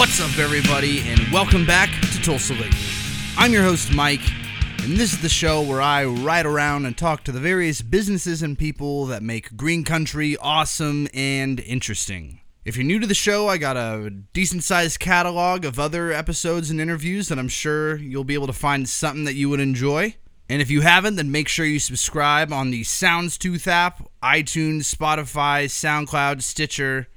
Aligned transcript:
What's 0.00 0.18
up, 0.18 0.38
everybody, 0.38 1.06
and 1.10 1.30
welcome 1.30 1.66
back 1.66 1.90
to 1.90 2.22
Tulsa 2.22 2.54
Lately. 2.54 2.78
I'm 3.36 3.52
your 3.52 3.64
host, 3.64 3.92
Mike, 3.92 4.22
and 4.82 4.96
this 4.96 5.12
is 5.12 5.20
the 5.20 5.28
show 5.28 5.60
where 5.60 5.82
I 5.82 6.06
ride 6.06 6.46
around 6.46 6.86
and 6.86 6.96
talk 6.96 7.22
to 7.24 7.32
the 7.32 7.38
various 7.38 7.82
businesses 7.82 8.42
and 8.42 8.58
people 8.58 9.04
that 9.06 9.22
make 9.22 9.58
green 9.58 9.84
country 9.84 10.38
awesome 10.38 11.06
and 11.12 11.60
interesting. 11.60 12.40
If 12.64 12.78
you're 12.78 12.86
new 12.86 12.98
to 12.98 13.06
the 13.06 13.12
show, 13.12 13.48
I 13.48 13.58
got 13.58 13.76
a 13.76 14.08
decent 14.32 14.64
sized 14.64 15.00
catalog 15.00 15.66
of 15.66 15.78
other 15.78 16.12
episodes 16.12 16.70
and 16.70 16.80
interviews 16.80 17.28
that 17.28 17.38
I'm 17.38 17.48
sure 17.48 17.96
you'll 17.96 18.24
be 18.24 18.32
able 18.32 18.46
to 18.46 18.54
find 18.54 18.88
something 18.88 19.24
that 19.24 19.34
you 19.34 19.50
would 19.50 19.60
enjoy. 19.60 20.16
And 20.48 20.62
if 20.62 20.70
you 20.70 20.80
haven't, 20.80 21.16
then 21.16 21.30
make 21.30 21.46
sure 21.46 21.66
you 21.66 21.78
subscribe 21.78 22.54
on 22.54 22.70
the 22.70 22.84
Soundstooth 22.84 23.66
app, 23.66 24.02
iTunes, 24.22 24.94
Spotify, 24.94 25.66
SoundCloud, 25.66 26.40
Stitcher, 26.40 27.08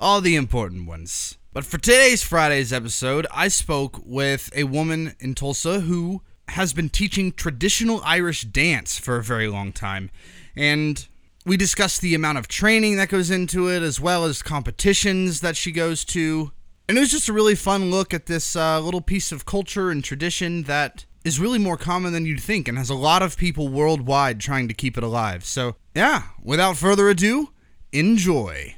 all 0.00 0.22
the 0.22 0.36
important 0.36 0.88
ones. 0.88 1.36
But 1.52 1.64
for 1.64 1.78
today's 1.78 2.22
Friday's 2.22 2.72
episode, 2.72 3.26
I 3.32 3.48
spoke 3.48 4.00
with 4.04 4.52
a 4.54 4.62
woman 4.64 5.16
in 5.18 5.34
Tulsa 5.34 5.80
who 5.80 6.22
has 6.46 6.72
been 6.72 6.88
teaching 6.88 7.32
traditional 7.32 8.00
Irish 8.04 8.42
dance 8.42 9.00
for 9.00 9.16
a 9.16 9.22
very 9.22 9.48
long 9.48 9.72
time. 9.72 10.12
And 10.54 11.08
we 11.44 11.56
discussed 11.56 12.02
the 12.02 12.14
amount 12.14 12.38
of 12.38 12.46
training 12.46 12.98
that 12.98 13.08
goes 13.08 13.32
into 13.32 13.68
it, 13.68 13.82
as 13.82 13.98
well 13.98 14.24
as 14.24 14.42
competitions 14.42 15.40
that 15.40 15.56
she 15.56 15.72
goes 15.72 16.04
to. 16.04 16.52
And 16.88 16.96
it 16.96 17.00
was 17.00 17.10
just 17.10 17.28
a 17.28 17.32
really 17.32 17.56
fun 17.56 17.90
look 17.90 18.14
at 18.14 18.26
this 18.26 18.54
uh, 18.54 18.78
little 18.78 19.00
piece 19.00 19.32
of 19.32 19.44
culture 19.44 19.90
and 19.90 20.04
tradition 20.04 20.62
that 20.64 21.04
is 21.24 21.40
really 21.40 21.58
more 21.58 21.76
common 21.76 22.12
than 22.12 22.26
you'd 22.26 22.40
think 22.40 22.68
and 22.68 22.78
has 22.78 22.90
a 22.90 22.94
lot 22.94 23.22
of 23.22 23.36
people 23.36 23.66
worldwide 23.66 24.38
trying 24.38 24.68
to 24.68 24.74
keep 24.74 24.96
it 24.96 25.02
alive. 25.02 25.44
So, 25.44 25.74
yeah, 25.96 26.28
without 26.40 26.76
further 26.76 27.08
ado, 27.08 27.48
enjoy. 27.92 28.76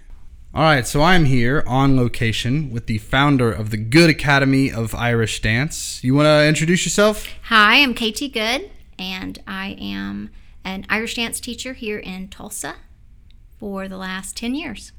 All 0.55 0.63
right, 0.65 0.87
so 0.87 1.01
I'm 1.01 1.25
here 1.25 1.65
on 1.67 1.97
location 1.97 2.71
with 2.71 2.85
the 2.87 2.99
founder 2.99 3.51
of 3.51 3.71
the 3.71 3.79
Good 3.79 4.11
Academy 4.11 4.71
of 4.71 4.95
Irish 4.95 5.41
Dance. 5.41 6.05
You 6.05 6.15
want 6.15 6.27
to 6.27 6.47
introduce 6.47 6.85
yourself? 6.85 7.27
Hi, 7.45 7.77
I'm 7.83 7.95
Katie 7.95 8.29
Good, 8.29 8.71
and 8.99 9.39
I 9.47 9.79
am 9.81 10.29
an 10.63 10.85
Irish 10.91 11.15
dance 11.15 11.41
teacher 11.41 11.73
here 11.73 11.99
in 11.99 12.29
Tulsa 12.29 12.75
for 13.59 13.89
the 13.89 13.97
last 13.97 14.37
10 14.37 14.55
years. 14.55 14.93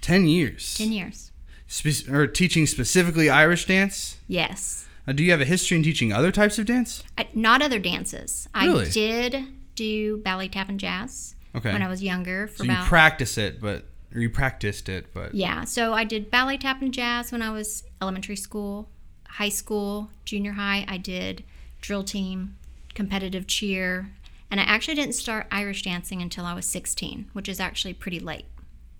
10 0.00 0.26
years. 0.26 0.74
10 0.78 0.90
years. 0.90 1.30
Spe- 1.68 2.08
or 2.10 2.26
teaching 2.26 2.66
specifically 2.66 3.30
Irish 3.30 3.66
dance? 3.66 4.16
Yes. 4.26 4.88
Uh, 5.06 5.12
do 5.12 5.22
you 5.22 5.30
have 5.30 5.42
a 5.42 5.44
history 5.44 5.76
in 5.76 5.84
teaching 5.84 6.12
other 6.12 6.32
types 6.32 6.58
of 6.58 6.66
dance? 6.66 7.04
I, 7.16 7.28
not 7.34 7.62
other 7.62 7.78
dances. 7.78 8.48
Really? 8.52 8.86
I 8.86 8.90
did 8.90 9.44
do 9.76 10.16
ballet, 10.16 10.48
tap, 10.48 10.68
and 10.68 10.80
jazz 10.80 11.36
Okay. 11.54 11.72
when 11.72 11.82
I 11.82 11.88
was 11.88 12.02
younger 12.02 12.48
for 12.48 12.64
so 12.64 12.64
you 12.64 12.76
practice 12.82 13.38
it, 13.38 13.60
but 13.60 13.84
or 14.14 14.20
you 14.20 14.30
practiced 14.30 14.88
it, 14.88 15.12
but 15.12 15.34
yeah, 15.34 15.64
so 15.64 15.92
I 15.92 16.04
did 16.04 16.30
ballet, 16.30 16.56
tap, 16.56 16.80
and 16.80 16.94
jazz 16.94 17.32
when 17.32 17.42
I 17.42 17.50
was 17.50 17.84
elementary 18.00 18.36
school, 18.36 18.88
high 19.26 19.48
school, 19.48 20.10
junior 20.24 20.52
high. 20.52 20.84
I 20.88 20.98
did 20.98 21.42
drill 21.80 22.04
team, 22.04 22.56
competitive 22.94 23.46
cheer, 23.46 24.10
and 24.50 24.60
I 24.60 24.64
actually 24.64 24.94
didn't 24.94 25.14
start 25.14 25.48
Irish 25.50 25.82
dancing 25.82 26.22
until 26.22 26.44
I 26.44 26.54
was 26.54 26.66
16, 26.66 27.26
which 27.32 27.48
is 27.48 27.58
actually 27.58 27.94
pretty 27.94 28.20
late. 28.20 28.46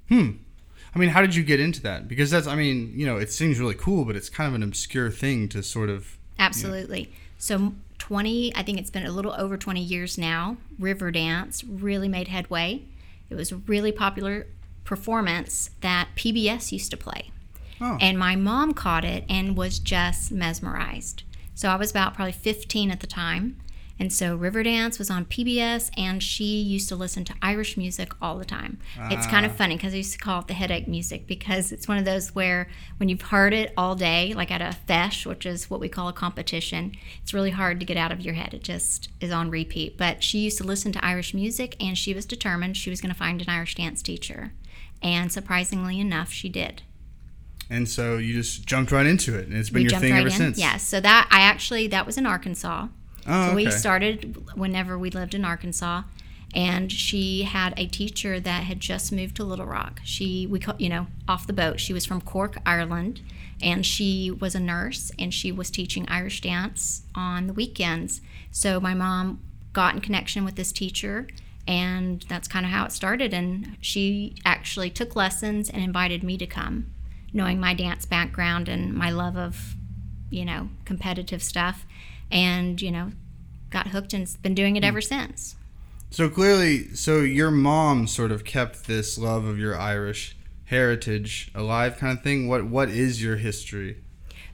Hmm. 0.08 0.32
I 0.94 0.98
mean, 0.98 1.10
how 1.10 1.20
did 1.20 1.34
you 1.34 1.42
get 1.42 1.60
into 1.60 1.80
that? 1.82 2.08
Because 2.08 2.30
that's, 2.30 2.46
I 2.46 2.54
mean, 2.54 2.92
you 2.94 3.06
know, 3.06 3.16
it 3.16 3.32
seems 3.32 3.58
really 3.58 3.74
cool, 3.74 4.04
but 4.04 4.16
it's 4.16 4.28
kind 4.28 4.48
of 4.48 4.54
an 4.54 4.62
obscure 4.62 5.10
thing 5.10 5.48
to 5.50 5.62
sort 5.62 5.90
of. 5.90 6.18
Absolutely. 6.38 7.12
So 7.38 7.74
20, 7.98 8.54
I 8.54 8.62
think 8.62 8.78
it's 8.78 8.90
been 8.90 9.06
a 9.06 9.10
little 9.10 9.32
over 9.32 9.56
20 9.56 9.80
years 9.80 10.18
now. 10.18 10.56
Riverdance 10.80 11.64
really 11.68 12.08
made 12.08 12.28
headway. 12.28 12.82
It 13.30 13.34
was 13.34 13.52
really 13.52 13.92
popular 13.92 14.46
performance 14.84 15.70
that 15.80 16.08
PBS 16.16 16.72
used 16.72 16.90
to 16.90 16.96
play. 16.96 17.30
Oh. 17.80 17.98
And 18.00 18.18
my 18.18 18.36
mom 18.36 18.72
caught 18.74 19.04
it 19.04 19.24
and 19.28 19.56
was 19.56 19.78
just 19.78 20.30
mesmerized. 20.30 21.22
So 21.54 21.68
I 21.68 21.76
was 21.76 21.90
about 21.90 22.14
probably 22.14 22.32
15 22.32 22.90
at 22.90 23.00
the 23.00 23.06
time. 23.06 23.56
And 23.96 24.12
so 24.12 24.36
Riverdance 24.36 24.98
was 24.98 25.08
on 25.08 25.24
PBS, 25.24 25.88
and 25.96 26.20
she 26.20 26.60
used 26.60 26.88
to 26.88 26.96
listen 26.96 27.24
to 27.26 27.34
Irish 27.40 27.76
music 27.76 28.10
all 28.20 28.38
the 28.38 28.44
time. 28.44 28.78
It's 29.08 29.24
kind 29.28 29.46
of 29.46 29.52
Ah. 29.52 29.54
funny 29.54 29.76
because 29.76 29.94
I 29.94 29.98
used 29.98 30.12
to 30.14 30.18
call 30.18 30.40
it 30.40 30.48
the 30.48 30.54
headache 30.54 30.88
music 30.88 31.28
because 31.28 31.70
it's 31.70 31.86
one 31.86 31.98
of 31.98 32.04
those 32.04 32.34
where 32.34 32.68
when 32.96 33.08
you've 33.08 33.22
heard 33.22 33.54
it 33.54 33.72
all 33.76 33.94
day, 33.94 34.34
like 34.34 34.50
at 34.50 34.60
a 34.60 34.76
fesh, 34.88 35.24
which 35.26 35.46
is 35.46 35.70
what 35.70 35.78
we 35.78 35.88
call 35.88 36.08
a 36.08 36.12
competition, 36.12 36.96
it's 37.22 37.32
really 37.32 37.52
hard 37.52 37.78
to 37.78 37.86
get 37.86 37.96
out 37.96 38.10
of 38.10 38.20
your 38.20 38.34
head. 38.34 38.52
It 38.52 38.64
just 38.64 39.10
is 39.20 39.30
on 39.30 39.48
repeat. 39.48 39.96
But 39.96 40.24
she 40.24 40.40
used 40.40 40.58
to 40.58 40.64
listen 40.64 40.90
to 40.90 41.04
Irish 41.04 41.32
music, 41.32 41.76
and 41.80 41.96
she 41.96 42.12
was 42.14 42.26
determined 42.26 42.76
she 42.76 42.90
was 42.90 43.00
going 43.00 43.12
to 43.12 43.18
find 43.18 43.40
an 43.40 43.48
Irish 43.48 43.76
dance 43.76 44.02
teacher. 44.02 44.52
And 45.04 45.30
surprisingly 45.30 46.00
enough, 46.00 46.32
she 46.32 46.48
did. 46.48 46.82
And 47.70 47.88
so 47.88 48.16
you 48.16 48.34
just 48.34 48.66
jumped 48.66 48.90
right 48.90 49.06
into 49.06 49.38
it, 49.38 49.46
and 49.46 49.56
it's 49.56 49.70
been 49.70 49.84
we 49.84 49.90
your 49.90 50.00
thing 50.00 50.12
right 50.12 50.20
ever 50.20 50.28
in. 50.28 50.34
since. 50.34 50.58
Yes. 50.58 50.82
So 50.82 51.00
that 51.00 51.28
I 51.30 51.40
actually 51.40 51.86
that 51.88 52.06
was 52.06 52.18
in 52.18 52.26
Arkansas. 52.26 52.88
Oh, 53.26 53.48
So 53.50 53.54
we 53.54 53.70
started 53.70 54.56
whenever 54.56 54.98
we 54.98 55.10
lived 55.10 55.34
in 55.34 55.44
Arkansas, 55.44 56.02
and 56.54 56.90
she 56.90 57.42
had 57.42 57.72
a 57.76 57.86
teacher 57.86 58.40
that 58.40 58.64
had 58.64 58.80
just 58.80 59.12
moved 59.12 59.36
to 59.36 59.44
Little 59.44 59.66
Rock. 59.66 60.00
She 60.04 60.46
we 60.46 60.58
call, 60.58 60.74
you 60.78 60.88
know 60.88 61.06
off 61.28 61.46
the 61.46 61.52
boat. 61.52 61.80
She 61.80 61.92
was 61.92 62.04
from 62.04 62.20
Cork, 62.20 62.58
Ireland, 62.66 63.20
and 63.62 63.84
she 63.84 64.30
was 64.30 64.54
a 64.54 64.60
nurse 64.60 65.10
and 65.18 65.32
she 65.32 65.50
was 65.52 65.70
teaching 65.70 66.06
Irish 66.08 66.40
dance 66.40 67.02
on 67.14 67.46
the 67.46 67.52
weekends. 67.52 68.20
So 68.50 68.80
my 68.80 68.94
mom 68.94 69.40
got 69.72 69.94
in 69.94 70.00
connection 70.00 70.44
with 70.44 70.56
this 70.56 70.72
teacher. 70.72 71.28
And 71.66 72.24
that's 72.28 72.48
kind 72.48 72.66
of 72.66 72.72
how 72.72 72.84
it 72.84 72.92
started. 72.92 73.32
And 73.32 73.76
she 73.80 74.36
actually 74.44 74.90
took 74.90 75.16
lessons 75.16 75.70
and 75.70 75.82
invited 75.82 76.22
me 76.22 76.36
to 76.38 76.46
come, 76.46 76.92
knowing 77.32 77.58
my 77.58 77.74
dance 77.74 78.04
background 78.04 78.68
and 78.68 78.92
my 78.92 79.10
love 79.10 79.36
of, 79.36 79.74
you 80.30 80.44
know, 80.44 80.68
competitive 80.84 81.42
stuff. 81.42 81.86
And, 82.30 82.80
you 82.82 82.90
know, 82.90 83.12
got 83.70 83.88
hooked 83.88 84.12
and 84.12 84.28
been 84.42 84.54
doing 84.54 84.76
it 84.76 84.82
hmm. 84.82 84.88
ever 84.88 85.00
since. 85.00 85.56
So 86.10 86.28
clearly, 86.28 86.94
so 86.94 87.20
your 87.20 87.50
mom 87.50 88.06
sort 88.06 88.30
of 88.30 88.44
kept 88.44 88.86
this 88.86 89.18
love 89.18 89.44
of 89.44 89.58
your 89.58 89.76
Irish 89.76 90.36
heritage 90.66 91.50
alive, 91.54 91.96
kind 91.98 92.16
of 92.16 92.22
thing. 92.22 92.48
What 92.48 92.66
What 92.66 92.88
is 92.88 93.22
your 93.22 93.36
history? 93.36 94.02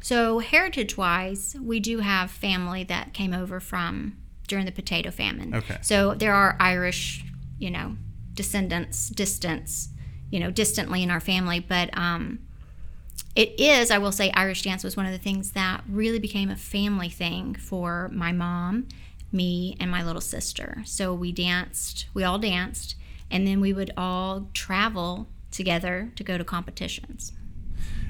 So, 0.02 0.38
heritage 0.38 0.96
wise, 0.96 1.54
we 1.60 1.78
do 1.78 1.98
have 1.98 2.30
family 2.30 2.84
that 2.84 3.12
came 3.12 3.34
over 3.34 3.60
from 3.60 4.16
during 4.50 4.66
the 4.66 4.72
potato 4.72 5.10
famine. 5.10 5.54
Okay. 5.54 5.78
So, 5.80 6.12
there 6.12 6.34
are 6.34 6.56
Irish, 6.60 7.24
you 7.58 7.70
know, 7.70 7.96
descendants, 8.34 9.08
distance, 9.08 9.88
you 10.30 10.40
know, 10.40 10.50
distantly 10.50 11.02
in 11.02 11.10
our 11.10 11.20
family. 11.20 11.60
But 11.60 11.96
um, 11.96 12.40
it 13.34 13.58
is, 13.58 13.90
I 13.90 13.98
will 13.98 14.12
say, 14.12 14.30
Irish 14.32 14.62
dance 14.62 14.84
was 14.84 14.96
one 14.96 15.06
of 15.06 15.12
the 15.12 15.18
things 15.18 15.52
that 15.52 15.82
really 15.88 16.18
became 16.18 16.50
a 16.50 16.56
family 16.56 17.08
thing 17.08 17.54
for 17.54 18.10
my 18.12 18.32
mom, 18.32 18.88
me, 19.32 19.76
and 19.80 19.90
my 19.90 20.02
little 20.02 20.20
sister. 20.20 20.82
So, 20.84 21.14
we 21.14 21.32
danced, 21.32 22.06
we 22.12 22.24
all 22.24 22.38
danced, 22.38 22.96
and 23.30 23.46
then 23.46 23.60
we 23.60 23.72
would 23.72 23.92
all 23.96 24.48
travel 24.52 25.28
together 25.52 26.12
to 26.16 26.24
go 26.24 26.36
to 26.36 26.44
competitions. 26.44 27.32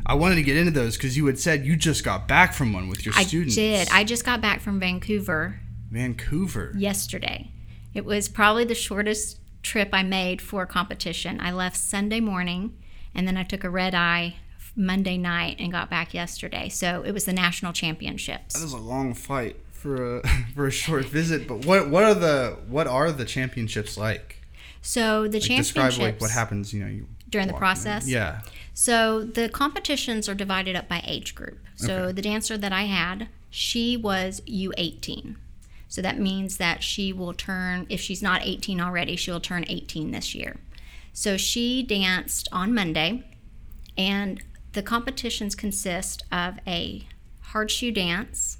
I 0.06 0.14
wanted 0.14 0.36
to 0.36 0.42
get 0.42 0.56
into 0.56 0.70
those 0.70 0.96
because 0.96 1.18
you 1.18 1.26
had 1.26 1.38
said 1.38 1.66
you 1.66 1.76
just 1.76 2.02
got 2.02 2.26
back 2.26 2.54
from 2.54 2.72
one 2.72 2.88
with 2.88 3.04
your 3.04 3.14
I 3.14 3.24
students. 3.24 3.56
I 3.56 3.60
did. 3.60 3.88
I 3.92 4.04
just 4.04 4.24
got 4.24 4.40
back 4.40 4.60
from 4.60 4.80
Vancouver 4.80 5.60
Vancouver. 5.90 6.72
yesterday. 6.76 7.50
It 7.94 8.04
was 8.04 8.28
probably 8.28 8.64
the 8.64 8.74
shortest 8.74 9.38
trip 9.62 9.90
I 9.92 10.02
made 10.02 10.40
for 10.40 10.62
a 10.62 10.66
competition. 10.66 11.40
I 11.40 11.52
left 11.52 11.76
Sunday 11.76 12.20
morning 12.20 12.76
and 13.14 13.26
then 13.26 13.36
I 13.36 13.42
took 13.42 13.64
a 13.64 13.70
red 13.70 13.94
eye 13.94 14.36
Monday 14.76 15.18
night 15.18 15.56
and 15.58 15.72
got 15.72 15.90
back 15.90 16.14
yesterday. 16.14 16.68
So 16.68 17.02
it 17.04 17.12
was 17.12 17.24
the 17.24 17.32
national 17.32 17.72
championships. 17.72 18.54
That 18.54 18.62
was 18.62 18.72
a 18.72 18.78
long 18.78 19.12
fight 19.14 19.56
for 19.72 20.18
a 20.20 20.28
for 20.54 20.66
a 20.66 20.70
short 20.70 21.06
visit. 21.06 21.48
But 21.48 21.66
what 21.66 21.90
what 21.90 22.04
are 22.04 22.14
the 22.14 22.56
what 22.68 22.86
are 22.86 23.10
the 23.10 23.24
championships 23.24 23.98
like? 23.98 24.36
So 24.82 25.26
the 25.26 25.38
Like, 25.38 25.42
championships 25.42 25.74
describe 25.74 25.98
like 25.98 26.20
what 26.20 26.30
happens. 26.30 26.72
You 26.72 26.84
know, 26.84 26.90
you 26.90 27.06
during 27.28 27.48
the 27.48 27.52
walk 27.52 27.58
in. 27.60 27.66
process. 27.66 28.08
Yeah. 28.08 28.40
So 28.72 29.24
the 29.24 29.48
competitions 29.48 30.28
are 30.28 30.34
divided 30.34 30.76
up 30.76 30.88
by 30.88 31.02
age 31.04 31.34
group. 31.34 31.58
So 31.76 31.94
Okay. 32.04 32.12
the 32.12 32.22
dancer 32.22 32.56
that 32.56 32.72
I 32.72 32.84
had, 32.84 33.28
she 33.50 33.96
was 33.96 34.40
U18. 34.46 35.34
So 35.90 36.00
that 36.00 36.18
means 36.18 36.56
that 36.56 36.82
she 36.82 37.12
will 37.12 37.34
turn, 37.34 37.84
if 37.90 38.00
she's 38.00 38.22
not 38.22 38.42
18 38.42 38.80
already, 38.80 39.16
she 39.16 39.30
will 39.30 39.40
turn 39.40 39.66
18 39.68 40.12
this 40.12 40.34
year. 40.34 40.56
So 41.12 41.36
she 41.36 41.82
danced 41.82 42.48
on 42.52 42.72
Monday, 42.72 43.24
and 43.98 44.42
the 44.72 44.82
competitions 44.82 45.56
consist 45.56 46.22
of 46.30 46.58
a 46.64 47.06
hard 47.40 47.72
shoe 47.72 47.90
dance, 47.90 48.58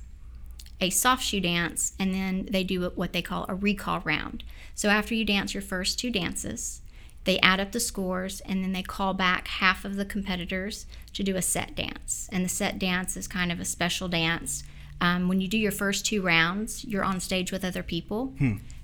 a 0.81 0.91
soft 0.91 1.23
shoe 1.23 1.41
dance, 1.41 1.95
and 2.01 2.13
then 2.13 2.49
they 2.51 2.65
do 2.65 2.91
what 2.97 3.13
they 3.13 3.23
call 3.23 3.47
a 3.49 3.55
recall 3.55 4.01
round. 4.01 4.43
So 4.75 4.89
after 4.89 5.15
you 5.15 5.25
dance 5.25 5.55
your 5.55 5.63
first 5.63 6.01
two 6.01 6.11
dances, 6.11 6.83
they 7.25 7.39
add 7.41 7.61
up 7.61 7.71
the 7.71 7.81
scores 7.81 8.41
and 8.41 8.65
then 8.65 8.73
they 8.73 8.83
call 8.83 9.15
back 9.15 9.47
half 9.47 9.85
of 9.85 9.97
the 9.97 10.05
competitors 10.05 10.87
to 11.13 11.23
do 11.23 11.37
a 11.37 11.43
set 11.43 11.77
dance. 11.77 12.29
And 12.33 12.45
the 12.45 12.49
set 12.49 12.79
dance 12.79 13.17
is 13.17 13.29
kind 13.29 13.53
of 13.53 13.61
a 13.61 13.65
special 13.65 14.09
dance. 14.09 14.65
Um, 15.01 15.29
when 15.29 15.41
you 15.41 15.49
do 15.49 15.59
your 15.59 15.73
first 15.73 16.05
two 16.05 16.23
rounds, 16.23 16.85
you're 16.85 17.05
on 17.05 17.21
stage 17.21 17.53
with 17.53 17.65
other 17.65 17.83
people. 17.83 18.35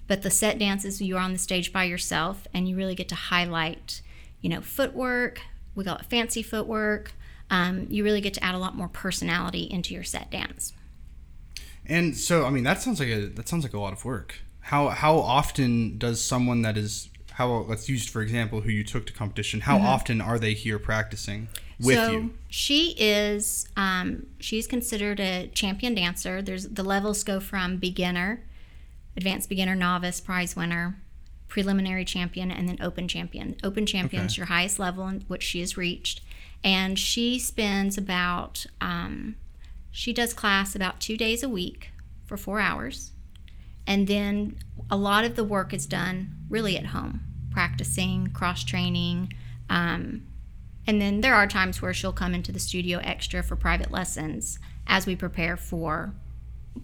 But 0.08 0.22
the 0.22 0.30
set 0.30 0.58
dance 0.58 0.84
is 0.84 1.02
you're 1.02 1.18
on 1.18 1.32
the 1.32 1.38
stage 1.38 1.72
by 1.72 1.84
yourself 1.84 2.46
and 2.54 2.68
you 2.68 2.76
really 2.76 2.94
get 2.94 3.08
to 3.08 3.14
highlight, 3.16 4.00
you 4.40 4.48
know, 4.48 4.60
footwork. 4.60 5.40
We 5.74 5.84
call 5.84 5.96
it 5.96 6.06
fancy 6.06 6.42
footwork, 6.42 7.12
um, 7.50 7.86
you 7.90 8.02
really 8.04 8.20
get 8.20 8.34
to 8.34 8.44
add 8.44 8.54
a 8.54 8.58
lot 8.58 8.76
more 8.76 8.88
personality 8.88 9.62
into 9.70 9.94
your 9.94 10.04
set 10.04 10.30
dance. 10.30 10.72
And 11.84 12.16
so, 12.16 12.44
I 12.44 12.50
mean, 12.50 12.64
that 12.64 12.82
sounds 12.82 12.98
like 12.98 13.08
a 13.08 13.26
that 13.26 13.48
sounds 13.48 13.62
like 13.62 13.74
a 13.74 13.78
lot 13.78 13.92
of 13.92 14.04
work. 14.04 14.40
How 14.60 14.88
how 14.88 15.18
often 15.18 15.98
does 15.98 16.20
someone 16.20 16.62
that 16.62 16.76
is 16.76 17.10
how 17.32 17.48
let's 17.68 17.88
use 17.88 18.08
for 18.08 18.22
example 18.22 18.62
who 18.62 18.70
you 18.70 18.82
took 18.82 19.06
to 19.06 19.12
competition? 19.12 19.60
How 19.60 19.78
often 19.78 20.20
are 20.20 20.38
they 20.38 20.54
here 20.54 20.78
practicing 20.78 21.48
with 21.80 21.96
so 21.96 22.10
you? 22.10 22.34
she 22.48 22.94
is 22.98 23.68
um, 23.76 24.26
she's 24.40 24.66
considered 24.66 25.20
a 25.20 25.48
champion 25.54 25.94
dancer. 25.94 26.42
There's 26.42 26.68
the 26.68 26.82
levels 26.84 27.22
go 27.24 27.40
from 27.40 27.76
beginner, 27.76 28.44
advanced 29.16 29.48
beginner, 29.48 29.74
novice, 29.74 30.20
prize 30.20 30.56
winner, 30.56 30.96
preliminary 31.48 32.04
champion, 32.04 32.50
and 32.50 32.68
then 32.68 32.78
open 32.80 33.08
champion. 33.08 33.56
Open 33.62 33.86
champion 33.86 34.24
is 34.26 34.32
Okay. 34.32 34.38
your 34.40 34.46
highest 34.46 34.78
level 34.78 35.06
in 35.08 35.20
which 35.28 35.42
she 35.42 35.60
has 35.60 35.76
reached, 35.76 36.20
and 36.64 36.98
she 36.98 37.38
spends 37.38 37.98
about 37.98 38.66
um, 38.80 39.36
she 39.90 40.12
does 40.12 40.32
class 40.34 40.74
about 40.74 41.00
two 41.00 41.16
days 41.16 41.42
a 41.42 41.48
week 41.48 41.90
for 42.24 42.36
four 42.36 42.60
hours, 42.60 43.12
and 43.86 44.06
then 44.06 44.56
a 44.90 44.96
lot 44.96 45.24
of 45.24 45.36
the 45.36 45.44
work 45.44 45.72
is 45.72 45.86
done 45.86 46.36
really 46.48 46.76
at 46.76 46.86
home, 46.86 47.20
practicing, 47.50 48.28
cross 48.28 48.64
training. 48.64 49.32
Um, 49.68 50.22
and 50.86 51.00
then 51.00 51.20
there 51.20 51.34
are 51.34 51.46
times 51.46 51.82
where 51.82 51.94
she'll 51.94 52.12
come 52.12 52.34
into 52.34 52.52
the 52.52 52.60
studio 52.60 52.98
extra 53.02 53.42
for 53.42 53.56
private 53.56 53.90
lessons 53.90 54.58
as 54.86 55.06
we 55.06 55.16
prepare 55.16 55.56
for 55.56 56.12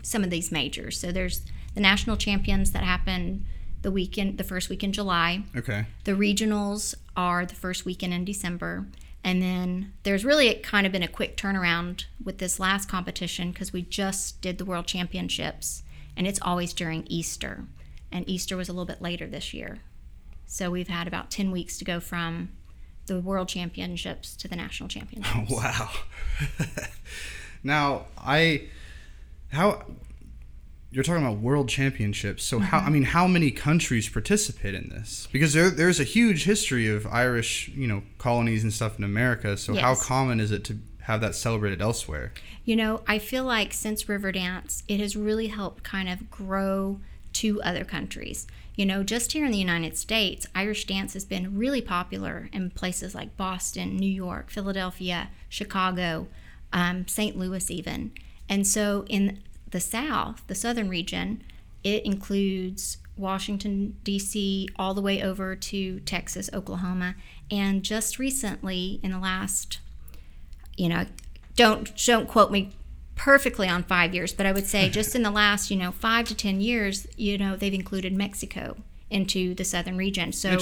some 0.03 0.25
of 0.25 0.31
these 0.31 0.51
majors. 0.51 0.99
So 0.99 1.13
there's 1.13 1.43
the 1.75 1.81
national 1.81 2.17
champions 2.17 2.73
that 2.73 2.83
happen 2.83 3.47
the 3.83 3.91
weekend, 3.91 4.39
the 4.39 4.45
first 4.45 4.69
week 4.69 4.83
in 4.83 4.93
July. 4.93 5.43
Okay. 5.57 5.87
The 6.05 6.13
regionals 6.13 6.95
are 7.17 7.45
the 7.45 7.55
first 7.55 7.85
weekend 7.85 8.15
in 8.15 8.25
December. 8.25 8.87
And 9.25 9.41
then 9.41 9.93
there's 10.03 10.25
really 10.25 10.53
kind 10.55 10.87
of 10.87 10.93
been 10.93 11.03
a 11.03 11.09
quick 11.09 11.37
turnaround 11.37 12.05
with 12.23 12.39
this 12.39 12.59
last 12.59 12.89
competition 12.89 13.53
because 13.53 13.73
we 13.73 13.83
just 13.83 14.41
did 14.41 14.59
the 14.59 14.65
world 14.65 14.87
championships 14.87 15.83
and 16.17 16.27
it's 16.27 16.41
always 16.43 16.73
during 16.73 17.07
Easter. 17.07 17.65
And 18.11 18.29
Easter 18.29 18.57
was 18.57 18.69
a 18.69 18.73
little 18.73 18.85
bit 18.85 19.01
later 19.01 19.27
this 19.27 19.55
year. 19.55 19.79
So 20.47 20.71
we've 20.71 20.89
had 20.89 21.07
about 21.07 21.31
10 21.31 21.51
weeks 21.51 21.79
to 21.79 21.85
go 21.85 21.99
from 22.01 22.51
the 23.07 23.21
world 23.21 23.49
championships 23.49 24.37
to 24.37 24.49
the 24.49 24.57
national 24.57 24.89
championships. 24.97 25.51
Wow. 25.51 25.91
now 27.63 28.07
I 28.19 28.69
how 29.51 29.83
you're 30.91 31.05
talking 31.05 31.25
about 31.25 31.39
world 31.39 31.69
championships. 31.71 32.45
So 32.45 32.59
how 32.59 32.79
I 32.79 32.81
Mm-hmm. 32.83 32.93
mean 32.93 33.03
how 33.05 33.27
many 33.27 33.51
countries 33.51 34.09
participate 34.09 34.75
in 34.75 34.89
this? 34.91 35.27
Because 35.33 35.53
there 35.55 35.71
there's 35.71 36.01
a 36.01 36.05
huge 36.05 36.45
history 36.45 36.89
of 36.89 37.07
Irish, 37.07 37.69
you 37.69 37.87
know, 37.87 38.03
colonies 38.19 38.63
and 38.63 38.73
stuff 38.73 38.99
in 38.99 39.05
America. 39.05 39.57
So 39.57 39.75
how 39.75 39.95
common 39.95 40.39
is 40.41 40.51
it 40.53 40.65
to 40.65 40.79
have 41.03 41.21
that 41.23 41.35
celebrated 41.35 41.81
elsewhere? 41.81 42.33
You 42.65 42.77
know, 42.77 43.03
I 43.09 43.19
feel 43.19 43.45
like 43.45 43.73
since 43.73 44.05
Riverdance, 44.05 44.83
it 44.87 45.01
has 45.01 45.17
really 45.17 45.49
helped 45.49 45.83
kind 45.83 46.09
of 46.09 46.31
grow 46.31 47.01
to 47.35 47.61
other 47.63 47.85
countries. 47.85 48.47
You 48.82 48.87
know, 48.87 49.05
just 49.05 49.31
here 49.31 49.44
in 49.44 49.52
the 49.52 49.58
United 49.58 49.96
States, 49.96 50.44
Irish 50.56 50.87
dance 50.87 51.12
has 51.12 51.25
been 51.25 51.56
really 51.56 51.81
popular 51.81 52.49
in 52.52 52.70
places 52.70 53.14
like 53.14 53.37
Boston, 53.37 53.96
New 53.96 54.11
York, 54.11 54.50
Philadelphia, 54.50 55.31
Chicago, 55.49 56.26
um, 56.73 57.06
St. 57.06 57.38
Louis, 57.38 57.70
even. 57.70 58.11
And 58.49 58.67
so 58.67 59.05
in 59.08 59.38
the 59.70 59.79
South, 59.79 60.43
the 60.49 60.56
Southern 60.56 60.88
region, 60.88 61.44
it 61.84 62.05
includes 62.05 62.99
Washington, 63.17 63.99
D.C., 64.02 64.69
all 64.75 64.94
the 64.94 65.00
way 65.00 65.23
over 65.23 65.55
to 65.55 66.00
Texas, 66.00 66.50
Oklahoma. 66.52 67.14
And 67.52 67.84
just 67.84 68.19
recently, 68.19 68.99
in 69.05 69.12
the 69.12 69.20
last 69.20 69.79
you 70.76 70.88
know, 70.88 71.06
don't 71.55 71.93
don't 72.05 72.26
quote 72.26 72.50
me 72.50 72.73
perfectly 73.14 73.69
on 73.69 73.82
five 73.82 74.14
years, 74.14 74.32
but 74.32 74.47
I 74.47 74.53
would 74.53 74.67
say 74.67 74.88
just 74.88 75.14
in 75.14 75.23
the 75.23 75.31
last, 75.31 75.70
you 75.70 75.76
know, 75.76 75.93
five 75.93 76.26
to 76.29 76.35
ten 76.35 76.61
years, 76.61 77.06
you 77.17 77.38
know, 77.38 77.56
they've 77.56 77.75
included 77.75 78.12
Mexico 78.12 78.76
into 79.11 79.55
the 79.55 79.64
southern 79.64 79.97
region. 79.97 80.32
So 80.32 80.56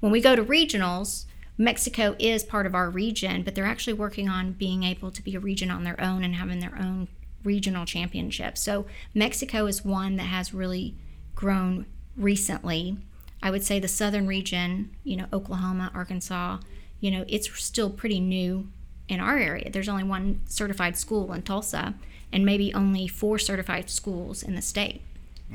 when 0.00 0.12
we 0.12 0.20
go 0.20 0.36
to 0.36 0.44
regionals, 0.44 1.24
Mexico 1.58 2.14
is 2.18 2.44
part 2.44 2.66
of 2.66 2.74
our 2.74 2.90
region, 2.90 3.42
but 3.42 3.54
they're 3.54 3.64
actually 3.64 3.94
working 3.94 4.28
on 4.28 4.52
being 4.52 4.82
able 4.82 5.10
to 5.10 5.22
be 5.22 5.34
a 5.34 5.40
region 5.40 5.70
on 5.70 5.84
their 5.84 6.00
own 6.00 6.22
and 6.22 6.34
having 6.34 6.60
their 6.60 6.76
own 6.78 7.08
regional 7.42 7.86
championship. 7.86 8.58
So 8.58 8.86
Mexico 9.14 9.66
is 9.66 9.84
one 9.84 10.16
that 10.16 10.24
has 10.24 10.52
really 10.52 10.94
grown 11.34 11.86
recently. 12.16 12.98
I 13.42 13.50
would 13.50 13.64
say 13.64 13.78
the 13.78 13.88
southern 13.88 14.26
region, 14.26 14.90
you 15.02 15.16
know, 15.16 15.26
Oklahoma, 15.32 15.90
Arkansas, 15.94 16.58
you 17.00 17.10
know, 17.10 17.24
it's 17.28 17.50
still 17.62 17.90
pretty 17.90 18.20
new 18.20 18.68
in 19.08 19.20
our 19.20 19.38
area. 19.38 19.70
There's 19.70 19.88
only 19.88 20.04
one 20.04 20.40
certified 20.46 20.96
school 20.96 21.32
in 21.32 21.42
Tulsa 21.42 21.94
and 22.32 22.44
maybe 22.44 22.74
only 22.74 23.06
four 23.06 23.38
certified 23.38 23.88
schools 23.88 24.42
in 24.42 24.54
the 24.54 24.62
state. 24.62 25.00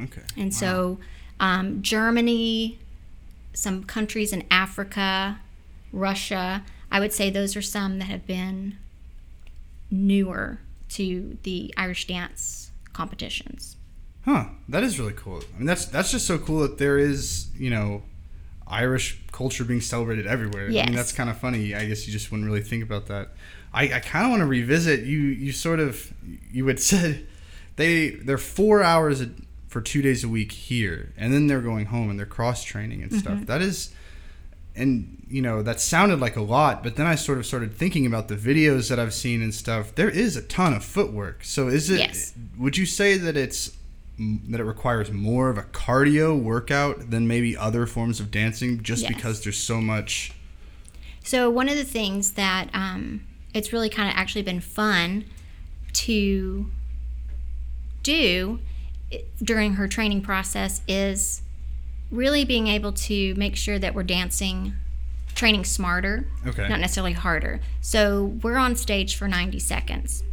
Okay. 0.01 0.21
And 0.37 0.53
so, 0.53 0.99
um, 1.39 1.81
Germany, 1.81 2.79
some 3.53 3.83
countries 3.83 4.31
in 4.31 4.45
Africa, 4.49 5.39
Russia, 5.91 6.63
I 6.91 6.99
would 6.99 7.13
say 7.13 7.29
those 7.29 7.55
are 7.55 7.61
some 7.61 7.99
that 7.99 8.05
have 8.05 8.25
been 8.25 8.77
newer 9.89 10.59
to 10.89 11.37
the 11.43 11.73
Irish 11.75 12.07
dance 12.07 12.71
competitions. 12.93 13.75
Huh. 14.25 14.45
That 14.69 14.83
is 14.83 14.99
really 14.99 15.13
cool. 15.13 15.41
I 15.55 15.57
mean, 15.57 15.65
that's 15.65 15.85
that's 15.85 16.11
just 16.11 16.27
so 16.27 16.37
cool 16.37 16.59
that 16.59 16.77
there 16.77 16.97
is, 16.97 17.47
you 17.57 17.69
know, 17.69 18.03
Irish 18.71 19.19
culture 19.31 19.63
being 19.65 19.81
celebrated 19.81 20.25
everywhere. 20.25 20.67
I 20.67 20.85
mean, 20.85 20.95
that's 20.95 21.11
kind 21.11 21.29
of 21.29 21.37
funny. 21.37 21.75
I 21.75 21.85
guess 21.85 22.07
you 22.07 22.13
just 22.13 22.31
wouldn't 22.31 22.47
really 22.47 22.61
think 22.61 22.83
about 22.83 23.07
that. 23.07 23.29
I, 23.73 23.83
I 23.93 23.99
kind 23.99 24.25
of 24.25 24.31
want 24.31 24.41
to 24.41 24.45
revisit. 24.45 25.01
You 25.01 25.19
you 25.19 25.51
sort 25.51 25.79
of 25.79 26.13
you 26.51 26.65
had 26.67 26.79
said 26.91 27.27
they 27.75 28.11
they're 28.11 28.37
four 28.37 28.81
hours 28.81 29.21
a, 29.21 29.29
for 29.67 29.81
two 29.81 30.01
days 30.01 30.23
a 30.23 30.29
week 30.29 30.51
here, 30.51 31.13
and 31.17 31.33
then 31.33 31.47
they're 31.47 31.61
going 31.61 31.87
home 31.87 32.09
and 32.09 32.17
they're 32.17 32.25
cross 32.25 32.63
training 32.63 33.03
and 33.03 33.13
stuff. 33.13 33.33
Mm-hmm. 33.33 33.45
That 33.45 33.61
is, 33.61 33.93
and 34.75 35.25
you 35.29 35.41
know 35.41 35.61
that 35.63 35.81
sounded 35.81 36.19
like 36.19 36.35
a 36.35 36.41
lot, 36.41 36.81
but 36.81 36.95
then 36.95 37.07
I 37.07 37.15
sort 37.15 37.37
of 37.37 37.45
started 37.45 37.73
thinking 37.73 38.05
about 38.05 38.29
the 38.29 38.35
videos 38.35 38.89
that 38.89 38.99
I've 38.99 39.13
seen 39.13 39.41
and 39.41 39.53
stuff. 39.53 39.95
There 39.95 40.09
is 40.09 40.35
a 40.35 40.41
ton 40.41 40.73
of 40.73 40.83
footwork. 40.83 41.43
So 41.43 41.67
is 41.67 41.89
it? 41.89 41.99
Yes. 41.99 42.33
Would 42.57 42.77
you 42.77 42.85
say 42.85 43.17
that 43.17 43.35
it's 43.35 43.75
that 44.49 44.59
it 44.59 44.63
requires 44.63 45.11
more 45.11 45.49
of 45.49 45.57
a 45.57 45.63
cardio 45.63 46.39
workout 46.41 47.09
than 47.11 47.27
maybe 47.27 47.55
other 47.57 47.85
forms 47.85 48.19
of 48.19 48.29
dancing, 48.31 48.81
just 48.83 49.03
Yes. 49.03 49.13
because 49.13 49.43
there's 49.43 49.57
so 49.57 49.81
much? 49.81 50.33
So 51.23 51.49
one 51.49 51.69
of 51.69 51.75
the 51.75 51.83
things 51.83 52.31
that 52.33 52.69
um, 52.73 53.21
it's 53.53 53.71
really 53.73 53.89
kind 53.89 54.09
of 54.09 54.15
actually 54.15 54.41
been 54.43 54.59
fun 54.61 55.25
to 55.93 56.69
do 58.03 58.59
during 59.43 59.73
her 59.73 59.87
training 59.87 60.21
process 60.21 60.81
is 60.87 61.41
really 62.09 62.43
being 62.45 62.67
able 62.67 62.91
to 62.91 63.33
make 63.35 63.55
sure 63.55 63.77
that 63.79 63.93
we're 63.93 64.03
dancing, 64.03 64.73
training 65.35 65.63
smarter, 65.65 66.27
Okay. 66.45 66.67
not 66.67 66.79
necessarily 66.79 67.13
harder. 67.13 67.59
So 67.81 68.37
we're 68.41 68.57
on 68.57 68.75
stage 68.75 69.15
for 69.15 69.27
90 69.27 69.59
seconds 69.59 70.23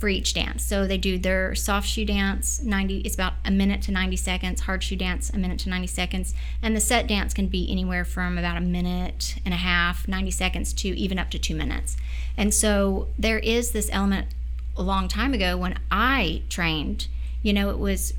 for 0.00 0.08
each 0.08 0.32
dance. 0.32 0.64
So 0.64 0.86
they 0.86 0.96
do 0.96 1.18
their 1.18 1.54
soft 1.54 1.86
shoe 1.86 2.06
dance, 2.06 2.62
90 2.62 3.00
it's 3.00 3.14
about 3.14 3.34
a 3.44 3.50
minute 3.50 3.82
to 3.82 3.92
90 3.92 4.16
seconds, 4.16 4.62
hard 4.62 4.82
shoe 4.82 4.96
dance 4.96 5.30
a 5.30 5.38
minute 5.38 5.58
to 5.60 5.68
90 5.68 5.86
seconds, 5.86 6.34
and 6.62 6.74
the 6.74 6.80
set 6.80 7.06
dance 7.06 7.34
can 7.34 7.46
be 7.48 7.70
anywhere 7.70 8.04
from 8.04 8.38
about 8.38 8.56
a 8.56 8.62
minute 8.62 9.36
and 9.44 9.52
a 9.52 9.58
half, 9.58 10.08
90 10.08 10.30
seconds 10.30 10.72
to 10.72 10.88
even 10.88 11.18
up 11.18 11.30
to 11.30 11.38
2 11.38 11.54
minutes. 11.54 11.98
And 12.36 12.54
so 12.54 13.08
there 13.18 13.38
is 13.38 13.72
this 13.72 13.90
element 13.92 14.28
a 14.76 14.82
long 14.82 15.06
time 15.06 15.34
ago 15.34 15.58
when 15.58 15.78
I 15.90 16.42
trained, 16.48 17.08
you 17.42 17.52
know, 17.52 17.68
it 17.68 17.78
was 17.78 18.14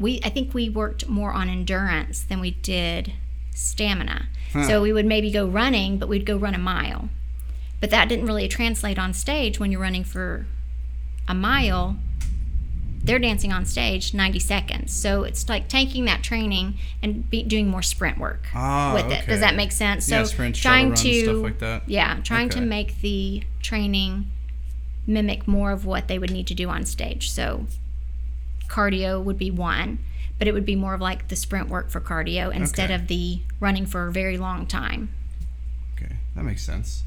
we 0.00 0.20
I 0.24 0.30
think 0.30 0.54
we 0.54 0.68
worked 0.68 1.08
more 1.08 1.32
on 1.32 1.48
endurance 1.48 2.22
than 2.22 2.40
we 2.40 2.52
did 2.52 3.12
stamina. 3.54 4.28
Hmm. 4.52 4.62
So 4.64 4.80
we 4.80 4.92
would 4.92 5.06
maybe 5.06 5.30
go 5.30 5.46
running, 5.46 5.98
but 5.98 6.08
we'd 6.08 6.24
go 6.24 6.36
run 6.36 6.54
a 6.54 6.58
mile. 6.58 7.10
But 7.80 7.90
that 7.90 8.08
didn't 8.08 8.26
really 8.26 8.48
translate 8.48 8.98
on 8.98 9.12
stage 9.12 9.60
when 9.60 9.70
you're 9.70 9.80
running 9.80 10.04
for 10.04 10.46
a 11.28 11.34
mile. 11.34 11.96
They're 13.04 13.18
dancing 13.20 13.52
on 13.52 13.64
stage 13.64 14.12
90 14.12 14.38
seconds. 14.40 14.92
So 14.92 15.22
it's 15.22 15.48
like 15.48 15.68
taking 15.68 16.04
that 16.06 16.22
training 16.22 16.74
and 17.02 17.28
be, 17.30 17.42
doing 17.44 17.68
more 17.68 17.80
sprint 17.82 18.18
work 18.18 18.48
Ah, 18.54 18.92
with 18.94 19.12
it. 19.12 19.26
Does 19.26 19.40
that 19.40 19.54
make 19.54 19.70
sense? 19.72 20.06
So 20.06 20.16
Yeah, 20.18 20.24
sprint, 20.24 20.56
trying 20.56 20.88
runs, 20.88 21.02
to 21.02 21.22
stuff 21.24 21.36
like 21.42 21.58
that. 21.60 21.82
yeah, 21.88 22.16
trying 22.22 22.48
to 22.50 22.60
make 22.60 23.00
the 23.00 23.44
training 23.62 24.30
mimic 25.06 25.46
more 25.48 25.70
of 25.70 25.86
what 25.86 26.08
they 26.08 26.18
would 26.18 26.30
need 26.30 26.46
to 26.48 26.54
do 26.54 26.68
on 26.68 26.84
stage. 26.84 27.30
So 27.30 27.66
cardio 28.68 29.22
would 29.22 29.38
be 29.38 29.50
one, 29.50 30.00
but 30.38 30.46
it 30.48 30.52
would 30.52 30.66
be 30.66 30.76
more 30.76 30.92
of 30.94 31.00
like 31.00 31.28
the 31.28 31.36
sprint 31.36 31.68
work 31.68 31.90
for 31.90 32.00
cardio 32.00 32.52
instead 32.54 32.90
Okay. 32.90 32.94
of 33.00 33.06
the 33.08 33.40
running 33.60 33.86
for 33.86 34.06
a 34.08 34.12
very 34.12 34.36
long 34.36 34.66
time. 34.66 35.08
Okay, 35.96 36.16
that 36.34 36.44
makes 36.44 36.62
sense. 36.62 37.04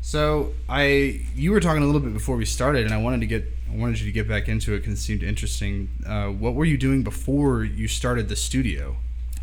So 0.00 0.52
I, 0.68 1.20
you 1.34 1.52
were 1.52 1.60
talking 1.60 1.82
a 1.82 1.86
little 1.86 2.00
bit 2.00 2.12
before 2.12 2.36
we 2.36 2.44
started, 2.44 2.84
and 2.84 2.94
I 2.94 2.98
wanted 2.98 3.20
to 3.20 3.26
get, 3.26 3.44
I 3.70 3.76
wanted 3.76 4.00
you 4.00 4.06
to 4.06 4.12
get 4.12 4.26
back 4.28 4.48
into 4.48 4.74
it 4.74 4.78
because 4.78 4.94
it 4.94 5.02
seemed 5.02 5.22
interesting. 5.22 5.88
Uh, 6.06 6.28
what 6.28 6.54
were 6.54 6.64
you 6.64 6.78
doing 6.78 7.02
before 7.02 7.64
you 7.64 7.86
started 7.86 8.28
the 8.28 8.36
studio? 8.36 8.96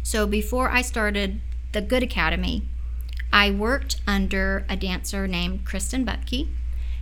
So 0.03 0.25
before 0.25 0.69
I 0.69 0.81
started 0.81 1.41
the 1.73 1.81
Good 1.81 2.03
Academy, 2.03 2.63
I 3.31 3.51
worked 3.51 4.01
under 4.07 4.65
a 4.69 4.75
dancer 4.75 5.27
named 5.27 5.65
Kristen 5.65 6.05
Butke, 6.05 6.47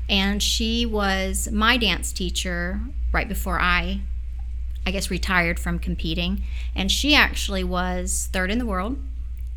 and 0.10 0.42
she 0.44 0.86
was 0.86 1.50
my 1.52 1.78
dance 1.78 2.12
teacher 2.12 2.82
right 3.12 3.28
before 3.28 3.60
I, 3.60 4.02
I 4.86 4.92
guess, 4.92 5.10
retired 5.10 5.60
from 5.60 5.80
competing. 5.80 6.44
And 6.76 6.92
she 6.92 7.16
actually 7.16 7.64
was 7.64 8.30
third 8.34 8.52
in 8.52 8.60
the 8.60 8.66
world. 8.66 8.98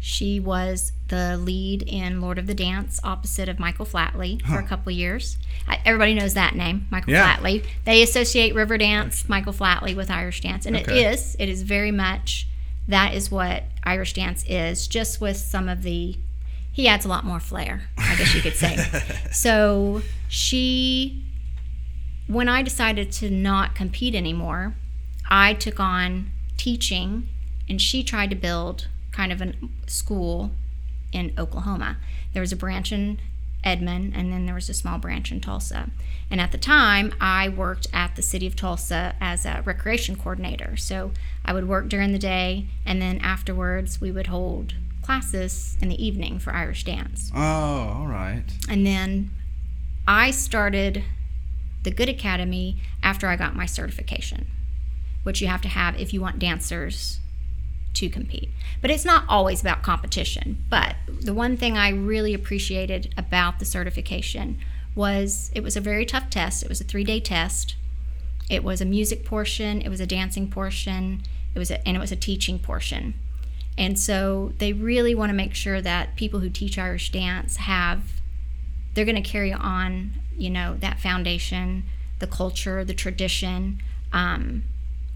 She 0.00 0.38
was 0.38 0.92
the 1.08 1.36
lead 1.36 1.82
in 1.82 2.20
Lord 2.20 2.38
of 2.38 2.46
the 2.46 2.54
Dance 2.54 3.00
opposite 3.02 3.48
of 3.48 3.58
Michael 3.58 3.84
Flatley 3.86 4.40
for 4.46 4.58
a 4.58 4.62
couple 4.62 4.92
years. 4.92 5.38
I, 5.66 5.80
everybody 5.84 6.14
knows 6.14 6.34
that 6.34 6.54
name, 6.54 6.86
Michael 6.90 7.12
Yeah. 7.14 7.36
Flatley. 7.36 7.64
They 7.84 8.02
associate 8.02 8.54
Riverdance, 8.54 9.28
Michael 9.28 9.52
Flatley, 9.52 9.96
with 9.96 10.10
Irish 10.10 10.40
dance, 10.40 10.66
and 10.66 10.76
Okay. 10.76 11.00
it 11.00 11.12
is. 11.12 11.36
It 11.38 11.48
is 11.48 11.62
very 11.62 11.90
much 11.90 12.46
that 12.86 13.12
is 13.14 13.30
what 13.30 13.64
Irish 13.84 14.12
dance 14.14 14.44
is, 14.48 14.86
just 14.86 15.20
with 15.20 15.36
some 15.36 15.68
of 15.68 15.82
the. 15.82 16.16
He 16.70 16.86
adds 16.86 17.04
a 17.04 17.08
lot 17.08 17.24
more 17.24 17.40
flair, 17.40 17.82
I 17.98 18.14
guess 18.14 18.32
you 18.36 18.40
could 18.40 18.54
say. 18.54 18.76
so 19.32 20.02
she, 20.28 21.24
when 22.28 22.48
I 22.48 22.62
decided 22.62 23.10
to 23.12 23.30
not 23.30 23.74
compete 23.74 24.14
anymore, 24.14 24.76
I 25.28 25.54
took 25.54 25.80
on 25.80 26.30
teaching, 26.56 27.28
and 27.68 27.82
she 27.82 28.04
tried 28.04 28.30
to 28.30 28.36
build 28.36 28.86
kind 29.18 29.32
of 29.32 29.42
a 29.42 29.52
school 29.88 30.52
in 31.10 31.32
Oklahoma. 31.37 31.96
There 32.32 32.40
was 32.40 32.52
a 32.52 32.56
branch 32.56 32.92
in 32.92 33.18
Edmond, 33.64 34.12
and 34.14 34.32
then 34.32 34.46
there 34.46 34.54
was 34.54 34.68
a 34.68 34.75
small 34.75 34.98
branch 34.98 35.32
in 35.32 35.40
Tulsa. 35.40 35.90
And 36.30 36.40
at 36.40 36.52
the 36.52 36.58
time, 36.58 37.12
I 37.20 37.48
worked 37.48 37.88
at 37.92 38.14
the 38.14 38.22
city 38.22 38.46
of 38.46 38.54
Tulsa 38.54 39.16
as 39.20 39.44
a 39.44 39.62
recreation 39.64 40.14
coordinator. 40.14 40.76
So 40.76 41.10
I 41.44 41.52
would 41.52 41.66
work 41.66 41.88
during 41.88 42.12
the 42.12 42.18
day, 42.18 42.66
and 42.87 43.02
then 43.02 43.18
afterwards, 43.18 44.00
we 44.00 44.12
would 44.12 44.28
hold 44.28 44.75
classes 45.02 45.76
in 45.80 45.88
the 45.88 46.00
evening 46.00 46.38
for 46.38 46.54
Irish 46.54 46.84
dance. 46.84 47.32
Oh, 47.34 47.40
all 47.40 48.06
right. 48.06 48.44
And 48.68 48.87
then 48.87 49.30
I 50.06 50.30
started 50.30 51.02
the 51.82 51.90
Good 51.90 52.08
Academy 52.08 52.76
after 53.02 53.26
I 53.26 53.34
got 53.34 53.56
my 53.56 53.66
certification, 53.66 54.46
which 55.25 55.40
you 55.40 55.48
have 55.48 55.62
to 55.62 55.68
have 55.68 56.00
if 56.00 56.14
you 56.14 56.20
want 56.20 56.38
dancers 56.38 57.18
to 57.95 58.09
compete. 58.09 58.50
But 58.80 58.90
it's 58.90 59.04
not 59.04 59.25
always 59.28 59.61
about 59.61 59.83
competition. 59.83 60.64
But 60.71 60.97
the 61.21 61.35
one 61.35 61.57
thing 61.57 61.76
I 61.76 61.90
really 61.90 62.35
appreciated 62.35 63.12
about 63.16 63.59
the 63.59 63.64
certification 63.64 64.59
was 64.95 65.50
it 65.54 65.62
was 65.62 65.76
a 65.76 65.80
very 65.80 66.04
tough 66.04 66.30
test. 66.30 66.62
It 66.62 66.68
was 66.68 66.80
a 66.80 66.85
three 66.85 67.04
day 67.04 67.21
test. 67.21 67.76
It 68.50 68.64
was 68.64 68.80
a 68.80 68.87
music 68.87 69.25
portion, 69.25 69.83
it 69.83 69.88
was 69.88 70.00
a 70.00 70.07
dancing 70.07 70.50
portion, 70.50 71.23
it 71.54 71.59
was 71.59 71.71
a, 71.71 71.87
and 71.87 71.97
it 71.97 72.00
was 72.00 72.12
a 72.12 72.16
teaching 72.16 72.59
portion. 72.59 73.14
And 73.76 73.99
so 73.99 74.52
they 74.59 74.73
really 74.73 75.14
want 75.14 75.30
to 75.30 75.35
make 75.35 75.54
sure 75.54 75.80
that 75.83 76.16
people 76.16 76.40
who 76.40 76.50
teach 76.50 76.78
Irish 76.78 77.12
dance 77.12 77.57
have 77.57 78.02
they're 78.95 79.04
going 79.04 79.23
to 79.23 79.30
carry 79.30 79.52
on, 79.52 80.12
you 80.37 80.50
know, 80.50 80.76
that 80.80 80.99
foundation, 80.99 81.85
the 82.18 82.26
culture, 82.26 82.85
the 82.85 82.95
tradition 82.95 83.80
um, 84.12 84.64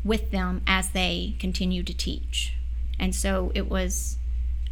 with 0.05 0.31
them 0.31 0.63
as 0.67 0.91
they 0.91 1.35
continue 1.41 1.83
to 1.83 1.95
teach. 1.95 2.55
And 2.99 3.15
so 3.15 3.53
it 3.55 3.69
was 3.69 4.17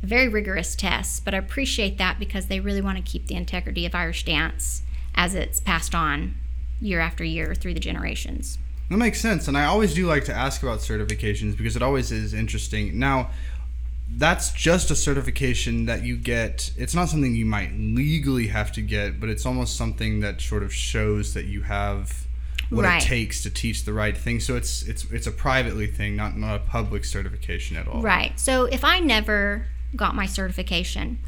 a 0.02 0.06
very 0.06 0.28
rigorous 0.28 0.74
test, 0.74 1.24
but 1.24 1.34
I 1.34 1.38
appreciate 1.38 1.98
that 1.98 2.18
because 2.18 2.46
they 2.46 2.60
really 2.60 2.80
want 2.80 2.96
to 2.96 3.02
keep 3.02 3.26
the 3.26 3.34
integrity 3.34 3.84
of 3.86 3.94
Irish 3.94 4.24
dance 4.24 4.82
as 5.14 5.34
it's 5.34 5.60
passed 5.60 5.94
on 5.94 6.34
year 6.80 7.00
after 7.00 7.24
year 7.24 7.54
through 7.54 7.74
the 7.74 7.80
generations. 7.80 8.58
That 8.88 8.96
makes 8.96 9.20
sense. 9.20 9.46
And 9.46 9.56
I 9.56 9.66
always 9.66 9.94
do 9.94 10.06
like 10.06 10.24
to 10.24 10.34
ask 10.34 10.62
about 10.62 10.80
certifications 10.80 11.56
because 11.56 11.76
it 11.76 11.82
always 11.82 12.10
is 12.10 12.34
interesting. 12.34 12.98
Now, 12.98 13.30
that's 14.08 14.52
just 14.52 14.90
a 14.90 14.96
certification 14.96 15.86
that 15.86 16.02
you 16.02 16.16
get. 16.16 16.72
It's 16.76 16.94
not 16.94 17.08
something 17.08 17.34
you 17.34 17.46
might 17.46 17.72
legally 17.74 18.48
have 18.48 18.72
to 18.72 18.82
get, 18.82 19.20
but 19.20 19.28
it's 19.28 19.46
almost 19.46 19.76
something 19.76 20.20
that 20.20 20.40
sort 20.40 20.62
of 20.62 20.74
shows 20.74 21.34
that 21.34 21.44
you 21.44 21.62
have 21.62 22.26
what 22.70 22.84
Right. 22.84 23.02
it 23.02 23.06
takes 23.06 23.42
to 23.42 23.50
teach 23.50 23.84
the 23.84 23.92
right 23.92 24.16
thing. 24.16 24.40
So 24.40 24.56
it's 24.56 24.82
it's 24.82 25.04
it's 25.10 25.26
a 25.26 25.32
privately 25.32 25.86
thing, 25.86 26.16
not 26.16 26.36
not 26.36 26.56
a 26.56 26.58
public 26.60 27.04
certification 27.04 27.76
at 27.76 27.86
all. 27.88 28.00
Right. 28.02 28.38
So 28.38 28.64
if 28.64 28.84
I 28.84 29.00
never 29.00 29.66
got 29.96 30.14
my 30.14 30.26
certification, 30.26 31.18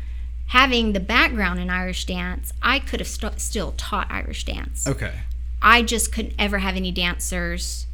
having 0.47 0.93
the 0.93 1.01
background 1.01 1.59
in 1.61 1.69
Irish 1.71 2.05
dance, 2.07 2.53
I 2.63 2.79
could 2.79 3.01
have 3.01 3.09
st- 3.09 3.41
still 3.41 3.73
taught 3.77 4.07
Irish 4.11 4.45
dance. 4.45 4.87
Okay. 4.87 5.13
I 5.61 5.83
just 5.83 6.13
couldn't 6.13 6.35
ever 6.39 6.59
have 6.59 6.77
any 6.77 6.91
dancers 6.93 7.87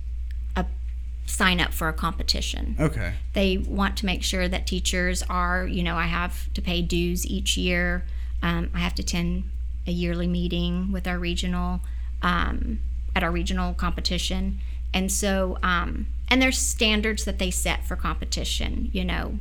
uh, 0.57 0.65
sign 1.27 1.61
up 1.61 1.73
for 1.73 1.89
a 1.89 1.93
competition. 1.93 2.77
Okay. 2.81 3.15
They 3.35 3.59
want 3.59 3.97
to 3.99 4.07
make 4.07 4.23
sure 4.23 4.49
that 4.49 4.67
teachers 4.67 5.23
are, 5.29 5.67
you 5.67 5.83
know, 5.83 5.97
I 5.97 6.07
have 6.07 6.53
to 6.55 6.63
pay 6.63 6.81
dues 6.83 7.27
each 7.27 7.57
year. 7.57 8.05
Um, 8.43 8.71
I 8.75 8.79
have 8.81 8.95
to 8.97 9.03
attend 9.03 9.45
a 9.87 9.91
yearly 9.91 10.27
meeting 10.27 10.93
with 10.93 11.07
our 11.07 11.19
regional, 11.19 11.81
um, 12.23 12.81
at 13.19 13.25
our 13.25 13.31
regional 13.31 13.75
competition. 13.75 14.59
And 14.95 15.13
so, 15.13 15.59
um, 15.63 16.07
and 16.29 16.41
there's 16.41 16.59
standards 16.59 17.25
that 17.25 17.39
they 17.39 17.51
set 17.51 17.85
for 17.85 17.97
competition, 17.97 18.89
you 18.93 19.05
know. 19.05 19.39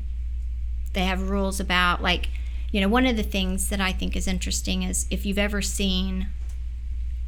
They 0.93 1.05
have 1.05 1.29
rules 1.29 1.59
about, 1.59 2.01
like, 2.01 2.29
you 2.71 2.81
know, 2.81 2.89
one 2.89 3.05
of 3.05 3.15
the 3.15 3.23
things 3.23 3.69
that 3.69 3.79
I 3.79 3.93
think 3.93 4.15
is 4.15 4.27
interesting 4.27 4.83
is 4.83 5.05
if 5.09 5.25
you've 5.25 5.37
ever 5.37 5.61
seen 5.61 6.27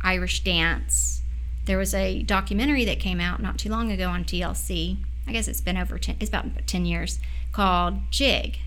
Irish 0.01 0.43
dance. 0.43 1.21
There 1.65 1.77
was 1.77 1.93
a 1.93 2.23
documentary 2.23 2.85
that 2.85 2.99
came 2.99 3.19
out 3.19 3.41
not 3.41 3.57
too 3.57 3.69
long 3.69 3.91
ago 3.91 4.09
on 4.09 4.23
TLC. 4.23 4.97
I 5.27 5.31
guess 5.31 5.47
it's 5.47 5.61
been 5.61 5.77
over 5.77 5.99
10, 5.99 6.17
it's 6.19 6.29
about 6.29 6.45
10 6.65 6.85
years, 6.85 7.19
called 7.51 7.99
Jig. 8.09 8.57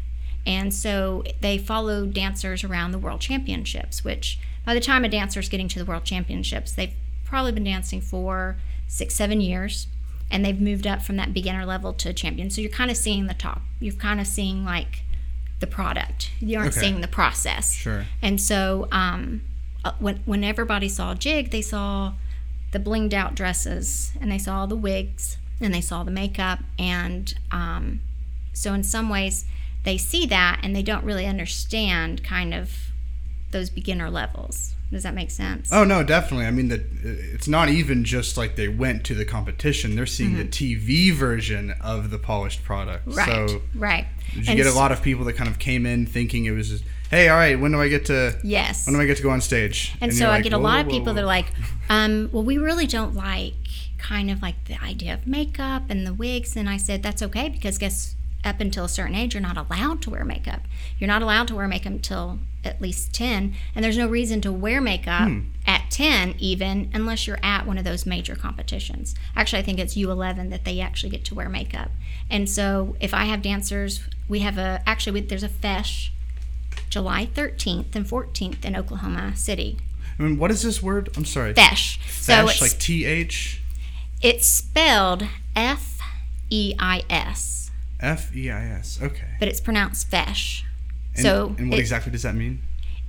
And 0.46 0.72
so 0.72 1.24
they 1.40 1.58
follow 1.58 2.06
dancers 2.06 2.64
around 2.64 2.92
the 2.92 2.98
world 2.98 3.20
championships, 3.20 4.04
which 4.04 4.38
by 4.64 4.74
the 4.74 4.80
time 4.80 5.04
a 5.04 5.08
dancer's 5.08 5.48
getting 5.48 5.68
to 5.68 5.78
the 5.78 5.84
world 5.84 6.04
championships, 6.04 6.72
they've 6.72 6.94
probably 7.32 7.50
been 7.52 7.64
dancing 7.64 8.02
for 8.02 8.58
six, 8.86 9.14
seven 9.14 9.40
years. 9.40 9.86
And 10.30 10.44
they've 10.44 10.60
moved 10.60 10.86
up 10.86 11.00
from 11.02 11.16
that 11.16 11.32
beginner 11.32 11.64
level 11.64 11.94
to 11.94 12.12
champion. 12.12 12.50
So 12.50 12.60
you're 12.60 12.70
kind 12.70 12.90
of 12.90 12.96
seeing 12.98 13.26
the 13.26 13.32
top. 13.34 13.62
You're 13.80 13.94
kind 13.94 14.20
of 14.20 14.26
seeing 14.26 14.64
like 14.66 15.02
the 15.60 15.66
product. 15.66 16.30
You 16.40 16.58
aren't 16.58 16.72
Okay. 16.76 16.80
seeing 16.80 17.00
the 17.00 17.08
process. 17.08 17.72
Sure. 17.72 18.04
And 18.20 18.38
so 18.40 18.86
um, 18.92 19.40
uh, 19.82 19.92
when, 19.98 20.20
when 20.26 20.44
everybody 20.44 20.88
saw 20.90 21.14
Jig, 21.14 21.50
they 21.50 21.62
saw 21.62 22.12
the 22.72 22.78
blinged 22.78 23.14
out 23.14 23.34
dresses 23.34 24.12
and 24.20 24.30
they 24.30 24.38
saw 24.38 24.66
the 24.66 24.76
wigs 24.76 25.38
and 25.60 25.72
they 25.72 25.80
saw 25.80 26.02
the 26.04 26.10
makeup. 26.10 26.58
And 26.78 27.34
um, 27.50 28.00
so, 28.52 28.74
in 28.74 28.82
some 28.84 29.08
ways, 29.08 29.46
they 29.84 29.96
see 29.98 30.26
that 30.26 30.60
and 30.62 30.74
they 30.76 30.82
don't 30.82 31.04
really 31.04 31.26
understand 31.26 32.22
kind 32.24 32.52
of 32.54 32.70
those 33.52 33.70
beginner 33.70 34.10
levels. 34.10 34.74
Does 34.92 35.02
that 35.04 35.14
make 35.14 35.30
sense? 35.30 35.70
Oh 35.72 35.84
no, 35.84 36.04
definitely. 36.04 36.46
I 36.46 36.50
mean 36.50 36.68
that 36.68 36.82
it's 37.02 37.48
not 37.48 37.68
even 37.70 38.04
just 38.04 38.36
like 38.36 38.54
they 38.56 38.68
went 38.68 39.04
to 39.06 39.14
the 39.14 39.24
competition; 39.24 39.96
they're 39.96 40.06
seeing 40.06 40.36
the 40.36 40.44
TV 40.44 41.12
version 41.12 41.74
of 41.80 42.10
the 42.10 42.18
polished 42.18 42.62
product. 42.62 43.08
Mm-hmm. 43.08 43.18
right. 43.18 43.48
So 43.50 43.62
right. 43.74 44.06
did 44.34 44.46
you 44.46 44.50
And 44.52 44.56
get 44.58 44.66
a 44.66 44.72
lot 44.76 44.92
of 44.92 45.02
people 45.02 45.24
that 45.24 45.32
kind 45.32 45.48
of 45.48 45.58
came 45.58 45.86
in 45.86 46.04
thinking 46.06 46.44
it 46.44 46.50
was, 46.50 46.68
just, 46.68 46.84
hey, 47.10 47.28
all 47.30 47.36
right, 47.36 47.58
when 47.58 47.72
do 47.72 47.80
I 47.80 47.88
get 47.88 48.04
to 48.06 48.38
Yes. 48.44 48.86
when 48.86 48.94
do 48.94 49.00
I 49.00 49.06
get 49.06 49.16
to 49.16 49.22
go 49.22 49.30
on 49.30 49.40
stage? 49.40 49.94
And, 50.00 50.12
you're 50.12 50.18
so 50.20 50.30
I 50.30 50.42
get 50.42 50.52
a 50.52 50.58
"Whoa, 50.58 50.62
lot 50.64 50.80
of 50.80 50.86
whoa, 50.86 50.92
people 50.92 51.06
whoa." 51.12 51.14
that 51.14 51.22
are 51.22 51.26
like, 51.26 51.46
um, 51.88 52.28
well, 52.32 52.44
we 52.44 52.58
really 52.58 52.86
don't 52.86 53.14
like 53.14 53.54
kind 53.98 54.30
of 54.30 54.42
like 54.42 54.62
the 54.66 54.78
idea 54.82 55.14
of 55.14 55.26
makeup 55.26 55.84
and 55.88 56.06
the 56.06 56.12
wigs. 56.12 56.54
And 56.56 56.68
I 56.68 56.76
said, 56.76 57.02
that's 57.02 57.22
okay 57.22 57.48
because 57.48 57.78
guess 57.78 58.14
up 58.44 58.60
until 58.60 58.84
a 58.84 58.88
certain 58.88 59.14
age, 59.14 59.34
you're 59.34 59.40
not 59.42 59.56
allowed 59.56 60.02
to 60.02 60.10
wear 60.10 60.24
makeup. 60.24 60.62
You're 60.98 61.08
not 61.08 61.22
allowed 61.22 61.48
to 61.48 61.54
wear 61.54 61.68
makeup 61.68 61.92
until 61.92 62.38
at 62.64 62.80
least 62.80 63.12
10. 63.14 63.54
And 63.74 63.84
there's 63.84 63.98
no 63.98 64.08
reason 64.08 64.40
to 64.42 64.52
wear 64.52 64.80
makeup 64.80 65.28
Hmm. 65.28 65.40
at 65.66 65.90
10 65.90 66.34
even 66.38 66.90
unless 66.94 67.26
you're 67.26 67.38
at 67.42 67.66
one 67.66 67.78
of 67.78 67.84
those 67.84 68.06
major 68.06 68.34
competitions. 68.36 69.14
Actually, 69.36 69.60
I 69.60 69.62
think 69.64 69.78
it's 69.78 69.94
U11 69.96 70.50
that 70.50 70.64
they 70.64 70.80
actually 70.80 71.10
get 71.10 71.24
to 71.26 71.34
wear 71.34 71.48
makeup. 71.48 71.90
And 72.30 72.48
so 72.48 72.96
if 73.00 73.12
I 73.14 73.24
have 73.24 73.42
dancers, 73.42 74.00
we 74.28 74.40
have 74.40 74.58
a, 74.58 74.82
actually, 74.86 75.20
we, 75.20 75.26
there's 75.26 75.42
a 75.42 75.48
FESH 75.48 76.12
July 76.88 77.26
13th 77.34 77.94
and 77.94 78.06
14th 78.06 78.64
in 78.64 78.76
Oklahoma 78.76 79.36
City. 79.36 79.78
I 80.18 80.22
mean, 80.24 80.38
what 80.38 80.50
is 80.50 80.62
this 80.62 80.82
word? 80.82 81.10
I'm 81.16 81.24
sorry. 81.24 81.54
Fesh. 81.54 81.98
So 82.20 82.32
Fesh, 82.32 82.50
it's 82.50 82.60
like 82.60 82.78
T 82.78 83.04
H 83.04 83.60
it's 84.20 84.46
spelled 84.46 85.26
F 85.56 85.98
E 86.48 86.74
I 86.78 87.02
S, 87.10 87.61
F 88.02 88.34
E 88.34 88.50
I 88.50 88.64
S. 88.66 88.98
Okay. 89.00 89.28
but 89.38 89.48
it's 89.48 89.60
pronounced 89.60 90.10
Fesh. 90.10 90.62
And, 91.14 91.22
so 91.22 91.54
and 91.58 91.70
what 91.70 91.78
it, 91.78 91.80
exactly 91.80 92.10
does 92.12 92.22
that 92.22 92.34
mean? 92.34 92.62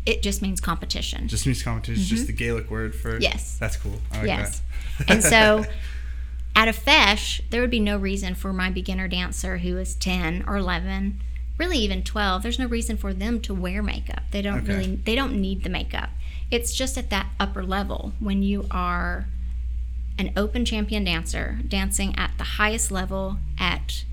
it 0.05 0.21
just 0.21 0.41
means 0.41 0.59
competition. 0.59 1.27
Just 1.27 1.45
means 1.45 1.63
competition. 1.63 2.01
It's 2.01 2.09
just 2.09 2.27
the 2.27 2.33
Gaelic 2.33 2.69
word 2.69 2.93
for. 2.95 3.13
Mm-hmm. 3.13 3.21
Yes. 3.21 3.57
That's 3.57 3.77
cool. 3.77 3.99
I 4.11 4.17
like 4.17 4.27
yes. 4.27 4.61
that. 4.99 5.09
and 5.09 5.23
so 5.23 5.65
at 6.55 6.67
a 6.67 6.71
Fesh, 6.71 7.41
there 7.49 7.61
would 7.61 7.69
be 7.69 7.79
no 7.79 7.97
reason 7.97 8.35
for 8.35 8.51
my 8.53 8.69
beginner 8.69 9.07
dancer 9.07 9.57
who 9.59 9.77
is 9.77 9.95
10 9.95 10.43
or 10.47 10.57
11, 10.57 11.21
really 11.57 11.77
even 11.77 12.03
12, 12.03 12.43
there's 12.43 12.59
no 12.59 12.67
reason 12.67 12.97
for 12.97 13.13
them 13.13 13.39
to 13.41 13.53
wear 13.53 13.81
makeup. 13.81 14.23
They 14.31 14.41
don't 14.41 14.59
Okay. 14.59 14.73
really 14.73 14.95
they 14.97 15.15
don't 15.15 15.39
need 15.39 15.63
the 15.63 15.69
makeup. 15.69 16.09
It's 16.51 16.73
just 16.73 16.97
at 16.97 17.09
that 17.09 17.27
upper 17.39 17.63
level 17.63 18.13
when 18.19 18.43
you 18.43 18.67
are 18.69 19.27
an 20.19 20.31
open 20.37 20.65
champion 20.65 21.03
dancer 21.05 21.59
dancing 21.67 22.13
at 22.17 22.31
the 22.37 22.43
highest 22.43 22.91
level 22.91 23.37
at 23.57 24.03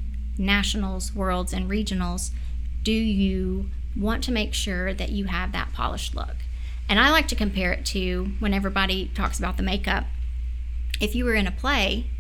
nationals, 0.41 1.15
worlds 1.15 1.53
and 1.53 1.71
regionals, 1.71 2.31
do 2.83 2.93
you 2.93 3.71
want 3.97 4.25
to 4.25 4.33
make 4.33 4.55
sure 4.55 4.95
that 4.95 5.11
you 5.11 5.27
have 5.27 5.53
that 5.53 5.73
polished 5.73 6.15
look. 6.15 6.37
And 6.89 6.99
I 6.99 7.11
like 7.11 7.29
to 7.29 7.35
compare 7.35 7.73
it 7.73 7.87
to 7.87 8.33
when 8.39 8.55
everybody 8.55 9.11
talks 9.15 9.39
about 9.39 9.57
the 9.57 9.63
makeup. 9.63 10.05
If 11.01 11.15
you 11.15 11.25
were 11.25 11.35
in 11.35 11.47
a 11.47 11.53
play 11.53 12.11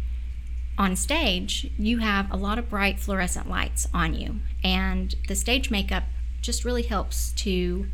on 0.78 0.96
stage, 0.96 1.70
you 1.78 1.98
have 1.98 2.30
a 2.30 2.36
lot 2.36 2.58
of 2.58 2.70
bright 2.70 2.98
fluorescent 2.98 3.48
lights 3.48 3.88
on 3.92 4.14
you, 4.14 4.40
and 4.64 5.14
the 5.28 5.34
stage 5.34 5.70
makeup 5.70 6.04
just 6.40 6.64
really 6.64 6.82
helps 6.82 7.32
to 7.32 7.86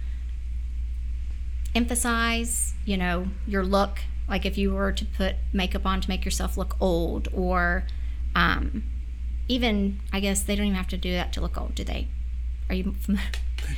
emphasize, 1.74 2.74
you 2.84 2.96
know, 2.96 3.28
your 3.46 3.64
look. 3.64 4.00
Like 4.28 4.46
if 4.46 4.56
you 4.58 4.72
were 4.72 4.92
to 4.92 5.04
put 5.04 5.36
makeup 5.52 5.86
on 5.86 6.00
to 6.00 6.08
make 6.08 6.24
yourself 6.24 6.56
look 6.56 6.76
old, 6.80 7.28
or 7.32 7.84
um, 8.34 8.84
even, 9.48 10.00
I 10.12 10.20
guess 10.20 10.42
they 10.42 10.56
don't 10.56 10.66
even 10.66 10.76
have 10.76 10.88
to 10.88 10.96
do 10.96 11.12
that 11.12 11.32
to 11.34 11.40
look 11.40 11.58
old, 11.60 11.74
do 11.74 11.84
they? 11.84 12.08
Are 12.68 12.74
you 12.74 12.92
familiar? 13.00 13.24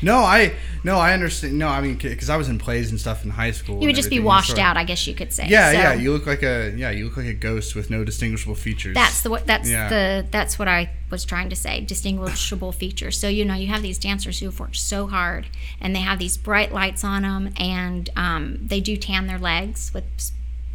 No, 0.02 0.18
I 0.18 0.54
no, 0.84 0.98
I 0.98 1.12
understand. 1.14 1.56
No, 1.58 1.68
I 1.68 1.80
mean 1.80 1.96
because 1.96 2.28
I 2.28 2.36
was 2.36 2.48
in 2.48 2.58
plays 2.58 2.90
and 2.90 3.00
stuff 3.00 3.24
in 3.24 3.30
high 3.30 3.52
school. 3.52 3.80
You 3.80 3.86
would 3.88 3.96
just 3.96 4.10
be 4.10 4.18
washed 4.18 4.58
out, 4.58 4.76
I 4.76 4.84
guess 4.84 5.06
you 5.06 5.14
could 5.14 5.32
say. 5.32 5.46
Yeah, 5.48 5.72
So 5.72 5.78
yeah. 5.78 5.92
You 5.94 6.12
look 6.12 6.26
like 6.26 6.42
a 6.42 6.74
yeah. 6.76 6.90
You 6.90 7.04
look 7.06 7.16
like 7.16 7.26
a 7.26 7.32
ghost 7.32 7.74
with 7.74 7.88
no 7.88 8.04
distinguishable 8.04 8.54
features. 8.56 8.94
That's 8.94 9.22
the 9.22 9.30
what 9.30 9.46
that's 9.46 9.68
Yeah. 9.68 9.88
the 9.88 10.26
that's 10.30 10.58
what 10.58 10.68
I 10.68 10.90
was 11.10 11.24
trying 11.24 11.48
to 11.50 11.56
say. 11.56 11.80
Distinguishable 11.80 12.72
features. 12.72 13.16
So 13.18 13.28
you 13.28 13.44
know 13.44 13.54
you 13.54 13.68
have 13.68 13.80
these 13.82 13.98
dancers 13.98 14.40
who 14.40 14.46
have 14.46 14.58
worked 14.60 14.76
so 14.76 15.06
hard, 15.06 15.46
and 15.80 15.94
they 15.94 16.00
have 16.00 16.18
these 16.18 16.36
bright 16.36 16.72
lights 16.72 17.02
on 17.04 17.22
them, 17.22 17.54
and 17.56 18.10
um, 18.16 18.58
they 18.60 18.80
do 18.80 18.96
tan 18.96 19.26
their 19.26 19.38
legs 19.38 19.92
with 19.94 20.04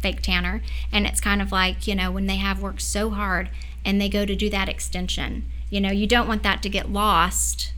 fake 0.00 0.22
tanner, 0.22 0.60
and 0.90 1.06
it's 1.06 1.20
kind 1.20 1.40
of 1.42 1.52
like 1.52 1.86
you 1.86 1.94
know 1.94 2.10
when 2.10 2.26
they 2.26 2.36
have 2.36 2.60
worked 2.60 2.82
so 2.82 3.10
hard, 3.10 3.50
and 3.84 4.00
they 4.00 4.08
go 4.08 4.24
to 4.24 4.34
do 4.34 4.50
that 4.50 4.68
extension. 4.68 5.44
You 5.70 5.80
know 5.80 5.90
you 5.90 6.06
don't 6.06 6.28
want 6.28 6.42
that 6.42 6.62
to 6.62 6.68
get 6.68 6.90
lost 6.90 7.72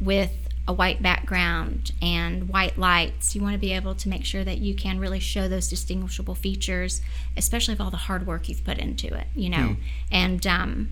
with 0.00 0.32
a 0.66 0.72
white 0.72 1.02
background 1.02 1.92
and 2.02 2.48
white 2.50 2.76
lights. 2.76 3.34
You 3.34 3.40
want 3.40 3.54
to 3.54 3.58
be 3.58 3.72
able 3.72 3.94
to 3.94 4.08
make 4.08 4.26
sure 4.26 4.44
that 4.44 4.58
you 4.58 4.74
can 4.74 5.00
really 5.00 5.18
show 5.18 5.48
those 5.48 5.66
distinguishable 5.66 6.34
features, 6.34 7.00
especially 7.38 7.72
of 7.72 7.80
all 7.80 7.90
the 7.90 7.96
hard 7.96 8.26
work 8.26 8.50
you've 8.50 8.64
put 8.64 8.76
into 8.78 9.06
it, 9.14 9.26
you 9.34 9.48
know. 9.48 9.76
And 10.12 10.46
um, 10.46 10.90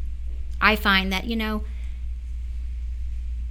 I 0.63 0.77
find 0.77 1.13
that, 1.13 1.27
you 1.27 1.37
know, 1.37 1.65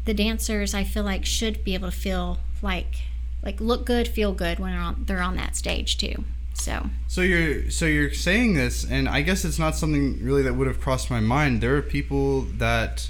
the 0.05 0.15
dancers 0.15 0.73
I 0.73 0.83
feel 0.83 1.03
like 1.03 1.25
should 1.25 1.63
be 1.63 1.75
able 1.75 1.91
to 1.91 1.95
feel 1.95 2.39
like 2.61 2.95
like 3.43 3.61
look 3.61 3.85
good, 3.85 4.07
feel 4.07 4.33
good 4.33 4.57
when 4.59 4.71
they're 4.71 4.81
on 4.81 5.03
they're 5.05 5.21
on 5.21 5.35
that 5.35 5.55
stage 5.55 5.97
too. 5.97 6.23
So 6.55 6.89
So 7.07 7.21
you're 7.21 7.69
so 7.69 7.85
you're 7.85 8.13
saying 8.13 8.55
this, 8.55 8.83
and 8.89 9.07
I 9.07 9.21
guess 9.21 9.45
it's 9.45 9.59
not 9.59 9.75
something 9.75 10.23
really 10.23 10.41
that 10.43 10.55
would 10.55 10.67
have 10.67 10.81
crossed 10.81 11.11
my 11.11 11.19
mind. 11.19 11.61
There 11.61 11.75
are 11.75 11.81
people 11.81 12.41
that 12.57 13.09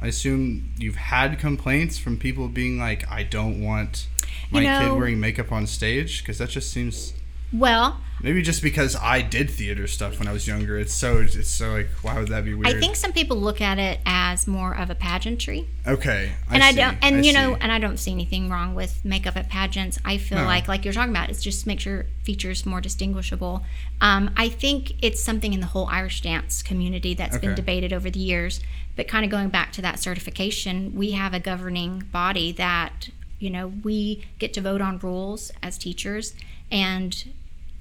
I 0.00 0.06
assume 0.06 0.72
you've 0.78 0.96
had 0.96 1.38
complaints 1.38 1.98
from 1.98 2.16
people 2.16 2.48
being 2.48 2.78
like, 2.78 3.10
"I 3.10 3.22
don't 3.22 3.60
want 3.60 4.06
my 4.50 4.60
You 4.60 4.88
kid 4.88 4.96
wearing 4.96 5.20
makeup 5.20 5.52
on 5.52 5.66
stage," 5.66 6.22
because 6.22 6.38
that 6.38 6.50
just 6.50 6.72
seems 6.72 7.12
well, 7.52 8.00
maybe 8.22 8.42
just 8.42 8.62
because 8.62 8.96
I 8.96 9.20
did 9.22 9.50
theater 9.50 9.86
stuff 9.86 10.18
when 10.18 10.26
I 10.28 10.32
was 10.32 10.46
younger. 10.46 10.78
It's 10.78 10.92
so 10.92 11.18
it's 11.18 11.48
so 11.48 11.72
like, 11.72 11.88
why 12.02 12.18
would 12.18 12.28
that 12.28 12.44
be 12.44 12.54
weird? 12.54 12.76
I 12.76 12.80
think 12.80 12.96
some 12.96 13.12
people 13.12 13.36
look 13.36 13.60
at 13.60 13.78
it 13.78 14.00
as 14.06 14.46
more 14.46 14.74
of 14.76 14.90
a 14.90 14.94
pageantry. 14.94 15.68
okay, 15.86 16.32
and 16.50 16.62
I 16.62 16.70
see, 16.70 16.76
don't, 16.76 16.98
and 17.02 17.24
you 17.24 17.32
know, 17.32 17.56
and 17.60 17.70
I 17.70 17.78
don't 17.78 17.98
see 17.98 18.10
anything 18.12 18.48
wrong 18.48 18.74
with 18.74 19.04
makeup 19.04 19.36
at 19.36 19.48
pageants. 19.48 19.98
I 20.04 20.18
feel 20.18 20.38
No. 20.38 20.44
like, 20.44 20.66
like 20.68 20.84
you're 20.84 20.94
talking 20.94 21.10
about, 21.12 21.30
it's 21.30 21.42
just 21.42 21.66
makes 21.66 21.84
your 21.84 22.06
features 22.24 22.66
more 22.66 22.80
distinguishable. 22.80 23.64
Um, 24.00 24.30
I 24.36 24.48
think 24.48 24.94
it's 25.02 25.22
something 25.22 25.52
in 25.52 25.60
the 25.60 25.66
whole 25.66 25.86
Irish 25.86 26.20
dance 26.22 26.62
community 26.62 27.14
that's 27.14 27.38
been 27.38 27.54
debated 27.54 27.92
over 27.92 28.10
the 28.10 28.18
years. 28.20 28.60
But 28.96 29.08
kind 29.08 29.24
of 29.26 29.30
going 29.30 29.50
back 29.50 29.72
to 29.72 29.82
that 29.82 29.98
certification, 30.00 30.94
we 30.94 31.10
have 31.12 31.34
a 31.34 31.38
governing 31.40 32.04
body 32.12 32.50
that 32.52 33.10
you 33.38 33.50
know 33.50 33.66
we 33.84 34.24
get 34.38 34.54
to 34.54 34.62
vote 34.62 34.80
on 34.80 34.98
rules 34.98 35.52
as 35.62 35.76
teachers, 35.76 36.32
and 36.70 37.32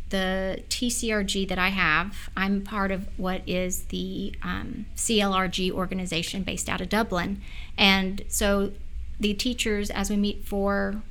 the 0.09 0.61
TCRG 0.69 1.47
that 1.47 1.57
I 1.57 1.69
have, 1.69 2.29
I'm 2.37 2.61
part 2.61 2.91
of 2.91 3.07
what 3.17 3.41
is 3.47 3.85
the 3.85 4.35
um, 4.43 4.85
CLRG 4.95 5.71
organization 5.71 6.43
based 6.43 6.69
out 6.69 6.79
of 6.79 6.89
Dublin. 6.89 7.41
And 7.77 8.23
so 8.27 8.71
the 9.19 9.33
teachers, 9.33 9.89
as 9.89 10.09
we 10.09 10.15
meet 10.15 10.45
for 10.45 11.01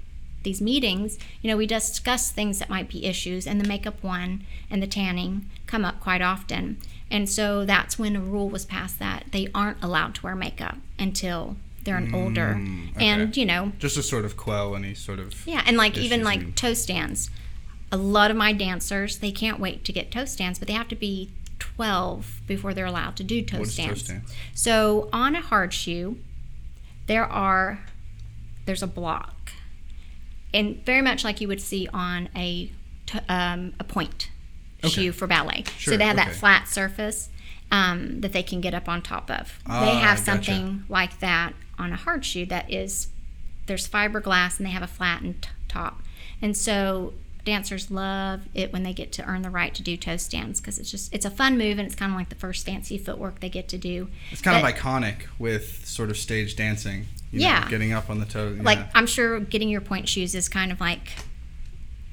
these 0.44 0.60
meetings, 0.60 1.18
you 1.42 1.50
know, 1.50 1.56
we 1.56 1.66
discuss 1.66 2.30
things 2.30 2.58
that 2.58 2.70
might 2.70 2.88
be 2.88 3.06
issues, 3.06 3.46
and 3.46 3.60
the 3.60 3.66
makeup 3.66 4.02
one 4.02 4.44
and 4.70 4.82
the 4.82 4.86
tanning 4.86 5.50
come 5.66 5.84
up 5.84 6.00
quite 6.00 6.22
often. 6.22 6.78
And 7.10 7.28
so 7.28 7.64
that's 7.64 7.98
when 7.98 8.16
a 8.16 8.20
rule 8.20 8.48
was 8.48 8.64
passed 8.64 8.98
that 8.98 9.24
they 9.32 9.48
aren't 9.54 9.82
allowed 9.82 10.14
to 10.16 10.22
wear 10.22 10.34
makeup 10.36 10.76
until 10.98 11.56
they're 11.84 11.96
an 11.96 12.14
older. 12.14 12.60
okay. 12.96 13.06
And, 13.06 13.36
you 13.36 13.44
know, 13.44 13.72
just 13.78 13.96
to 13.96 14.02
sort 14.02 14.24
of 14.24 14.36
quell 14.36 14.74
any 14.74 14.94
sort 14.94 15.18
of 15.18 15.46
yeah, 15.46 15.62
and 15.66 15.76
like 15.76 15.98
even 15.98 16.22
like 16.22 16.54
toe 16.54 16.74
stands. 16.74 17.30
A 17.94 17.96
lot 17.96 18.30
of 18.30 18.36
my 18.36 18.52
dancers, 18.52 19.18
they 19.18 19.30
can't 19.30 19.60
wait 19.60 19.84
to 19.84 19.92
get 19.92 20.10
toe 20.10 20.24
stands, 20.24 20.58
but 20.58 20.66
they 20.66 20.74
have 20.74 20.88
to 20.88 20.96
be 20.96 21.30
12 21.60 22.40
before 22.46 22.74
they're 22.74 22.86
allowed 22.86 23.16
to 23.16 23.24
do 23.24 23.40
toe 23.42 23.58
What 23.60 23.68
is 23.68 23.76
toe 23.76 23.82
stands. 23.94 24.04
stands? 24.04 24.34
So 24.54 25.08
on 25.12 25.36
a 25.36 25.40
hard 25.40 25.72
shoe, 25.72 26.18
there 27.06 27.24
are 27.24 27.80
there's 28.66 28.82
a 28.82 28.86
block, 28.86 29.52
and 30.52 30.84
very 30.84 31.02
much 31.02 31.22
like 31.22 31.40
you 31.40 31.48
would 31.48 31.60
see 31.60 31.86
on 31.92 32.28
a 32.34 32.72
t- 33.06 33.18
um, 33.28 33.74
a 33.78 33.84
point 33.84 34.30
Okay. 34.82 34.88
shoe 34.92 35.12
for 35.12 35.26
ballet. 35.26 35.64
Sure, 35.78 35.92
so 35.92 35.96
they 35.98 36.04
have 36.04 36.18
okay. 36.18 36.28
that 36.30 36.34
flat 36.36 36.66
surface 36.68 37.28
um, 37.70 38.20
that 38.22 38.32
they 38.32 38.42
can 38.42 38.60
get 38.60 38.74
up 38.74 38.88
on 38.88 39.02
top 39.02 39.30
of. 39.30 39.58
Ah, 39.66 39.80
they 39.84 39.94
have 39.96 40.18
gotcha. 40.18 40.24
something 40.24 40.84
like 40.88 41.20
that 41.20 41.54
on 41.78 41.92
a 41.92 41.96
hard 41.96 42.24
shoe 42.24 42.44
that 42.46 42.70
is 42.72 43.08
there's 43.66 43.88
fiberglass 43.88 44.58
and 44.58 44.66
they 44.66 44.70
have 44.72 44.82
a 44.82 44.86
flattened 44.86 45.42
t- 45.42 45.48
top. 45.68 46.02
And 46.42 46.54
so 46.56 47.14
dancers 47.44 47.90
love 47.90 48.42
it 48.54 48.72
when 48.72 48.82
they 48.82 48.92
get 48.92 49.12
to 49.12 49.24
earn 49.24 49.42
the 49.42 49.50
right 49.50 49.74
to 49.74 49.82
do 49.82 49.96
toe 49.96 50.16
stands 50.16 50.60
because 50.60 50.78
it's 50.78 50.90
just 50.90 51.14
it's 51.14 51.24
a 51.26 51.30
fun 51.30 51.58
move 51.58 51.78
and 51.78 51.86
it's 51.86 51.94
kind 51.94 52.10
of 52.12 52.16
like 52.18 52.28
the 52.30 52.34
first 52.34 52.64
fancy 52.64 52.96
footwork 52.98 53.40
they 53.40 53.48
get 53.50 53.68
to 53.68 53.78
do. 53.78 54.08
It's 54.30 54.40
kind 54.40 54.60
But- 54.60 54.72
of 54.72 54.78
iconic 54.78 55.16
with 55.38 55.86
sort 55.86 56.10
of 56.10 56.16
stage 56.16 56.56
dancing. 56.56 57.06
You 57.30 57.40
Yeah. 57.40 57.60
know, 57.60 57.68
getting 57.68 57.92
up 57.92 58.08
on 58.10 58.20
the 58.20 58.26
toe. 58.26 58.56
like. 58.62 58.78
I'm 58.94 59.06
sure 59.08 59.40
getting 59.40 59.68
your 59.68 59.80
point 59.80 60.08
shoes 60.08 60.34
is 60.36 60.48
kind 60.48 60.70
of 60.70 60.80
like 60.80 61.08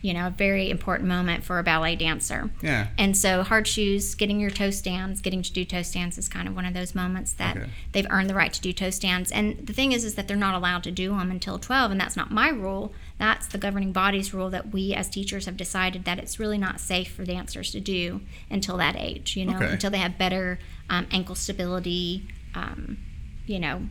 you 0.01 0.13
know 0.13 0.27
a 0.27 0.29
very 0.31 0.69
important 0.71 1.07
moment 1.07 1.43
for 1.43 1.59
a 1.59 1.63
ballet 1.63 1.95
dancer. 1.95 2.49
yeah. 2.61 2.87
And 2.97 3.15
so 3.15 3.43
hard 3.43 3.67
shoes, 3.67 4.15
getting 4.15 4.39
your 4.39 4.49
toe 4.49 4.71
stands, 4.71 5.21
getting 5.21 5.41
to 5.43 5.53
do 5.53 5.63
toe 5.63 5.83
stands 5.83 6.17
is 6.17 6.27
kind 6.27 6.47
of 6.47 6.55
one 6.55 6.65
of 6.65 6.73
those 6.73 6.95
moments 6.95 7.33
that 7.33 7.55
Okay. 7.57 7.69
they've 7.91 8.07
earned 8.09 8.29
the 8.29 8.33
right 8.33 8.51
to 8.51 8.61
do 8.61 8.73
toe 8.73 8.89
stands. 8.89 9.31
And 9.31 9.65
the 9.67 9.73
thing 9.73 9.91
is, 9.91 10.03
is 10.03 10.15
that 10.15 10.27
they're 10.27 10.37
not 10.37 10.55
allowed 10.55 10.83
to 10.85 10.91
do 10.91 11.09
them 11.09 11.29
until 11.29 11.59
12, 11.59 11.91
and 11.91 12.01
that's 12.01 12.15
not 12.17 12.31
my 12.31 12.49
rule. 12.49 12.93
That's 13.19 13.45
the 13.45 13.59
governing 13.59 13.91
body's 13.91 14.33
rule 14.33 14.49
that 14.49 14.71
we 14.73 14.93
as 14.95 15.07
teachers 15.07 15.45
have 15.45 15.55
decided 15.55 16.05
that 16.05 16.17
it's 16.17 16.39
really 16.39 16.57
not 16.57 16.79
safe 16.79 17.11
for 17.13 17.23
dancers 17.23 17.71
to 17.71 17.79
do 17.79 18.21
until 18.49 18.77
that 18.77 18.95
age. 18.97 19.37
You 19.37 19.45
know, 19.45 19.57
Okay. 19.57 19.73
until 19.73 19.91
they 19.91 19.99
have 19.99 20.17
better 20.17 20.57
um, 20.89 21.05
ankle 21.11 21.35
stability, 21.35 22.27
um, 22.55 22.97
you 23.45 23.59
know, 23.59 23.87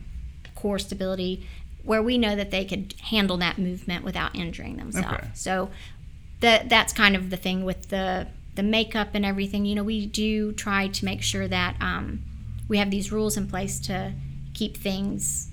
core 0.55 0.77
stability, 0.79 1.47
where 1.83 2.03
we 2.03 2.17
know 2.17 2.35
that 2.35 2.51
they 2.51 2.63
could 2.65 2.93
handle 3.01 3.37
that 3.37 3.57
movement 3.57 4.03
without 4.03 4.35
injuring 4.35 4.75
themselves. 4.77 5.07
Okay. 5.07 5.27
So 5.33 5.71
that 6.41 6.69
that's 6.69 6.93
kind 6.93 7.15
of 7.15 7.29
the 7.29 7.37
thing 7.37 7.63
with 7.63 7.89
the 7.89 8.27
the 8.55 8.63
makeup 8.63 9.09
and 9.13 9.25
everything. 9.25 9.65
You 9.65 9.75
know, 9.75 9.83
we 9.83 10.05
do 10.05 10.51
try 10.51 10.87
to 10.87 11.05
make 11.05 11.21
sure 11.21 11.47
that 11.47 11.77
um, 11.79 12.21
we 12.67 12.77
have 12.77 12.91
these 12.91 13.11
rules 13.11 13.37
in 13.37 13.47
place 13.47 13.79
to 13.81 14.13
keep 14.53 14.75
things 14.75 15.49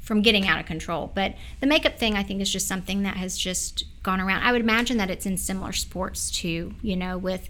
from 0.00 0.22
getting 0.22 0.46
out 0.46 0.60
of 0.60 0.66
control. 0.66 1.10
But 1.14 1.34
the 1.60 1.66
makeup 1.66 1.98
thing, 1.98 2.16
I 2.16 2.22
think, 2.22 2.40
is 2.40 2.52
just 2.52 2.68
something 2.68 3.02
that 3.02 3.16
has 3.16 3.38
just 3.38 3.84
gone 4.02 4.20
around. 4.20 4.42
I 4.42 4.52
would 4.52 4.60
imagine 4.60 4.96
that 4.98 5.10
it's 5.10 5.26
in 5.26 5.36
similar 5.36 5.72
sports 5.72 6.30
too. 6.30 6.74
You 6.82 6.96
know, 6.96 7.18
with 7.18 7.48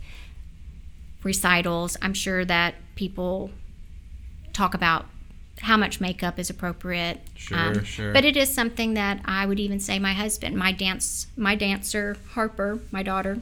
recitals, 1.22 1.96
I'm 2.02 2.14
sure 2.14 2.44
that 2.44 2.74
people 2.94 3.50
talk 4.52 4.74
about 4.74 5.06
how 5.64 5.76
much 5.76 6.00
makeup 6.00 6.38
is 6.38 6.48
appropriate. 6.50 7.20
Um, 7.52 7.74
Sure, 7.74 7.84
sure. 7.84 8.12
But 8.12 8.24
it 8.24 8.36
is 8.36 8.52
something 8.52 8.94
that 8.94 9.20
I 9.24 9.46
would 9.46 9.58
even 9.60 9.80
say 9.80 9.98
my 9.98 10.12
husband, 10.12 10.56
my 10.56 10.72
dance, 10.72 11.26
my 11.36 11.54
dancer 11.54 12.16
Harper, 12.34 12.80
my 12.90 13.02
daughter, 13.02 13.40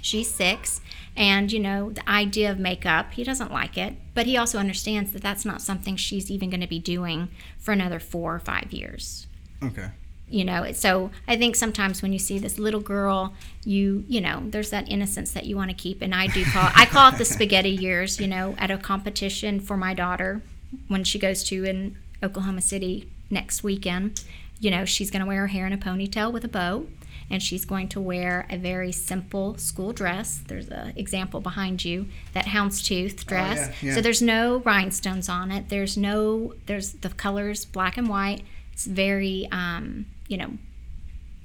she's 0.00 0.30
six, 0.30 0.80
and 1.16 1.50
you 1.52 1.60
know 1.60 1.90
the 1.90 2.08
idea 2.08 2.50
of 2.50 2.58
makeup, 2.58 3.12
he 3.12 3.24
doesn't 3.24 3.52
like 3.52 3.76
it, 3.78 3.94
but 4.14 4.26
he 4.26 4.36
also 4.36 4.58
understands 4.58 5.12
that 5.12 5.22
that's 5.22 5.44
not 5.44 5.62
something 5.62 5.96
she's 5.96 6.30
even 6.30 6.50
going 6.50 6.60
to 6.60 6.66
be 6.66 6.78
doing 6.78 7.28
for 7.58 7.72
another 7.72 7.98
four 8.00 8.34
or 8.34 8.38
five 8.40 8.72
years 8.72 9.26
Okay. 9.62 9.88
you 10.28 10.44
know 10.44 10.70
so 10.72 11.10
i 11.26 11.36
think 11.36 11.56
sometimes 11.56 12.02
when 12.02 12.12
you 12.12 12.18
see 12.18 12.38
this 12.38 12.58
little 12.58 12.80
girl 12.80 13.32
you 13.64 14.04
you 14.08 14.20
know 14.20 14.42
there's 14.50 14.70
that 14.70 14.88
innocence 14.90 15.32
that 15.32 15.46
you 15.46 15.56
want 15.56 15.70
to 15.70 15.76
keep 15.76 16.02
and 16.02 16.14
i 16.14 16.26
do 16.26 16.44
call 16.44 16.68
i 16.74 16.84
call 16.84 17.10
it 17.12 17.16
the 17.18 17.24
spaghetti 17.36 17.70
years 17.70 18.20
you 18.20 18.26
know 18.26 18.54
at 18.58 18.70
a 18.70 18.76
competition 18.76 19.58
for 19.60 19.76
my 19.76 19.94
daughter 19.94 20.42
when 20.88 21.04
she 21.04 21.18
goes 21.18 21.42
to 21.44 21.64
in 21.64 21.96
oklahoma 22.22 22.60
city 22.60 23.08
next 23.30 23.62
weekend 23.62 24.24
you 24.60 24.70
know 24.70 24.84
she's 24.84 25.10
going 25.10 25.20
to 25.20 25.26
wear 25.26 25.42
her 25.42 25.46
hair 25.48 25.66
in 25.66 25.72
a 25.72 25.78
ponytail 25.78 26.32
with 26.32 26.44
a 26.44 26.48
bow 26.48 26.86
and 27.30 27.42
she's 27.42 27.64
going 27.64 27.88
to 27.88 28.00
wear 28.00 28.46
a 28.50 28.56
very 28.58 28.92
simple 28.92 29.56
school 29.56 29.92
dress 29.92 30.42
there's 30.48 30.68
an 30.68 30.92
example 30.96 31.40
behind 31.40 31.84
you 31.84 32.06
that 32.32 32.46
houndstooth 32.46 33.24
dress 33.24 33.58
yeah, 33.58 33.88
yeah. 33.88 33.94
so 33.94 34.00
there's 34.00 34.22
no 34.22 34.58
rhinestones 34.58 35.28
on 35.28 35.50
it 35.50 35.68
there's 35.68 35.96
no 35.96 36.54
there's 36.66 36.92
the 36.92 37.08
colors 37.08 37.64
black 37.64 37.96
and 37.96 38.08
white 38.08 38.42
It's 38.74 38.86
very, 38.86 39.48
um, 39.52 40.06
you 40.26 40.36
know, 40.36 40.50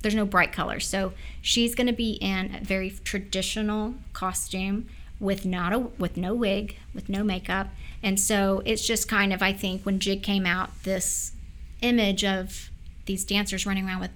there's 0.02 0.16
no 0.16 0.26
bright 0.26 0.52
colors. 0.52 0.88
So 0.88 1.14
she's 1.42 1.76
going 1.76 1.88
to 1.88 1.94
be 1.94 2.14
in 2.14 2.56
a 2.56 2.60
very 2.64 2.90
traditional 2.90 3.94
costume 4.14 4.88
with 5.20 5.46
not 5.46 5.72
a 5.74 5.80
with 5.80 6.18
no 6.18 6.34
wig, 6.34 6.78
with 6.94 7.08
no 7.08 7.24
makeup. 7.24 7.68
And 8.02 8.20
so 8.20 8.62
it's 8.66 8.86
just 8.86 9.08
kind 9.08 9.34
of 9.34 9.42
I 9.42 9.54
think 9.54 9.84
when 9.84 10.00
Jig 10.00 10.24
came 10.24 10.46
out 10.46 10.84
this 10.84 11.34
image 11.82 12.24
of 12.24 12.70
these 13.06 13.24
dancers 13.24 13.66
running 13.66 13.88
around 13.88 14.02
with 14.02 14.12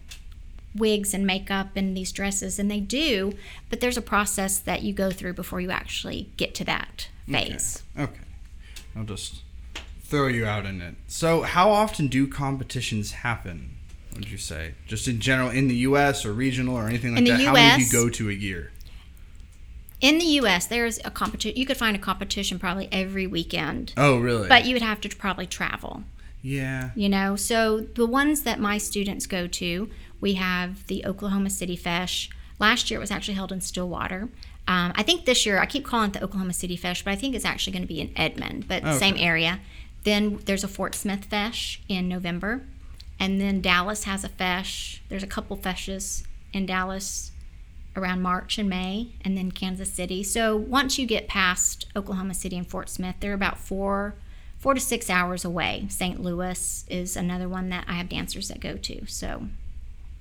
wigs 0.75 1.13
and 1.13 1.25
makeup 1.25 1.69
and 1.75 1.95
these 1.95 2.11
dresses 2.11 2.59
and 2.59 2.69
they 2.69 2.79
do, 2.79 3.33
but 3.69 3.79
there's 3.79 3.97
a 3.97 4.01
process 4.01 4.59
that 4.59 4.83
you 4.83 4.93
go 4.93 5.11
through 5.11 5.33
before 5.33 5.61
you 5.61 5.71
actually 5.71 6.29
get 6.37 6.55
to 6.55 6.63
that 6.63 7.09
phase. 7.29 7.83
Okay. 7.97 8.11
okay. 8.11 8.21
I'll 8.95 9.03
just 9.03 9.41
throw 10.03 10.27
you 10.27 10.45
out 10.45 10.65
in 10.65 10.81
it. 10.81 10.95
So, 11.07 11.41
how 11.41 11.71
often 11.71 12.07
do 12.07 12.27
competitions 12.27 13.11
happen? 13.11 13.77
would 14.15 14.29
you 14.29 14.37
say? 14.37 14.75
Just 14.87 15.07
in 15.07 15.19
general, 15.19 15.49
in 15.49 15.67
the 15.67 15.75
U.S. 15.75 16.25
or 16.25 16.33
regional 16.33 16.75
or 16.75 16.87
anything 16.87 17.11
like 17.11 17.19
In 17.19 17.25
the 17.25 17.31
that? 17.31 17.41
How 17.41 17.51
US 17.51 17.55
many 17.55 17.83
do 17.83 17.85
you 17.85 17.91
go 17.91 18.09
to 18.09 18.29
a 18.29 18.33
year? 18.33 18.71
In 20.03 20.17
the 20.17 20.25
U.S., 20.41 20.65
there's 20.65 20.99
a 21.05 21.09
competition. 21.09 21.57
You 21.57 21.65
could 21.65 21.77
find 21.77 21.95
a 21.95 21.99
competition 21.99 22.59
probably 22.59 22.89
every 22.91 23.25
weekend, 23.25 23.93
Oh, 23.95 24.19
really? 24.19 24.49
but 24.49 24.65
you 24.65 24.73
would 24.75 24.81
have 24.81 24.99
to 25.01 25.09
probably 25.15 25.47
travel. 25.47 26.03
yeah. 26.41 26.89
You 26.93 27.07
know, 27.07 27.35
so 27.37 27.79
the 27.79 28.05
ones 28.05 28.41
that 28.43 28.59
my 28.59 28.77
students 28.77 29.25
go 29.25 29.47
to, 29.47 29.89
we 30.19 30.33
have 30.33 30.85
the 30.87 31.05
Oklahoma 31.05 31.49
City 31.49 31.77
Fesh. 31.77 32.29
Last 32.59 32.91
year 32.91 32.99
it 32.99 33.01
was 33.01 33.11
actually 33.11 33.35
held 33.35 33.53
in 33.53 33.61
Stillwater. 33.61 34.23
Um, 34.67 34.91
I 34.95 35.03
think 35.03 35.23
this 35.25 35.45
year 35.45 35.59
I 35.59 35.65
keep 35.65 35.85
calling 35.85 36.09
it 36.09 36.13
the 36.13 36.23
Oklahoma 36.23 36.53
City 36.53 36.77
Fesh, 36.77 37.03
but 37.03 37.11
I 37.11 37.15
think 37.15 37.33
it's 37.33 37.45
actually 37.45 37.71
going 37.73 37.83
to 37.83 37.87
be 37.87 38.01
in 38.01 38.11
Edmond, 38.17 38.67
but 38.67 38.83
Okay. 38.83 38.97
same 38.97 39.15
area. 39.17 39.61
Then 40.03 40.39
there's 40.45 40.65
a 40.65 40.67
Fort 40.67 40.95
Smith 40.95 41.29
Fesh 41.29 41.77
in 41.87 42.09
November, 42.09 42.63
and 43.19 43.39
then 43.39 43.61
Dallas 43.61 44.03
has 44.03 44.25
a 44.25 44.29
Fesh. 44.29 44.99
There's 45.07 45.23
a 45.23 45.27
couple 45.27 45.55
Feshes 45.57 46.23
in 46.51 46.65
Dallas 46.65 47.31
around 47.95 48.21
March 48.21 48.57
and 48.57 48.69
May, 48.69 49.09
and 49.21 49.37
then 49.37 49.51
Kansas 49.51 49.91
City. 49.91 50.23
So 50.23 50.55
once 50.55 50.97
you 50.97 51.05
get 51.05 51.27
past 51.27 51.85
Oklahoma 51.95 52.33
City 52.33 52.57
and 52.57 52.67
Fort 52.67 52.89
Smith, 52.89 53.15
they're 53.19 53.33
about 53.33 53.57
four, 53.59 54.15
four 54.57 54.73
to 54.73 54.79
six 54.79 55.09
hours 55.09 55.45
away. 55.45 55.85
St. 55.89 56.19
Louis 56.19 56.85
is 56.89 57.15
another 57.15 57.47
one 57.47 57.69
that 57.69 57.85
I 57.87 57.93
have 57.93 58.09
dancers 58.09 58.47
that 58.47 58.59
go 58.59 58.77
to. 58.77 59.05
So 59.05 59.47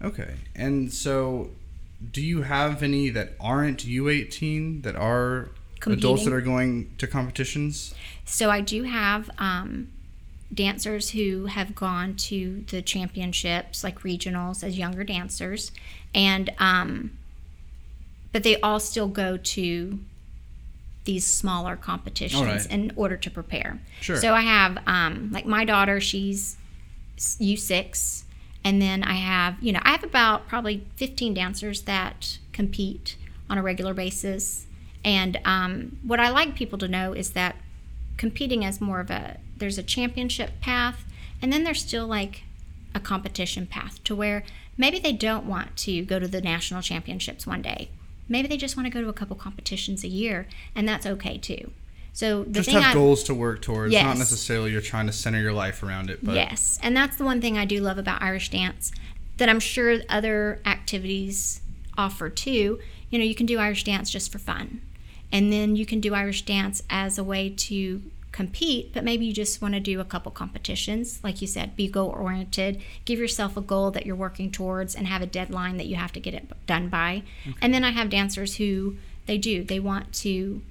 Okay. 0.02 0.34
And 0.54 0.92
so, 0.92 1.50
do 2.10 2.20
you 2.20 2.42
have 2.42 2.82
any 2.82 3.10
that 3.10 3.34
aren't 3.40 3.84
U18 3.84 4.82
that 4.82 4.96
are 4.96 5.50
adults 5.86 6.24
that 6.24 6.32
are 6.32 6.40
going 6.40 6.92
to 6.98 7.06
competitions? 7.06 7.94
So 8.24 8.50
I 8.50 8.60
do 8.60 8.82
have 8.82 9.30
um, 9.38 9.92
dancers 10.52 11.10
who 11.10 11.46
have 11.46 11.74
gone 11.74 12.14
to 12.16 12.64
the 12.68 12.82
championships, 12.82 13.84
like 13.84 14.00
regionals, 14.00 14.64
as 14.64 14.76
younger 14.76 15.04
dancers, 15.04 15.70
and 16.14 16.50
um, 16.58 17.12
but 18.32 18.42
they 18.42 18.58
all 18.60 18.80
still 18.80 19.08
go 19.08 19.36
to 19.36 19.98
these 21.04 21.26
smaller 21.26 21.76
competitions 21.76 22.42
right. 22.42 22.70
in 22.70 22.92
order 22.96 23.16
to 23.16 23.30
prepare. 23.30 23.80
Sure. 24.00 24.16
So 24.16 24.34
I 24.34 24.42
have 24.42 24.78
um, 24.86 25.30
like 25.32 25.46
my 25.46 25.64
daughter, 25.64 26.00
she's 26.00 26.56
U 27.38 27.56
six, 27.56 28.24
and 28.64 28.80
then 28.80 29.02
I 29.02 29.14
have 29.14 29.56
you 29.60 29.72
know 29.72 29.80
I 29.82 29.90
have 29.90 30.04
about 30.04 30.48
probably 30.48 30.86
fifteen 30.96 31.34
dancers 31.34 31.82
that 31.82 32.38
compete 32.52 33.16
on 33.50 33.58
a 33.58 33.62
regular 33.62 33.94
basis. 33.94 34.66
And 35.04 35.40
um, 35.44 35.98
what 36.04 36.20
I 36.20 36.28
like 36.28 36.54
people 36.54 36.78
to 36.78 36.88
know 36.88 37.12
is 37.12 37.30
that 37.30 37.56
competing 38.16 38.64
as 38.64 38.80
more 38.80 39.00
of 39.00 39.10
a 39.10 39.38
there's 39.56 39.78
a 39.78 39.82
championship 39.82 40.60
path, 40.60 41.04
and 41.40 41.52
then 41.52 41.64
there's 41.64 41.82
still 41.82 42.06
like 42.06 42.44
a 42.94 43.00
competition 43.00 43.66
path 43.66 44.02
to 44.04 44.14
where 44.14 44.44
maybe 44.76 44.98
they 44.98 45.12
don't 45.12 45.46
want 45.46 45.76
to 45.78 46.04
go 46.04 46.18
to 46.18 46.28
the 46.28 46.40
national 46.40 46.82
championships 46.82 47.46
one 47.46 47.62
day. 47.62 47.88
Maybe 48.32 48.48
they 48.48 48.56
just 48.56 48.78
want 48.78 48.86
to 48.86 48.90
go 48.90 49.02
to 49.02 49.08
a 49.10 49.12
couple 49.12 49.36
competitions 49.36 50.02
a 50.04 50.08
year, 50.08 50.48
and 50.74 50.88
that's 50.88 51.04
okay 51.04 51.36
too. 51.36 51.70
So 52.14 52.44
the 52.44 52.60
Just 52.60 52.70
have 52.70 52.82
I, 52.82 52.94
goals 52.94 53.22
to 53.24 53.34
work 53.34 53.60
towards, 53.60 53.92
not 53.92 54.16
necessarily 54.16 54.72
you're 54.72 54.80
trying 54.80 55.06
to 55.06 55.12
center 55.12 55.40
your 55.40 55.52
life 55.52 55.82
around 55.82 56.08
it. 56.08 56.24
But 56.24 56.34
yes, 56.34 56.78
and 56.82 56.96
that's 56.96 57.16
the 57.16 57.24
one 57.24 57.42
thing 57.42 57.58
I 57.58 57.66
do 57.66 57.80
love 57.80 57.98
about 57.98 58.22
Irish 58.22 58.48
dance 58.48 58.90
that 59.36 59.50
I'm 59.50 59.60
sure 59.60 59.98
other 60.08 60.60
activities 60.64 61.60
offer 61.96 62.30
too. 62.30 62.80
You 63.10 63.18
know, 63.18 63.24
you 63.24 63.34
can 63.34 63.44
do 63.44 63.58
Irish 63.58 63.84
dance 63.84 64.10
just 64.10 64.32
for 64.32 64.38
fun, 64.38 64.80
and 65.30 65.52
then 65.52 65.76
you 65.76 65.84
can 65.84 66.00
do 66.00 66.14
Irish 66.14 66.42
dance 66.46 66.82
as 66.88 67.18
a 67.18 67.24
way 67.24 67.50
to 67.50 68.02
compete, 68.32 68.92
but 68.92 69.04
maybe 69.04 69.26
you 69.26 69.32
just 69.32 69.60
want 69.60 69.74
to 69.74 69.80
do 69.80 70.00
a 70.00 70.04
couple 70.04 70.32
competitions. 70.32 71.20
Like 71.22 71.40
you 71.40 71.46
said, 71.46 71.76
be 71.76 71.86
goal 71.86 72.08
oriented, 72.08 72.80
give 73.04 73.18
yourself 73.18 73.56
a 73.56 73.60
goal 73.60 73.90
that 73.90 74.06
you're 74.06 74.16
working 74.16 74.50
towards, 74.50 74.94
and 74.94 75.06
have 75.06 75.22
a 75.22 75.26
deadline 75.26 75.76
that 75.76 75.86
you 75.86 75.96
have 75.96 76.12
to 76.12 76.20
get 76.20 76.34
it 76.34 76.66
done 76.66 76.88
by. 76.88 77.22
And 77.60 77.72
then 77.72 77.84
I 77.84 77.90
have 77.90 78.10
dancers 78.10 78.56
who 78.56 78.96
they 79.26 79.38
do, 79.38 79.62
they 79.62 79.78
want 79.78 80.12
to 80.14 80.62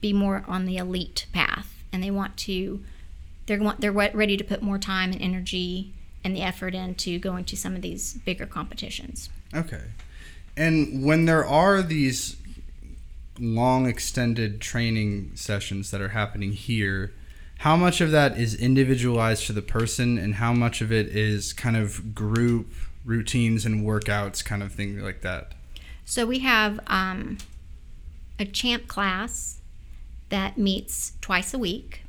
be 0.00 0.12
more 0.12 0.44
on 0.46 0.66
the 0.66 0.76
elite 0.76 1.26
path, 1.32 1.82
and 1.92 2.02
they 2.02 2.10
want 2.10 2.36
to 2.38 2.84
they're 3.46 3.74
they're 3.78 3.90
re- 3.90 4.12
ready 4.12 4.36
to 4.36 4.44
put 4.44 4.62
more 4.62 4.78
time 4.78 5.10
and 5.10 5.22
energy 5.22 5.92
and 6.22 6.36
the 6.36 6.42
effort 6.42 6.74
into 6.74 7.18
going 7.18 7.44
to 7.46 7.56
some 7.56 7.74
of 7.74 7.82
these 7.82 8.14
bigger 8.24 8.46
competitions. 8.46 9.30
Okay. 9.54 9.82
And 10.56 11.04
when 11.04 11.24
there 11.24 11.46
are 11.46 11.82
these 11.82 12.36
long 13.40 13.86
extended 13.86 14.60
training 14.60 15.32
sessions 15.34 15.90
that 15.90 16.00
are 16.00 16.10
happening 16.10 16.52
here, 16.52 17.12
how 17.58 17.76
much 17.76 18.00
of 18.00 18.10
that 18.12 18.38
is 18.38 18.54
individualized 18.54 19.46
to 19.46 19.52
the 19.52 19.62
person 19.62 20.16
and 20.18 20.36
how 20.36 20.52
much 20.52 20.80
of 20.80 20.92
it 20.92 21.08
is 21.08 21.52
kind 21.52 21.76
of 21.76 22.14
group 22.14 22.72
routines 23.04 23.64
and 23.64 23.84
workouts 23.84 24.44
kind 24.44 24.62
of 24.62 24.72
thing 24.72 25.00
like 25.00 25.22
that? 25.22 25.54
So 26.04 26.24
we 26.24 26.38
have 26.38 26.80
um, 26.86 27.38
a 28.38 28.44
champ 28.44 28.86
class 28.86 29.60
that 30.28 30.56
meets 30.56 31.12
twice 31.20 31.52
a 31.52 31.58
week. 31.58 32.02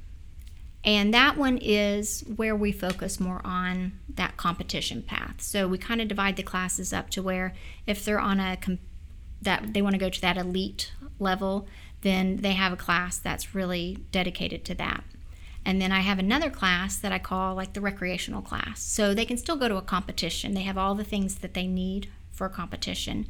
And 0.83 1.13
that 1.13 1.35
one 1.35 1.57
is 1.57 2.23
where 2.35 2.55
we 2.55 2.71
focus 2.71 3.19
more 3.19 3.41
on 3.43 3.99
that 4.15 4.37
competition 4.37 5.01
path. 5.01 5.41
So 5.41 5.67
we 5.67 5.77
kind 5.77 5.99
of 5.99 6.07
divide 6.07 6.37
the 6.37 6.43
classes 6.43 6.93
up 6.93 7.09
to 7.11 7.21
where 7.21 7.53
if 7.85 8.05
they're 8.05 8.19
on 8.19 8.39
a 8.39 8.57
that 9.41 9.73
they 9.73 9.81
want 9.81 9.93
to 9.93 9.99
go 9.99 10.09
to 10.09 10.21
that 10.21 10.37
elite 10.37 10.91
level, 11.19 11.67
then 12.01 12.37
they 12.37 12.53
have 12.53 12.73
a 12.73 12.77
class 12.77 13.17
that's 13.17 13.55
really 13.55 13.99
dedicated 14.11 14.63
to 14.65 14.75
that. 14.75 15.03
And 15.65 15.81
then 15.81 15.91
I 15.91 15.99
have 15.99 16.19
another 16.19 16.49
class 16.49 16.97
that 16.97 17.11
I 17.11 17.19
call 17.19 17.55
like 17.55 17.73
the 17.73 17.81
recreational 17.81 18.41
class. 18.41 18.81
So 18.81 19.13
they 19.13 19.25
can 19.25 19.37
still 19.37 19.57
go 19.57 19.67
to 19.67 19.75
a 19.75 19.81
competition. 19.81 20.53
They 20.53 20.61
have 20.61 20.77
all 20.77 20.95
the 20.95 21.03
things 21.03 21.35
that 21.35 21.53
they 21.53 21.67
need 21.67 22.09
for 22.31 22.45
a 22.45 22.49
competition. 22.49 23.27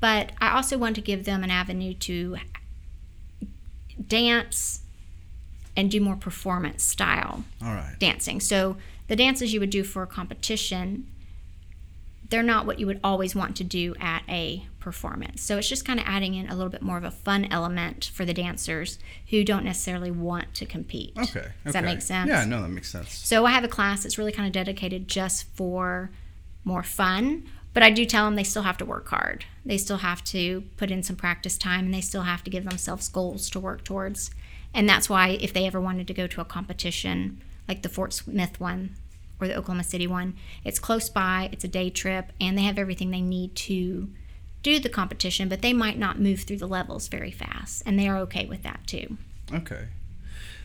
But 0.00 0.32
I 0.40 0.54
also 0.54 0.76
want 0.76 0.96
to 0.96 1.00
give 1.00 1.24
them 1.24 1.44
an 1.44 1.50
avenue 1.50 1.94
to 1.94 2.36
dance 4.06 4.80
and 5.76 5.90
do 5.90 6.00
more 6.00 6.16
performance 6.16 6.82
style 6.82 7.44
All 7.62 7.72
right. 7.72 7.96
dancing. 7.98 8.40
So 8.40 8.76
the 9.08 9.16
dances 9.16 9.52
you 9.52 9.60
would 9.60 9.70
do 9.70 9.84
for 9.84 10.02
a 10.02 10.06
competition, 10.06 11.06
they're 12.30 12.42
not 12.42 12.66
what 12.66 12.78
you 12.78 12.86
would 12.86 13.00
always 13.04 13.34
want 13.34 13.56
to 13.56 13.64
do 13.64 13.94
at 14.00 14.22
a 14.28 14.66
performance. 14.80 15.42
So 15.42 15.58
it's 15.58 15.68
just 15.68 15.84
kind 15.84 16.00
of 16.00 16.06
adding 16.06 16.34
in 16.34 16.48
a 16.48 16.54
little 16.54 16.70
bit 16.70 16.82
more 16.82 16.96
of 16.96 17.04
a 17.04 17.10
fun 17.10 17.46
element 17.50 18.10
for 18.14 18.24
the 18.24 18.34
dancers 18.34 18.98
who 19.30 19.44
don't 19.44 19.64
necessarily 19.64 20.10
want 20.10 20.54
to 20.54 20.66
compete. 20.66 21.12
Okay. 21.18 21.48
Does 21.64 21.74
that 21.74 21.84
make 21.84 22.02
sense? 22.02 22.28
Yeah, 22.28 22.44
no, 22.44 22.62
that 22.62 22.68
makes 22.68 22.90
sense. 22.90 23.12
So 23.12 23.44
I 23.46 23.50
have 23.50 23.64
a 23.64 23.68
class 23.68 24.02
that's 24.02 24.18
really 24.18 24.32
kind 24.32 24.46
of 24.46 24.52
dedicated 24.52 25.08
just 25.08 25.44
for 25.54 26.10
more 26.64 26.82
fun, 26.82 27.44
but 27.74 27.82
I 27.82 27.90
do 27.90 28.04
tell 28.06 28.24
them 28.24 28.36
they 28.36 28.44
still 28.44 28.62
have 28.62 28.78
to 28.78 28.84
work 28.84 29.08
hard. 29.08 29.44
They 29.64 29.78
still 29.78 29.98
have 29.98 30.24
to 30.24 30.64
put 30.76 30.90
in 30.90 31.02
some 31.02 31.16
practice 31.16 31.58
time 31.58 31.86
and 31.86 31.94
they 31.94 32.00
still 32.00 32.22
have 32.22 32.42
to 32.44 32.50
give 32.50 32.64
themselves 32.64 33.08
goals 33.08 33.50
to 33.50 33.60
work 33.60 33.84
towards. 33.84 34.30
And 34.72 34.88
that's 34.88 35.10
why 35.10 35.38
if 35.40 35.52
they 35.52 35.66
ever 35.66 35.80
wanted 35.80 36.06
to 36.08 36.14
go 36.14 36.26
to 36.26 36.40
a 36.40 36.44
competition 36.44 37.40
like 37.68 37.82
the 37.82 37.88
Fort 37.88 38.12
Smith 38.12 38.60
one 38.60 38.96
or 39.40 39.48
the 39.48 39.56
Oklahoma 39.56 39.84
City 39.84 40.06
one, 40.06 40.34
it's 40.64 40.78
close 40.78 41.08
by, 41.08 41.48
it's 41.52 41.64
a 41.64 41.68
day 41.68 41.90
trip, 41.90 42.32
and 42.40 42.56
they 42.56 42.62
have 42.62 42.78
everything 42.78 43.10
they 43.10 43.20
need 43.20 43.54
to 43.56 44.08
do 44.62 44.78
the 44.78 44.88
competition, 44.88 45.48
but 45.48 45.62
they 45.62 45.72
might 45.72 45.98
not 45.98 46.18
move 46.18 46.40
through 46.40 46.56
the 46.58 46.66
levels 46.66 47.08
very 47.08 47.30
fast, 47.30 47.82
and 47.84 47.98
they 47.98 48.08
are 48.08 48.18
okay 48.18 48.46
with 48.46 48.62
that 48.62 48.86
too. 48.86 49.18
Okay. 49.52 49.88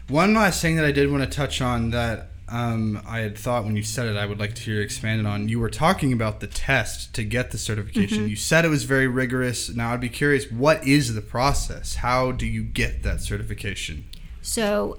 One 0.07 0.33
last 0.33 0.61
thing 0.61 0.75
that 0.77 0.85
I 0.85 0.91
did 0.91 1.11
want 1.11 1.23
to 1.23 1.29
touch 1.29 1.61
on 1.61 1.91
that 1.91 2.29
um, 2.47 3.01
I 3.05 3.19
had 3.19 3.37
thought 3.37 3.63
when 3.63 3.75
you 3.75 3.83
said 3.83 4.07
it, 4.07 4.17
I 4.17 4.25
would 4.25 4.39
like 4.39 4.55
to 4.55 4.61
hear 4.61 4.75
you 4.75 4.81
expanded 4.81 5.25
on. 5.25 5.49
You 5.49 5.59
were 5.59 5.69
talking 5.69 6.11
about 6.11 6.39
the 6.39 6.47
test 6.47 7.13
to 7.13 7.23
get 7.23 7.51
the 7.51 7.57
certification. 7.57 8.27
You 8.27 8.35
said 8.35 8.65
it 8.65 8.69
was 8.69 8.85
very 8.85 9.07
rigorous. 9.07 9.69
Now, 9.69 9.93
I'd 9.93 10.01
be 10.01 10.09
curious, 10.09 10.49
what 10.49 10.85
is 10.87 11.13
the 11.13 11.21
process? 11.21 11.95
How 11.95 12.31
do 12.31 12.47
you 12.47 12.63
get 12.63 13.03
that 13.03 13.21
certification? 13.21 14.05
So 14.41 14.97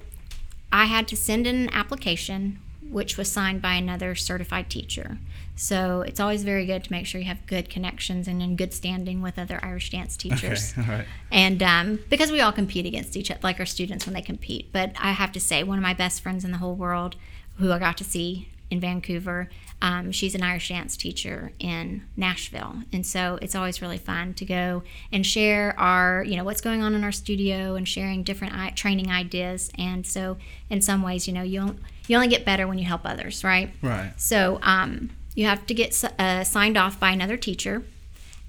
I 0.71 0.85
had 0.85 1.09
to 1.09 1.17
send 1.17 1.47
in 1.47 1.57
an 1.57 1.71
application, 1.71 2.61
which 2.91 3.17
was 3.17 3.31
signed 3.31 3.63
by 3.63 3.75
another 3.75 4.15
certified 4.15 4.69
teacher. 4.69 5.19
So 5.57 6.01
it's 6.03 6.21
always 6.21 6.43
very 6.43 6.67
good 6.67 6.85
to 6.85 6.93
make 6.93 7.07
sure 7.07 7.21
you 7.21 7.27
have 7.27 7.47
good 7.47 7.69
connections 7.69 8.27
and 8.27 8.43
in 8.43 8.57
good 8.57 8.73
standing 8.73 9.23
with 9.23 9.39
other 9.39 9.61
Irish 9.63 9.91
dance 9.91 10.17
teachers. 10.17 10.75
Okay, 10.79 10.91
all 10.91 10.99
right. 10.99 11.07
And 11.31 11.63
um, 11.63 12.01
because 12.09 12.33
we 12.33 12.41
all 12.41 12.53
compete 12.53 12.87
against 12.87 13.17
each 13.17 13.31
other, 13.31 13.41
like 13.43 13.61
our 13.61 13.67
students 13.67 14.07
when 14.07 14.15
they 14.15 14.23
compete. 14.23 14.73
But 14.73 14.93
I 14.99 15.13
have 15.13 15.33
to 15.33 15.41
say, 15.41 15.63
one 15.63 15.79
of 15.79 15.83
my 15.83 15.95
best 15.95 16.23
friends 16.23 16.45
in 16.45 16.51
the 16.51 16.59
whole 16.59 16.75
world, 16.75 17.17
who 17.59 17.73
I 17.73 17.79
got 17.79 17.97
to 17.99 18.05
see 18.05 18.49
in 18.71 18.81
Vancouver. 18.81 19.51
Um, 19.83 20.13
she's 20.13 20.35
an 20.35 20.43
Irish 20.43 20.69
dance 20.69 20.97
teacher 20.97 21.53
in 21.59 22.03
Nashville, 22.17 22.77
and 22.93 23.07
so 23.07 23.39
it's 23.41 23.55
always 23.55 23.81
really 23.81 23.97
fun 23.97 24.35
to 24.35 24.45
go 24.45 24.83
and 25.11 25.27
share 25.27 25.79
our, 25.81 26.23
you 26.23 26.37
know, 26.37 26.45
what's 26.45 26.61
going 26.61 26.83
on 26.83 26.95
in 26.95 27.03
our 27.03 27.13
studio 27.13 27.77
and 27.77 27.89
sharing 27.89 28.23
different 28.23 28.55
I- 28.55 28.71
training 28.71 29.11
ideas. 29.11 29.71
And 29.79 30.07
so, 30.07 30.37
in 30.69 30.83
some 30.83 31.03
ways, 31.03 31.27
you 31.27 31.33
know, 31.33 31.43
you 31.43 31.77
you 32.09 32.17
only 32.17 32.29
get 32.29 32.45
better 32.45 32.67
when 32.67 32.79
you 32.79 32.85
help 32.85 33.03
others, 33.05 33.43
right? 33.43 33.73
Right. 33.81 34.13
So 34.17 34.59
um, 34.63 35.11
you 35.35 35.47
have 35.47 35.67
to 35.67 35.75
get 35.75 36.03
uh, 36.19 36.45
signed 36.45 36.77
off 36.77 37.01
by 37.01 37.11
another 37.11 37.39
teacher, 37.39 37.83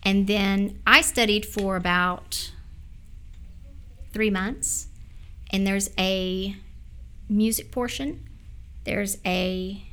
and 0.03 0.27
then 0.27 0.81
I 0.85 1.01
studied 1.01 1.45
for 1.45 1.77
about 1.77 2.51
three 4.11 4.29
months, 4.29 4.87
and 5.51 5.65
there's 5.65 5.91
a 5.97 6.57
music 7.29 7.71
portion, 7.71 8.27
there's 8.83 9.17
a 9.25 9.83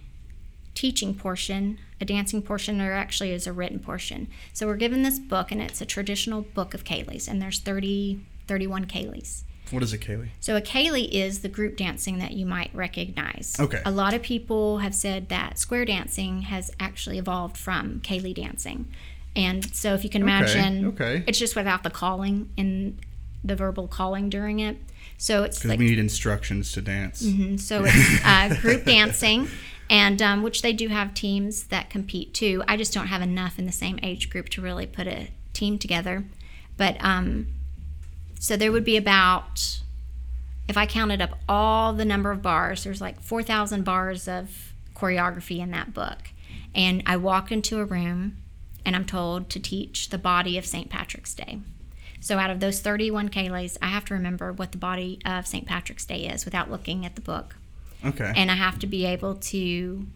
teaching 0.79 1.13
portion, 1.13 1.77
a 2.01 2.05
dancing 2.05 2.41
portion, 2.41 2.81
or 2.81 2.93
actually 2.93 3.33
is 3.33 3.49
a 3.49 3.53
written 3.53 3.81
portion. 3.81 4.29
So 4.53 4.65
we're 4.69 4.77
given 4.77 5.03
this 5.03 5.19
book, 5.19 5.51
and 5.51 5.61
it's 5.61 5.81
a 5.81 5.85
traditional 5.85 6.43
book 6.43 6.73
of 6.73 6.85
Ceilis, 6.85 7.27
and 7.27 7.43
there's 7.43 7.59
30, 7.59 8.21
31 8.47 8.87
Ceilis. 8.87 9.43
What 9.73 9.83
is 9.83 9.93
a 9.93 9.99
Ceilis? 9.99 10.29
So 10.39 10.55
a 10.55 10.61
Ceilis 10.61 11.09
is 11.11 11.41
the 11.41 11.49
group 11.49 11.77
dancing 11.77 12.21
that 12.21 12.35
you 12.35 12.47
might 12.47 12.71
recognize. 12.73 13.57
Okay. 13.59 13.83
A 13.85 13.91
lot 13.91 14.15
of 14.15 14.23
people 14.23 14.79
have 14.79 14.95
said 14.95 15.31
that 15.31 15.59
square 15.59 15.85
dancing 15.85 16.43
has 16.43 16.71
actually 16.79 17.19
evolved 17.19 17.57
from 17.57 17.99
Ceilis 18.03 18.37
dancing. 18.37 18.87
And 19.35 19.75
so 19.75 19.95
if 19.95 20.05
you 20.05 20.11
can 20.11 20.23
imagine, 20.23 20.87
okay. 20.87 21.05
okay. 21.05 21.25
it's 21.27 21.41
just 21.41 21.57
without 21.57 21.83
the 21.83 21.91
calling 21.91 22.51
and 22.57 23.01
the 23.43 23.57
verbal 23.57 23.89
calling 23.89 24.31
during 24.31 24.61
it. 24.61 24.77
So 25.17 25.43
it's 25.43 25.65
like 25.65 25.81
we 25.81 25.87
need 25.87 25.99
instructions 25.99 26.71
to 26.73 26.83
dance. 26.83 27.23
Mhm. 27.23 27.59
So 27.59 27.83
it's 27.87 28.25
uh, 28.25 28.61
group 28.61 28.85
dancing, 28.85 29.49
and 29.91 30.21
um, 30.21 30.43
which 30.43 30.63
they 30.63 30.73
do 30.73 30.89
have 30.89 31.15
teams 31.15 31.65
that 31.65 31.91
compete 31.91 32.35
too. 32.35 32.63
I 32.69 32.77
just 32.77 32.93
don't 32.93 33.07
have 33.07 33.23
enough 33.23 33.59
in 33.59 33.67
the 33.67 33.73
same 33.73 33.99
age 34.03 34.31
group 34.31 34.49
to 34.51 34.61
really 34.61 34.87
put 34.87 35.07
a 35.07 35.29
team 35.53 35.79
together. 35.79 36.25
But 36.77 36.97
um, 37.01 37.49
so 38.39 38.57
there 38.57 38.71
would 38.71 38.85
be 38.85 38.97
about, 38.97 39.81
if 40.69 40.77
I 40.77 40.87
counted 40.87 41.21
up 41.21 41.39
all 41.49 41.93
the 41.93 42.05
number 42.05 42.31
of 42.31 42.43
bars, 42.43 42.85
there's 42.85 43.01
like 43.01 43.21
4,000 43.21 43.85
bars 43.85 44.29
of 44.29 44.73
choreography 44.95 45.59
in 45.59 45.71
that 45.71 45.95
book. 45.95 46.31
And 46.75 47.03
I 47.07 47.17
walk 47.17 47.51
into 47.51 47.81
a 47.81 47.85
room 47.85 48.37
and 48.85 48.95
I'm 48.95 49.05
told 49.05 49.49
to 49.51 49.61
teach 49.61 50.11
the 50.11 50.19
body 50.19 50.59
of 50.59 50.67
St. 50.67 50.89
Patrick's 50.89 51.35
Day. 51.35 51.61
So 52.21 52.39
out 52.39 52.51
of 52.51 52.61
those 52.61 52.81
31 52.81 53.29
Ceilis, 53.31 53.77
I 53.81 53.89
have 53.89 54.05
to 54.07 54.15
remember 54.15 54.53
what 54.53 54.73
the 54.73 54.79
body 54.79 55.21
of 55.25 55.47
St. 55.47 55.67
Patrick's 55.67 56.05
Day 56.05 56.27
is 56.27 56.45
without 56.45 56.71
looking 56.71 57.07
at 57.07 57.15
the 57.15 57.21
book. 57.21 57.57
Okay. 58.05 58.33
And 58.37 58.51
I 58.51 58.55
have 58.55 58.79
to 58.81 58.87
be 58.87 59.05
able 59.05 59.35
to 59.35 60.07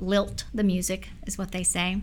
lilt 0.00 0.44
the 0.54 0.62
music, 0.62 1.08
is 1.26 1.36
what 1.36 1.52
they 1.52 1.62
say, 1.62 2.00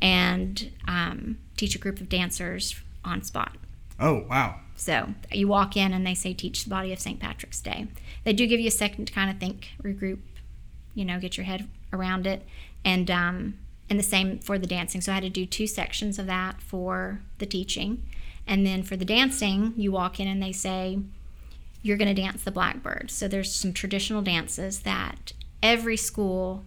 and 0.00 0.70
um, 0.86 1.38
teach 1.56 1.74
a 1.74 1.78
group 1.78 2.00
of 2.00 2.08
dancers 2.08 2.80
on 3.04 3.22
spot. 3.22 3.56
oh, 3.98 4.24
wow. 4.28 4.60
So 4.76 5.10
you 5.30 5.46
walk 5.46 5.76
in 5.76 5.92
and 5.92 6.06
they 6.06 6.14
say, 6.14 6.32
teach 6.32 6.64
the 6.64 6.70
body 6.70 6.90
of 6.90 6.98
St. 6.98 7.20
Patrick's 7.20 7.60
Day. 7.60 7.88
They 8.24 8.32
do 8.32 8.46
give 8.46 8.60
you 8.60 8.68
a 8.68 8.70
second 8.70 9.06
to 9.06 9.12
kind 9.12 9.30
of 9.30 9.38
think, 9.38 9.72
regroup, 9.82 10.20
you 10.94 11.04
know, 11.04 11.20
get 11.20 11.36
your 11.36 11.44
head 11.44 11.68
around 11.92 12.26
it. 12.26 12.46
And, 12.82 13.10
um, 13.10 13.58
and 13.90 13.98
the 13.98 14.04
same 14.04 14.38
for 14.38 14.58
the 14.58 14.66
dancing. 14.66 15.02
So 15.02 15.12
I 15.12 15.16
had 15.16 15.24
to 15.24 15.28
do 15.28 15.44
two 15.44 15.66
sections 15.66 16.18
of 16.18 16.26
that 16.28 16.62
for 16.62 17.20
the 17.38 17.44
teaching. 17.44 18.02
And 18.46 18.64
then 18.64 18.82
for 18.82 18.96
the 18.96 19.04
dancing, 19.04 19.74
you 19.76 19.92
walk 19.92 20.18
in 20.18 20.26
and 20.28 20.42
they 20.42 20.52
say, 20.52 21.00
you're 21.82 21.96
going 21.96 22.14
to 22.14 22.22
dance 22.22 22.42
the 22.42 22.50
blackbird. 22.50 23.10
So 23.10 23.28
there's 23.28 23.54
some 23.54 23.72
traditional 23.72 24.22
dances 24.22 24.80
that 24.80 25.32
every 25.62 25.96
school 25.96 26.64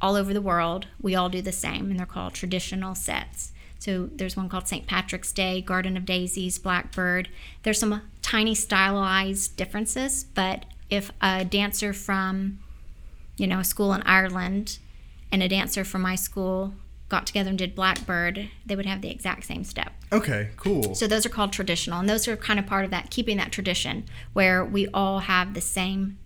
all 0.00 0.16
over 0.16 0.34
the 0.34 0.40
world, 0.40 0.86
we 1.00 1.14
all 1.14 1.28
do 1.28 1.40
the 1.40 1.52
same, 1.52 1.90
and 1.90 1.98
they're 1.98 2.06
called 2.06 2.34
traditional 2.34 2.94
sets. 2.94 3.52
So 3.78 4.08
there's 4.12 4.36
one 4.36 4.48
called 4.48 4.68
St. 4.68 4.86
Patrick's 4.86 5.32
Day, 5.32 5.60
Garden 5.60 5.96
of 5.96 6.06
Daisies, 6.06 6.58
Blackbird. 6.58 7.28
There's 7.62 7.78
some 7.78 8.02
tiny 8.22 8.54
stylized 8.54 9.56
differences, 9.56 10.24
but 10.24 10.64
if 10.90 11.10
a 11.20 11.44
dancer 11.44 11.92
from, 11.92 12.58
you 13.36 13.46
know, 13.46 13.60
a 13.60 13.64
school 13.64 13.92
in 13.92 14.02
Ireland 14.02 14.78
and 15.30 15.42
a 15.42 15.48
dancer 15.48 15.84
from 15.84 16.02
my 16.02 16.14
school 16.14 16.74
got 17.14 17.26
together 17.26 17.48
and 17.50 17.58
did 17.58 17.74
Blackbird, 17.74 18.48
they 18.66 18.74
would 18.76 18.86
have 18.86 19.00
the 19.00 19.10
exact 19.10 19.44
same 19.44 19.62
step. 19.64 19.92
Okay, 20.12 20.50
cool. 20.56 20.94
So 20.94 21.06
those 21.06 21.24
are 21.24 21.28
called 21.28 21.52
traditional, 21.52 22.00
and 22.00 22.08
those 22.08 22.26
are 22.28 22.36
kind 22.36 22.58
of 22.58 22.66
part 22.66 22.84
of 22.84 22.90
that 22.90 23.10
keeping 23.10 23.36
that 23.36 23.52
tradition 23.52 24.04
where 24.32 24.64
we 24.64 24.88
all 24.88 25.20
have 25.20 25.54
the 25.54 25.60
same 25.60 26.18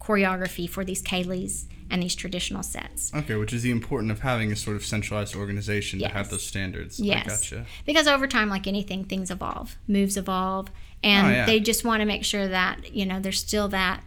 choreography 0.00 0.68
for 0.68 0.84
these 0.84 1.02
Ceilis 1.02 1.64
and 1.90 2.02
these 2.02 2.14
traditional 2.14 2.62
sets. 2.62 3.12
okay, 3.14 3.36
which 3.36 3.52
is 3.52 3.62
the 3.62 3.70
importance 3.70 4.10
of 4.10 4.20
having 4.20 4.50
a 4.52 4.56
sort 4.56 4.76
of 4.76 4.84
centralized 4.84 5.34
organization 5.36 5.98
to 6.00 6.06
have 6.08 6.26
Yes. 6.26 6.30
those 6.30 6.42
standards. 6.44 6.98
Yes. 7.00 7.26
Gotcha. 7.26 7.64
Because 7.84 8.06
over 8.08 8.26
time, 8.26 8.48
like 8.48 8.66
anything, 8.66 9.04
things 9.04 9.30
evolve, 9.30 9.76
moves 9.88 10.16
evolve, 10.16 10.68
and 11.02 11.26
Oh, 11.28 11.30
yeah. 11.30 11.46
they 11.46 11.60
just 11.60 11.84
want 11.84 12.00
to 12.00 12.04
make 12.06 12.24
sure 12.24 12.48
that 12.48 12.92
you 12.92 13.06
know 13.06 13.20
there's 13.20 13.38
still 13.38 13.68
that 13.68 14.02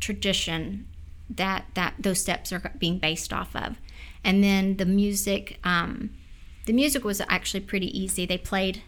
tradition 0.00 0.86
that 1.30 1.64
that 1.74 1.94
those 1.98 2.20
steps 2.20 2.52
are 2.52 2.72
being 2.78 2.98
based 2.98 3.32
off 3.32 3.54
of, 3.56 3.76
and 4.26 4.42
then 4.44 4.76
the 4.76 4.84
music. 4.84 5.58
Um, 5.64 6.10
the 6.66 6.72
music 6.72 7.04
was 7.04 7.22
actually 7.28 7.60
pretty 7.60 7.96
easy. 7.96 8.26
They 8.26 8.36
played 8.36 8.82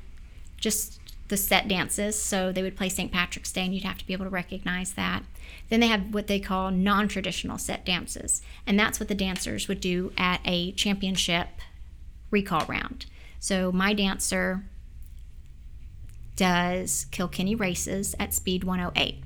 just 0.56 1.00
the 1.28 1.36
set 1.36 1.68
dances, 1.68 2.20
so 2.20 2.50
they 2.50 2.62
would 2.62 2.76
play 2.76 2.88
St. 2.88 3.12
Patrick's 3.12 3.52
Day, 3.52 3.64
and 3.64 3.72
you'd 3.72 3.84
have 3.84 3.98
to 3.98 4.06
be 4.06 4.12
able 4.12 4.24
to 4.24 4.30
recognize 4.30 4.94
that. 4.94 5.22
Then 5.68 5.78
they 5.78 5.86
have 5.86 6.12
what 6.12 6.26
they 6.26 6.40
call 6.40 6.72
non-traditional 6.72 7.58
set 7.58 7.86
dances, 7.86 8.42
and 8.66 8.78
that's 8.78 8.98
what 8.98 9.08
the 9.08 9.14
dancers 9.14 9.68
would 9.68 9.80
do 9.80 10.12
at 10.18 10.40
a 10.44 10.72
championship 10.72 11.48
recall 12.32 12.66
round. 12.66 13.06
So 13.38 13.70
my 13.70 13.94
dancer 13.94 14.64
does 16.34 17.06
Kilkenny 17.12 17.54
races 17.54 18.16
at 18.18 18.34
speed 18.34 18.64
108. 18.64 19.22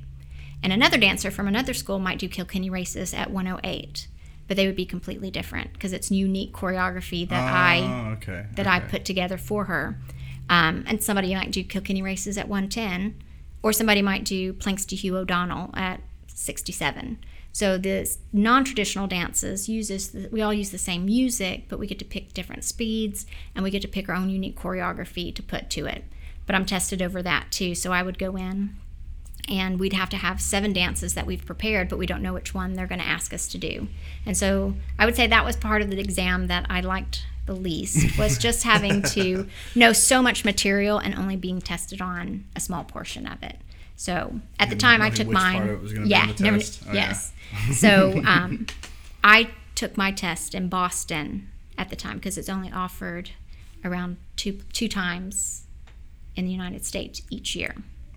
And 0.62 0.72
another 0.72 0.98
dancer 0.98 1.31
from 1.31 1.48
another 1.48 1.72
school 1.72 1.98
might 1.98 2.18
do 2.18 2.29
Kilkenny 2.29 2.68
races 2.68 3.14
at 3.14 3.31
108. 3.31 4.09
But 4.49 4.57
they 4.57 4.67
would 4.67 4.77
be 4.77 4.85
completely 4.87 5.31
different 5.31 5.73
because 5.73 5.93
it's 5.93 6.11
unique 6.11 6.53
choreography 6.53 7.29
that 7.29 7.53
I 7.53 7.81
Oh, 7.81 8.13
okay. 8.15 8.47
that 8.57 8.67
I 8.67 8.81
put 8.81 9.05
together 9.05 9.39
for 9.39 9.65
her. 9.65 9.99
Um, 10.51 10.85
and 10.87 11.03
somebody 11.03 11.35
might 11.35 11.53
do 11.53 11.63
Kilkenny 11.65 12.03
races 12.03 12.37
at 12.37 12.49
110, 12.49 13.15
or 13.63 13.73
somebody 13.73 14.03
might 14.03 14.25
do 14.25 14.53
Planxty 14.53 14.99
Hugh 14.99 15.17
O'Donnell 15.17 15.71
at 15.75 16.01
67. 16.27 17.19
So 17.53 17.77
the 17.79 18.11
non-traditional 18.33 19.07
dances 19.07 19.69
uses 19.69 20.11
the, 20.11 20.29
we 20.33 20.41
all 20.43 20.55
use 20.55 20.71
the 20.71 20.79
same 20.79 21.05
music, 21.05 21.65
but 21.69 21.79
we 21.79 21.87
get 21.87 21.99
to 22.01 22.05
pick 22.05 22.33
different 22.33 22.65
speeds 22.65 23.27
and 23.55 23.63
we 23.63 23.71
get 23.71 23.83
to 23.83 23.89
pick 23.89 24.09
our 24.09 24.15
own 24.15 24.31
unique 24.31 24.59
choreography 24.59 25.35
to 25.35 25.43
put 25.43 25.69
to 25.71 25.87
it. 25.87 26.05
But 26.47 26.57
I'm 26.57 26.67
tested 26.67 27.01
over 27.03 27.23
that 27.23 27.53
too. 27.53 27.75
So 27.75 27.93
I 27.93 28.03
would 28.03 28.19
go 28.19 28.37
in 28.37 28.77
and 29.49 29.81
we'd 29.81 29.93
have 29.93 30.09
to 30.11 30.17
have 30.17 30.41
seven 30.41 30.73
dances 30.73 31.15
that 31.15 31.27
we've 31.27 31.45
prepared, 31.45 31.89
but 31.89 31.99
we 31.99 32.07
don't 32.07 32.23
know 32.23 32.33
which 32.33 32.55
one 32.55 32.75
they're 32.75 32.87
going 32.87 33.01
to 33.01 33.07
ask 33.07 33.33
us 33.33 33.49
to 33.49 33.59
do. 33.59 33.89
And 34.25 34.37
so 34.37 34.75
I 34.99 35.07
would 35.07 35.17
say 35.17 35.27
that 35.27 35.45
was 35.45 35.57
part 35.57 35.83
of 35.83 35.91
the 35.91 35.99
exam 35.99 36.47
that 36.47 36.67
I 36.71 36.81
liked 36.81 37.27
the 37.47 37.55
least 37.55 38.17
was 38.19 38.39
just 38.39 38.63
having 38.63 39.03
to 39.03 39.49
know 39.75 39.93
so 39.93 40.23
much 40.23 40.45
material 40.45 40.99
and 40.99 41.15
only 41.15 41.37
being 41.37 41.61
tested 41.61 42.01
on 42.01 42.45
a 42.55 42.61
small 42.61 42.85
portion 42.85 43.27
of 43.27 43.43
it. 43.43 43.57
So 43.97 44.41
at 44.59 44.71
the 44.71 44.77
time 44.77 45.03
I 45.03 45.11
took 45.11 45.29
mine. 45.29 45.63
of 45.63 45.69
it 45.71 45.81
was 45.81 45.93
gonna 45.93 46.05
be 46.07 46.11
yeah, 46.11 46.23
on 46.29 46.35
the 46.37 46.43
never- 46.43 46.57
Oh, 46.59 46.93
yeah. 46.93 46.93
yes. 46.95 47.33
so 47.79 48.23
um, 48.27 48.67
I 49.23 49.51
took 49.75 49.97
my 49.97 50.13
test 50.13 50.55
in 50.55 50.69
Boston 50.69 51.49
at 51.77 51.91
the 51.91 51.97
time 51.97 52.17
because 52.17 52.39
it's 52.39 52.49
only 52.49 52.71
offered 52.71 53.31
around 53.85 54.17
two 54.37 54.61
two 54.73 54.89
times 54.89 55.65
in 56.37 56.45
the 56.45 56.53
United 56.53 56.85
States 56.85 57.23
each 57.31 57.55
year. 57.55 57.75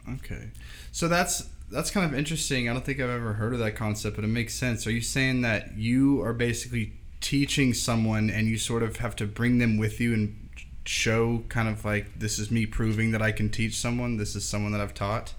Okay, 0.10 0.52
so 0.92 1.08
that's 1.08 1.50
that's 1.72 1.90
kind 1.92 2.06
of 2.06 2.18
interesting. 2.18 2.70
I 2.70 2.74
don't 2.74 2.86
think 2.86 3.00
I've 3.00 3.10
ever 3.10 3.34
heard 3.34 3.54
of 3.54 3.60
that 3.60 3.76
concept, 3.76 4.16
but 4.16 4.24
it 4.26 4.30
makes 4.30 4.54
sense. 4.54 4.86
Are 4.86 4.92
you 4.92 5.02
saying 5.02 5.42
that 5.42 5.76
you 5.78 6.22
are 6.22 6.34
basically 6.34 6.94
teaching 7.22 7.74
someone, 7.74 8.30
and 8.30 8.48
you 8.48 8.58
sort 8.58 8.84
of 8.84 8.98
have 8.98 9.16
to 9.18 9.26
bring 9.26 9.58
them 9.58 9.78
with 9.78 10.00
you 10.00 10.14
and 10.14 10.40
show 10.86 11.44
kind 11.50 11.68
of 11.68 11.84
like 11.84 12.20
this 12.20 12.38
is 12.38 12.52
me 12.52 12.66
proving 12.68 13.10
that 13.12 13.22
I 13.22 13.32
can 13.32 13.50
teach 13.50 13.76
someone. 13.78 14.18
This 14.18 14.36
is 14.36 14.48
someone 14.48 14.72
that 14.74 14.82
I've 14.82 14.94
taught. 14.94 15.34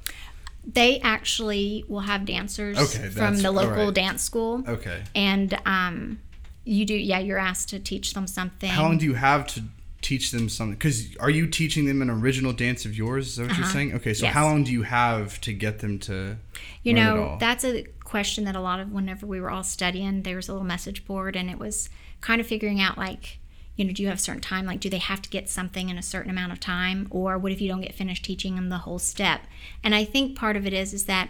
They 0.64 0.98
actually 1.00 1.85
will 1.87 2.00
have 2.00 2.24
dancers 2.24 2.76
Okay, 2.76 3.09
from 3.11 3.37
the 3.37 3.52
local 3.52 3.79
alright. 3.79 3.94
dance 3.94 4.24
school, 4.24 4.64
Okay. 4.66 5.05
and 5.14 5.57
um, 5.64 6.18
you 6.64 6.85
do 6.85 6.94
yeah 6.94 7.20
you're 7.20 7.38
asked 7.38 7.68
to 7.68 7.79
teach 7.79 8.14
them 8.14 8.26
something. 8.26 8.68
How 8.70 8.83
long 8.83 8.98
do 8.98 9.05
you 9.07 9.14
have 9.14 9.46
to 9.48 9.62
teach 10.02 10.30
them 10.30 10.48
something? 10.48 10.74
Because 10.74 11.16
are 11.18 11.30
you 11.30 11.46
teaching 11.46 11.87
them 11.87 12.02
an 12.02 12.11
original 12.11 12.52
dance 12.52 12.85
of 12.85 12.96
yours? 12.96 13.28
Is 13.28 13.37
that 13.37 13.48
what 13.48 13.56
you're 13.56 13.64
Uh-huh. 13.64 13.72
saying? 13.72 13.94
Okay, 13.94 14.14
so 14.14 14.24
Yes. 14.26 14.35
how 14.35 14.44
long 14.46 14.62
do 14.64 14.72
you 14.72 14.82
have 14.82 15.40
to 15.42 15.52
get 15.52 15.80
them 15.80 15.98
to? 16.00 16.37
You 16.82 16.94
know, 16.94 17.37
that's 17.40 17.64
a 17.64 17.85
question 18.04 18.44
that 18.44 18.54
a 18.54 18.61
lot 18.61 18.78
of 18.78 18.92
whenever 18.92 19.26
we 19.26 19.40
were 19.40 19.50
all 19.50 19.64
studying, 19.64 20.22
there 20.22 20.37
was 20.37 20.48
a 20.48 20.52
little 20.52 20.66
message 20.66 21.04
board, 21.06 21.35
and 21.35 21.50
it 21.50 21.59
was 21.59 21.88
kind 22.20 22.40
of 22.40 22.46
figuring 22.46 22.80
out 22.80 22.96
like, 22.96 23.38
you 23.74 23.85
know, 23.85 23.92
do 23.92 24.02
you 24.02 24.09
have 24.09 24.18
a 24.18 24.20
certain 24.20 24.40
time? 24.40 24.64
Like, 24.64 24.80
do 24.80 24.88
they 24.88 24.98
have 24.98 25.20
to 25.22 25.28
get 25.28 25.50
something 25.50 25.88
in 25.88 25.98
a 25.98 26.02
certain 26.02 26.30
amount 26.30 26.52
of 26.52 26.61
time, 26.61 27.09
or 27.11 27.37
what 27.37 27.50
if 27.52 27.61
you 27.61 27.68
don't 27.68 27.80
get 27.82 27.94
finished 27.94 28.24
teaching 28.24 28.54
them 28.54 28.68
the 28.68 28.78
whole 28.78 28.98
step? 28.98 29.40
And 29.82 29.94
I 29.94 30.04
think 30.04 30.37
part 30.37 30.56
of 30.56 30.66
it 30.66 30.72
is 30.72 30.94
is 30.94 31.04
that 31.06 31.28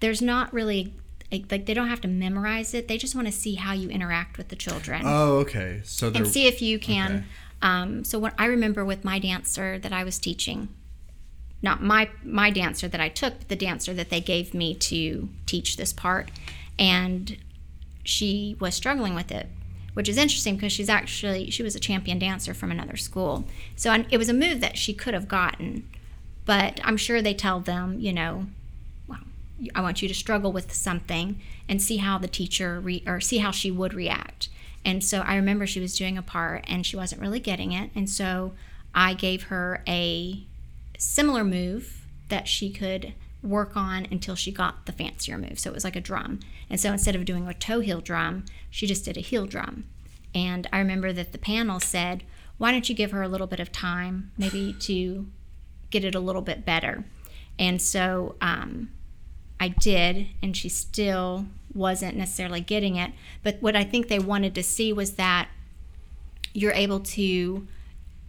there's 0.00 0.22
not 0.22 0.52
really 0.52 0.94
like, 1.32 1.44
like 1.50 1.66
they 1.66 1.74
don't 1.74 1.88
have 1.88 2.00
to 2.02 2.08
memorize 2.08 2.72
it. 2.72 2.86
They 2.88 2.98
just 2.98 3.14
want 3.14 3.26
to 3.26 3.32
see 3.32 3.54
how 3.56 3.72
you 3.72 3.88
interact 3.88 4.38
with 4.38 4.48
the 4.48 4.56
children 4.56 5.02
Oh, 5.04 5.38
okay. 5.38 5.80
So 5.84 6.10
and 6.14 6.26
see 6.26 6.46
if 6.46 6.62
you 6.62 6.78
can. 6.78 7.12
okay. 7.16 7.24
Um, 7.62 8.04
so 8.04 8.18
what 8.18 8.34
I 8.38 8.46
remember 8.46 8.84
with 8.84 9.04
my 9.04 9.18
dancer 9.18 9.78
that 9.78 9.92
I 9.92 10.04
was 10.04 10.18
teaching, 10.18 10.68
not 11.62 11.82
my 11.82 12.10
my 12.22 12.50
dancer 12.50 12.88
that 12.88 13.00
I 13.00 13.08
took, 13.08 13.38
but 13.38 13.48
the 13.48 13.56
dancer 13.56 13.94
that 13.94 14.10
they 14.10 14.20
gave 14.20 14.54
me 14.54 14.74
to 14.74 15.28
teach 15.46 15.76
this 15.76 15.92
part, 15.92 16.30
and 16.78 17.36
she 18.04 18.56
was 18.60 18.74
struggling 18.74 19.14
with 19.14 19.32
it, 19.32 19.48
which 19.94 20.08
is 20.08 20.18
interesting 20.18 20.56
because 20.56 20.72
she's 20.72 20.88
actually 20.88 21.50
she 21.50 21.62
was 21.62 21.74
a 21.74 21.80
champion 21.80 22.18
dancer 22.18 22.54
from 22.54 22.70
another 22.70 22.96
school. 22.96 23.44
So 23.74 23.92
it 24.10 24.18
was 24.18 24.28
a 24.28 24.34
move 24.34 24.60
that 24.60 24.76
she 24.76 24.92
could 24.92 25.14
have 25.14 25.28
gotten, 25.28 25.88
but 26.44 26.80
I'm 26.84 26.96
sure 26.96 27.22
they 27.22 27.34
tell 27.34 27.60
them, 27.60 27.98
you 27.98 28.12
know, 28.12 28.46
well, 29.08 29.20
I 29.74 29.80
want 29.80 30.02
you 30.02 30.08
to 30.08 30.14
struggle 30.14 30.52
with 30.52 30.72
something 30.72 31.40
and 31.68 31.80
see 31.80 31.96
how 31.96 32.18
the 32.18 32.28
teacher 32.28 32.80
re- 32.80 33.02
or 33.06 33.20
see 33.20 33.38
how 33.38 33.50
she 33.50 33.70
would 33.70 33.94
react. 33.94 34.50
And 34.86 35.04
so 35.04 35.20
I 35.20 35.36
remember 35.36 35.66
she 35.66 35.80
was 35.80 35.98
doing 35.98 36.16
a 36.16 36.22
part 36.22 36.64
and 36.68 36.86
she 36.86 36.96
wasn't 36.96 37.20
really 37.20 37.40
getting 37.40 37.72
it, 37.72 37.90
and 37.94 38.08
so 38.08 38.52
I 38.94 39.12
gave 39.12 39.44
her 39.44 39.82
a 39.86 40.46
similar 40.96 41.44
move 41.44 42.06
that 42.28 42.48
she 42.48 42.70
could 42.70 43.12
work 43.42 43.76
on 43.76 44.06
until 44.10 44.34
she 44.34 44.50
got 44.50 44.86
the 44.86 44.92
fancier 44.92 45.36
move. 45.36 45.58
So 45.58 45.70
it 45.70 45.74
was 45.74 45.84
like 45.84 45.96
a 45.96 46.00
drum. 46.00 46.40
And 46.70 46.80
so 46.80 46.90
instead 46.92 47.14
of 47.14 47.24
doing 47.24 47.46
a 47.46 47.52
toe 47.52 47.80
heel 47.80 48.00
drum, 48.00 48.44
she 48.70 48.86
just 48.86 49.04
did 49.04 49.16
a 49.16 49.20
heel 49.20 49.46
drum. 49.46 49.84
And 50.34 50.66
I 50.72 50.78
remember 50.78 51.12
that 51.12 51.32
the 51.32 51.38
panel 51.38 51.78
said, 51.80 52.24
why 52.58 52.72
don't 52.72 52.88
you 52.88 52.94
give 52.94 53.10
her 53.10 53.22
a 53.22 53.28
little 53.28 53.46
bit 53.46 53.60
of 53.60 53.70
time, 53.70 54.30
maybe 54.38 54.72
to 54.80 55.26
get 55.90 56.04
it 56.04 56.14
a 56.14 56.20
little 56.20 56.42
bit 56.42 56.64
better? 56.64 57.04
And 57.58 57.80
so 57.82 58.36
um, 58.40 58.90
I 59.60 59.68
did, 59.68 60.28
and 60.42 60.56
she 60.56 60.68
still 60.68 61.46
wasn't 61.76 62.16
necessarily 62.16 62.60
getting 62.60 62.96
it. 62.96 63.12
But 63.42 63.58
what 63.60 63.76
I 63.76 63.84
think 63.84 64.08
they 64.08 64.18
wanted 64.18 64.54
to 64.54 64.62
see 64.62 64.92
was 64.92 65.12
that 65.12 65.48
you're 66.52 66.72
able 66.72 67.00
to 67.00 67.66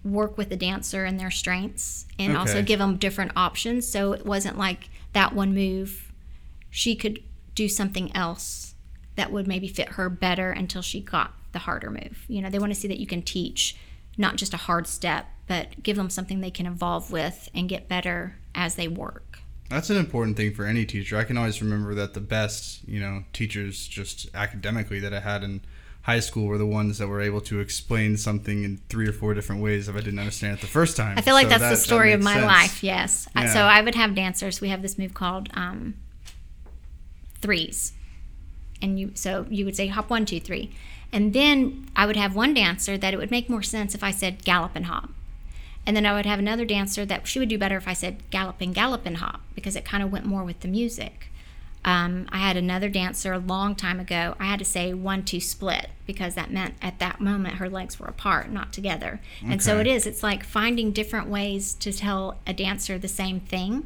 work 0.04 0.38
with 0.38 0.50
the 0.50 0.56
dancer 0.56 1.06
and 1.06 1.20
their 1.20 1.32
strengths 1.32 2.06
and 2.20 2.38
also 2.38 2.62
give 2.62 2.80
them 2.80 2.98
different 2.98 3.32
options. 3.36 3.88
So 3.88 4.14
it 4.14 4.26
wasn't 4.26 4.58
like 4.58 4.90
that 5.14 5.34
one 5.34 5.54
move, 5.54 6.12
she 6.70 6.96
could 6.96 7.24
do 7.56 7.68
something 7.68 8.16
else 8.16 8.76
that 9.16 9.32
would 9.32 9.48
maybe 9.48 9.68
fit 9.68 9.90
her 9.94 10.10
better 10.10 10.52
until 10.52 10.82
she 10.82 11.02
got 11.02 11.34
the 11.52 11.60
harder 11.60 11.90
move. 11.90 12.24
You 12.28 12.42
know, 12.42 12.50
they 12.50 12.60
want 12.60 12.74
to 12.74 12.80
see 12.80 12.88
that 12.88 13.00
you 13.00 13.08
can 13.08 13.22
teach 13.22 13.76
not 14.18 14.36
just 14.36 14.54
a 14.54 14.58
hard 14.58 14.88
step, 14.88 15.28
but 15.48 15.82
give 15.82 15.98
them 15.98 16.10
something 16.10 16.40
they 16.40 16.52
can 16.52 16.66
evolve 16.66 17.12
with 17.12 17.50
and 17.54 17.70
get 17.70 17.88
better 17.88 18.38
as 18.54 18.76
they 18.76 18.88
work. 18.88 19.40
That's 19.70 19.90
an 19.90 19.98
important 19.98 20.38
thing 20.38 20.54
for 20.54 20.66
any 20.66 20.86
teacher. 20.86 21.18
I 21.18 21.24
can 21.26 21.38
always 21.38 21.62
remember 21.62 21.94
that 21.96 22.14
the 22.14 22.22
best, 22.22 22.88
you 22.88 23.00
know, 23.00 23.24
teachers 23.34 23.86
just 23.88 24.30
academically 24.34 25.00
that 25.02 25.14
I 25.14 25.20
had 25.20 25.44
in 25.44 25.62
high 26.04 26.22
school 26.22 26.46
were 26.48 26.58
the 26.58 26.66
ones 26.66 27.00
that 27.00 27.08
were 27.08 27.20
able 27.20 27.42
to 27.42 27.60
explain 27.60 28.16
something 28.16 28.64
in 28.64 28.78
three 28.88 29.06
or 29.10 29.12
four 29.12 29.34
different 29.34 29.62
ways 29.62 29.90
if 29.90 29.96
I 29.96 30.00
didn't 30.00 30.20
understand 30.20 30.54
it 30.54 30.62
the 30.62 30.68
first 30.68 30.96
time. 30.96 31.18
I 31.18 31.22
feel 31.22 31.34
like 31.34 31.48
So 31.48 31.50
that's 31.50 31.62
that- 31.64 31.70
the 31.72 31.76
that 31.76 31.82
story 31.82 32.14
of 32.14 32.22
my 32.24 32.36
sense. 32.36 32.46
life. 32.46 32.84
Yes. 32.84 33.28
I- 33.36 33.48
So 33.48 33.60
I 33.64 33.82
would 33.82 33.96
have 33.96 34.16
dancers. 34.16 34.62
We 34.62 34.70
have 34.70 34.82
this 34.82 34.98
move 34.98 35.14
called 35.14 35.50
um, 35.54 35.96
threes, 37.42 37.92
and 38.82 38.98
you 39.00 39.12
so 39.16 39.46
you 39.50 39.66
would 39.66 39.76
say 39.76 39.88
hop 39.88 40.10
one, 40.10 40.26
two, 40.26 40.40
three, 40.40 40.72
and 41.12 41.34
then 41.34 41.90
I 41.94 42.06
would 42.06 42.16
have 42.16 42.36
one 42.36 42.54
dancer 42.54 42.98
that 42.98 43.14
it 43.14 43.18
would 43.18 43.32
make 43.32 43.50
more 43.50 43.64
sense 43.64 43.94
if 43.94 44.02
I 44.04 44.12
said 44.12 44.46
gallop 44.46 44.72
and 44.76 44.86
hop, 44.86 45.10
and 45.88 45.96
then 45.96 46.06
I 46.06 46.14
would 46.14 46.26
have 46.26 46.38
another 46.38 46.66
dancer 46.66 47.06
that 47.06 47.26
she 47.28 47.40
would 47.40 47.48
do 47.48 47.58
better 47.58 47.78
if 47.78 47.88
I 47.88 47.94
said 47.94 48.30
gallop 48.30 48.60
and 48.60 48.76
gallop 48.76 49.06
and 49.06 49.18
hop 49.18 49.40
because 49.56 49.78
it 49.78 49.86
kind 49.86 50.04
of 50.04 50.12
went 50.12 50.26
more 50.26 50.44
with 50.44 50.60
the 50.60 50.68
music. 50.68 51.30
Um, 51.86 52.28
I 52.30 52.40
had 52.40 52.58
another 52.58 52.90
dancer 52.90 53.32
a 53.32 53.40
long 53.40 53.74
time 53.74 54.02
ago. 54.02 54.36
I 54.38 54.48
had 54.48 54.60
to 54.60 54.66
say 54.66 54.94
one 54.94 55.24
two 55.24 55.40
split 55.40 55.90
because 56.06 56.36
that 56.36 56.52
meant 56.52 56.74
at 56.82 57.00
that 57.00 57.22
moment 57.22 57.56
her 57.56 57.70
legs 57.70 57.98
were 57.98 58.08
apart, 58.08 58.52
not 58.52 58.74
together. 58.74 59.22
And 59.42 59.64
so 59.64 59.80
it 59.80 59.88
is. 59.88 60.06
It's 60.06 60.22
like 60.22 60.44
finding 60.44 60.92
different 60.92 61.30
ways 61.30 61.74
to 61.76 61.94
tell 61.94 62.38
a 62.46 62.52
dancer 62.52 62.98
the 62.98 63.08
same 63.08 63.40
thing 63.40 63.86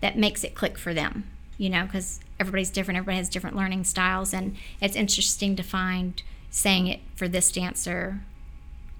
that 0.00 0.16
makes 0.16 0.44
it 0.44 0.54
click 0.54 0.78
for 0.78 0.94
them. 0.94 1.28
You 1.58 1.68
know, 1.68 1.84
because 1.84 2.20
everybody's 2.38 2.70
different. 2.70 2.98
Everybody 2.98 3.16
has 3.18 3.28
different 3.28 3.56
learning 3.56 3.84
styles, 3.84 4.32
and 4.32 4.56
it's 4.80 4.94
interesting 4.94 5.56
to 5.56 5.64
find 5.64 6.22
saying 6.48 6.86
it 6.86 7.00
for 7.16 7.26
this 7.26 7.50
dancer 7.50 8.20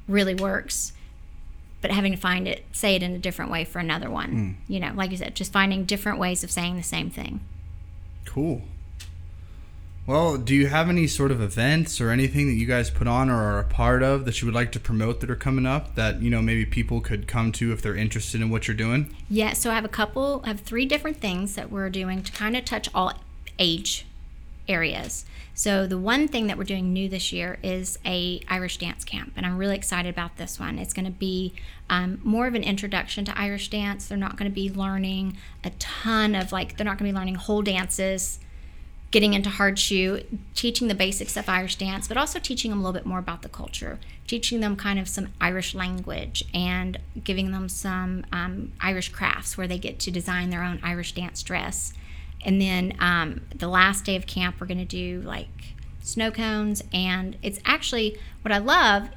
really 0.08 0.34
works 0.34 0.92
but 1.80 1.90
having 1.90 2.12
to 2.12 2.18
find 2.18 2.46
it 2.46 2.64
say 2.72 2.94
it 2.94 3.02
in 3.02 3.12
a 3.12 3.18
different 3.18 3.50
way 3.50 3.64
for 3.64 3.78
another 3.78 4.10
one 4.10 4.30
hmm. 4.30 4.72
you 4.72 4.80
know 4.80 4.92
like 4.94 5.10
you 5.10 5.16
said 5.16 5.34
just 5.34 5.52
finding 5.52 5.84
different 5.84 6.18
ways 6.18 6.44
of 6.44 6.50
saying 6.50 6.76
the 6.76 6.82
same 6.82 7.10
thing 7.10 7.40
Cool. 8.30 8.62
Well, 10.06 10.38
do 10.38 10.54
you 10.54 10.68
have 10.68 10.88
any 10.88 11.08
sort 11.08 11.32
of 11.32 11.40
events 11.40 12.00
or 12.00 12.10
anything 12.10 12.46
that 12.46 12.54
you 12.54 12.64
guys 12.64 12.90
put 12.90 13.08
on 13.08 13.28
or 13.28 13.34
are 13.34 13.58
a 13.58 13.64
part 13.64 14.04
of 14.04 14.24
that 14.24 14.40
you 14.40 14.46
would 14.46 14.54
like 14.54 14.70
to 14.72 14.80
promote 14.80 15.20
that 15.20 15.30
are 15.30 15.36
coming 15.36 15.66
up 15.66 15.96
that, 15.96 16.22
you 16.22 16.30
know, 16.30 16.40
maybe 16.40 16.64
people 16.64 17.00
could 17.00 17.26
come 17.26 17.50
to 17.52 17.72
if 17.72 17.82
they're 17.82 17.96
interested 17.96 18.40
in 18.40 18.48
what 18.48 18.68
you're 18.68 18.76
doing? 18.76 19.14
Yeah, 19.28 19.52
so 19.52 19.70
I 19.70 19.74
have 19.74 19.84
a 19.84 19.88
couple, 19.88 20.42
I 20.44 20.48
have 20.48 20.60
three 20.60 20.86
different 20.86 21.16
things 21.16 21.56
that 21.56 21.72
we're 21.72 21.90
doing 21.90 22.22
to 22.22 22.30
kind 22.32 22.56
of 22.56 22.64
touch 22.64 22.88
all 22.94 23.14
age 23.58 24.06
areas. 24.70 25.24
So 25.52 25.86
the 25.86 25.98
one 25.98 26.28
thing 26.28 26.46
that 26.46 26.56
we're 26.56 26.64
doing 26.64 26.92
new 26.92 27.08
this 27.08 27.32
year 27.32 27.58
is 27.62 27.98
a 28.06 28.40
Irish 28.48 28.78
dance 28.78 29.04
camp, 29.04 29.32
and 29.36 29.44
I'm 29.44 29.58
really 29.58 29.76
excited 29.76 30.08
about 30.08 30.36
this 30.36 30.58
one. 30.58 30.78
It's 30.78 30.94
going 30.94 31.04
to 31.04 31.10
be 31.10 31.52
um, 31.90 32.20
more 32.22 32.46
of 32.46 32.54
an 32.54 32.62
introduction 32.62 33.24
to 33.26 33.38
Irish 33.38 33.68
dance. 33.68 34.06
They're 34.06 34.16
not 34.16 34.36
going 34.36 34.50
to 34.50 34.54
be 34.54 34.70
learning 34.70 35.36
a 35.62 35.70
ton 35.70 36.34
of 36.34 36.52
like 36.52 36.76
they're 36.76 36.86
not 36.86 36.98
going 36.98 37.08
to 37.10 37.12
be 37.12 37.18
learning 37.18 37.34
whole 37.34 37.62
dances, 37.62 38.38
getting 39.10 39.34
into 39.34 39.50
hard 39.50 39.78
shoe, 39.78 40.22
teaching 40.54 40.88
the 40.88 40.94
basics 40.94 41.36
of 41.36 41.48
Irish 41.48 41.76
dance, 41.76 42.08
but 42.08 42.16
also 42.16 42.38
teaching 42.38 42.70
them 42.70 42.80
a 42.80 42.82
little 42.82 42.98
bit 42.98 43.04
more 43.04 43.18
about 43.18 43.42
the 43.42 43.48
culture, 43.48 43.98
teaching 44.26 44.60
them 44.60 44.76
kind 44.76 44.98
of 44.98 45.08
some 45.08 45.28
Irish 45.40 45.74
language, 45.74 46.44
and 46.54 46.98
giving 47.22 47.50
them 47.50 47.68
some 47.68 48.24
um, 48.32 48.72
Irish 48.80 49.10
crafts 49.10 49.58
where 49.58 49.66
they 49.66 49.78
get 49.78 49.98
to 50.00 50.10
design 50.10 50.50
their 50.50 50.62
own 50.62 50.78
Irish 50.82 51.12
dance 51.12 51.42
dress. 51.42 51.92
And 52.44 52.60
then 52.60 52.94
um, 53.00 53.42
the 53.54 53.68
last 53.68 54.04
day 54.04 54.16
of 54.16 54.26
camp, 54.26 54.56
we're 54.60 54.66
going 54.66 54.78
to 54.78 54.84
do 54.84 55.20
like 55.22 55.48
snow 56.02 56.30
cones, 56.30 56.82
and 56.92 57.36
it's 57.42 57.60
actually 57.64 58.18
what 58.42 58.52
I 58.52 58.58
love. 58.58 59.08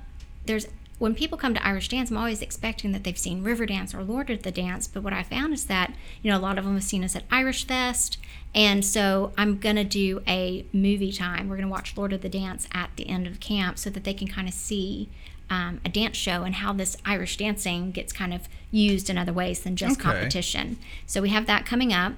There's 0.45 0.67
when 0.99 1.15
people 1.15 1.37
come 1.37 1.53
to 1.53 1.65
Irish 1.65 1.89
dance, 1.89 2.11
I'm 2.11 2.17
always 2.17 2.41
expecting 2.41 2.91
that 2.93 3.03
they've 3.03 3.17
seen 3.17 3.43
Riverdance 3.43 3.93
or 3.93 4.03
Lord 4.03 4.29
of 4.29 4.43
the 4.43 4.51
Dance. 4.51 4.87
But 4.87 5.03
what 5.03 5.11
I 5.11 5.23
found 5.23 5.53
is 5.53 5.65
that 5.65 5.93
you 6.21 6.31
know 6.31 6.37
a 6.37 6.39
lot 6.39 6.57
of 6.57 6.65
them 6.65 6.75
have 6.75 6.83
seen 6.83 7.03
us 7.03 7.15
at 7.15 7.23
Irish 7.31 7.65
Fest, 7.65 8.17
and 8.53 8.85
so 8.85 9.31
I'm 9.37 9.57
gonna 9.57 9.83
do 9.83 10.21
a 10.27 10.65
movie 10.71 11.11
time. 11.11 11.49
We're 11.49 11.55
gonna 11.57 11.67
watch 11.69 11.95
Lord 11.97 12.13
of 12.13 12.21
the 12.21 12.29
Dance 12.29 12.67
at 12.73 12.89
the 12.95 13.09
end 13.09 13.25
of 13.27 13.39
camp 13.39 13.79
so 13.79 13.89
that 13.89 14.03
they 14.03 14.13
can 14.13 14.27
kind 14.27 14.47
of 14.47 14.53
see 14.53 15.09
um, 15.49 15.81
a 15.85 15.89
dance 15.89 16.15
show 16.17 16.43
and 16.43 16.55
how 16.55 16.73
this 16.73 16.95
Irish 17.05 17.37
dancing 17.37 17.91
gets 17.91 18.13
kind 18.13 18.33
of 18.33 18.47
used 18.71 19.09
in 19.09 19.17
other 19.17 19.33
ways 19.33 19.61
than 19.61 19.75
just 19.75 19.99
Okay. 19.99 20.09
competition. 20.09 20.77
So 21.05 21.21
we 21.21 21.29
have 21.29 21.45
that 21.47 21.65
coming 21.65 21.91
up. 21.93 22.13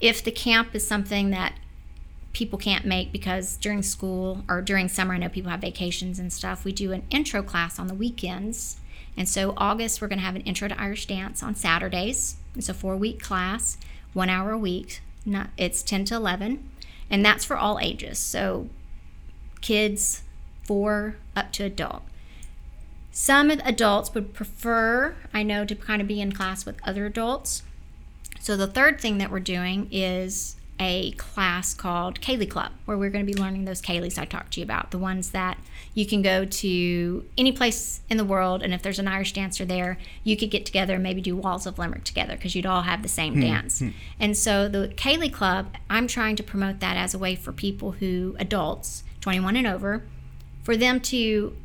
If 0.00 0.22
the 0.22 0.30
camp 0.30 0.74
is 0.74 0.86
something 0.86 1.30
that 1.30 1.54
people 2.32 2.58
can't 2.58 2.84
make 2.84 3.10
because 3.10 3.56
during 3.56 3.82
school 3.82 4.44
or 4.48 4.62
during 4.62 4.88
summer, 4.88 5.14
I 5.14 5.18
know 5.18 5.28
people 5.28 5.50
have 5.50 5.60
vacations 5.60 6.18
and 6.18 6.32
stuff. 6.32 6.64
We 6.64 6.72
do 6.72 6.92
an 6.92 7.02
intro 7.10 7.42
class 7.42 7.78
on 7.78 7.88
the 7.88 7.94
weekends. 7.94 8.76
And 9.16 9.28
so, 9.28 9.54
August, 9.56 10.00
we're 10.00 10.08
going 10.08 10.20
to 10.20 10.24
have 10.24 10.36
an 10.36 10.42
intro 10.42 10.68
to 10.68 10.80
Irish 10.80 11.06
dance 11.06 11.42
on 11.42 11.56
Saturdays. 11.56 12.36
It's 12.54 12.68
a 12.68 12.74
four 12.74 12.96
week 12.96 13.20
class, 13.20 13.76
one 14.12 14.30
hour 14.30 14.52
a 14.52 14.58
week. 14.58 15.00
It's 15.56 15.82
10 15.82 16.04
to 16.06 16.14
11. 16.14 16.70
And 17.10 17.24
that's 17.24 17.44
for 17.44 17.56
all 17.56 17.80
ages. 17.80 18.18
So, 18.18 18.68
kids, 19.60 20.22
four 20.62 21.16
up 21.34 21.52
to 21.54 21.64
adult. 21.64 22.02
Some 23.10 23.50
adults 23.50 24.14
would 24.14 24.32
prefer, 24.32 25.16
I 25.34 25.42
know, 25.42 25.64
to 25.64 25.74
kind 25.74 26.00
of 26.00 26.06
be 26.06 26.20
in 26.20 26.30
class 26.30 26.64
with 26.64 26.76
other 26.86 27.04
adults. 27.04 27.64
So 28.40 28.56
the 28.56 28.66
third 28.66 29.00
thing 29.00 29.18
that 29.18 29.30
we're 29.30 29.40
doing 29.40 29.88
is 29.90 30.56
a 30.80 31.10
class 31.12 31.74
called 31.74 32.20
Ceili 32.20 32.48
Club, 32.48 32.72
where 32.84 32.96
we're 32.96 33.10
going 33.10 33.26
to 33.26 33.32
be 33.32 33.38
learning 33.38 33.64
those 33.64 33.82
Ceilis 33.82 34.18
I 34.18 34.24
talked 34.24 34.52
to 34.54 34.60
you 34.60 34.64
about, 34.64 34.90
the 34.90 34.98
ones 34.98 35.30
that 35.30 35.58
you 35.94 36.06
can 36.06 36.22
go 36.22 36.44
to 36.44 37.24
any 37.36 37.50
place 37.50 38.00
in 38.08 38.16
the 38.16 38.24
world, 38.24 38.62
and 38.62 38.72
if 38.72 38.82
there's 38.82 39.00
an 39.00 39.08
Irish 39.08 39.32
dancer 39.32 39.64
there, 39.64 39.98
you 40.22 40.36
could 40.36 40.50
get 40.50 40.64
together 40.64 40.94
and 40.94 41.02
maybe 41.02 41.20
do 41.20 41.36
Walls 41.36 41.66
of 41.66 41.78
Limerick 41.78 42.04
together 42.04 42.36
because 42.36 42.54
you'd 42.54 42.66
all 42.66 42.82
have 42.82 43.02
the 43.02 43.08
same 43.08 43.34
hmm, 43.34 43.40
dance. 43.40 43.80
Hmm. 43.80 43.88
And 44.20 44.36
so 44.36 44.68
the 44.68 44.88
Ceili 44.96 45.32
Club, 45.32 45.74
I'm 45.90 46.06
trying 46.06 46.36
to 46.36 46.42
promote 46.42 46.80
that 46.80 46.96
as 46.96 47.14
a 47.14 47.18
way 47.18 47.34
for 47.34 47.52
people 47.52 47.92
who, 47.92 48.36
adults, 48.38 49.02
21 49.20 49.56
and 49.56 49.66
over, 49.66 50.04
for 50.62 50.76
them 50.76 51.00
to 51.00 51.56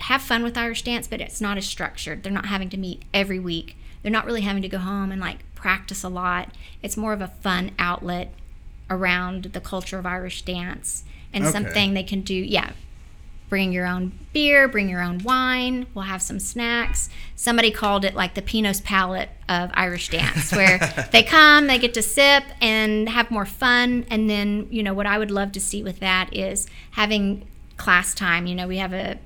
have 0.00 0.20
fun 0.20 0.42
with 0.42 0.58
Irish 0.58 0.82
dance, 0.82 1.06
but 1.06 1.20
it's 1.20 1.40
not 1.40 1.56
as 1.56 1.66
structured. 1.66 2.22
They're 2.22 2.32
not 2.32 2.46
having 2.46 2.68
to 2.70 2.76
meet 2.76 3.04
every 3.14 3.38
week. 3.38 3.76
They're 4.02 4.12
not 4.12 4.26
really 4.26 4.42
having 4.42 4.60
to 4.62 4.68
go 4.68 4.78
home 4.78 5.10
and 5.10 5.20
like 5.20 5.38
practice 5.64 6.04
a 6.04 6.08
lot. 6.10 6.50
It's 6.82 6.94
more 6.94 7.14
of 7.14 7.22
a 7.22 7.28
fun 7.28 7.70
outlet 7.78 8.34
around 8.90 9.44
the 9.54 9.60
culture 9.62 9.98
of 9.98 10.04
Irish 10.04 10.42
dance 10.42 11.04
and 11.32 11.42
Okay. 11.44 11.52
something 11.52 11.94
they 11.94 12.02
can 12.02 12.20
do. 12.20 12.34
Yeah. 12.34 12.72
bring 13.50 13.72
your 13.72 13.86
own 13.86 14.10
beer, 14.32 14.66
bring 14.66 14.88
your 14.88 15.00
own 15.00 15.18
wine. 15.22 15.86
We'll 15.94 16.06
have 16.06 16.20
some 16.22 16.40
snacks. 16.40 17.08
Somebody 17.36 17.70
called 17.70 18.04
it 18.04 18.14
like 18.14 18.34
the 18.34 18.42
Pinot's 18.42 18.80
Palette 18.80 19.28
of 19.48 19.70
Irish 19.74 20.08
dance, 20.08 20.50
where 20.50 20.78
they 21.12 21.22
come, 21.22 21.66
they 21.68 21.78
get 21.78 21.94
to 21.94 22.02
sip 22.02 22.42
and 22.60 23.08
have 23.08 23.30
more 23.30 23.46
fun. 23.46 24.06
And 24.10 24.28
then, 24.28 24.66
you 24.70 24.82
know, 24.82 24.92
what 24.92 25.06
I 25.06 25.18
would 25.18 25.30
love 25.30 25.52
to 25.52 25.60
see 25.60 25.82
with 25.84 26.00
that 26.00 26.34
is 26.34 26.66
having 26.92 27.46
class 27.76 28.12
time. 28.12 28.46
You 28.46 28.54
know, 28.56 28.66
we 28.66 28.78
have 28.78 28.92
a 28.92 29.18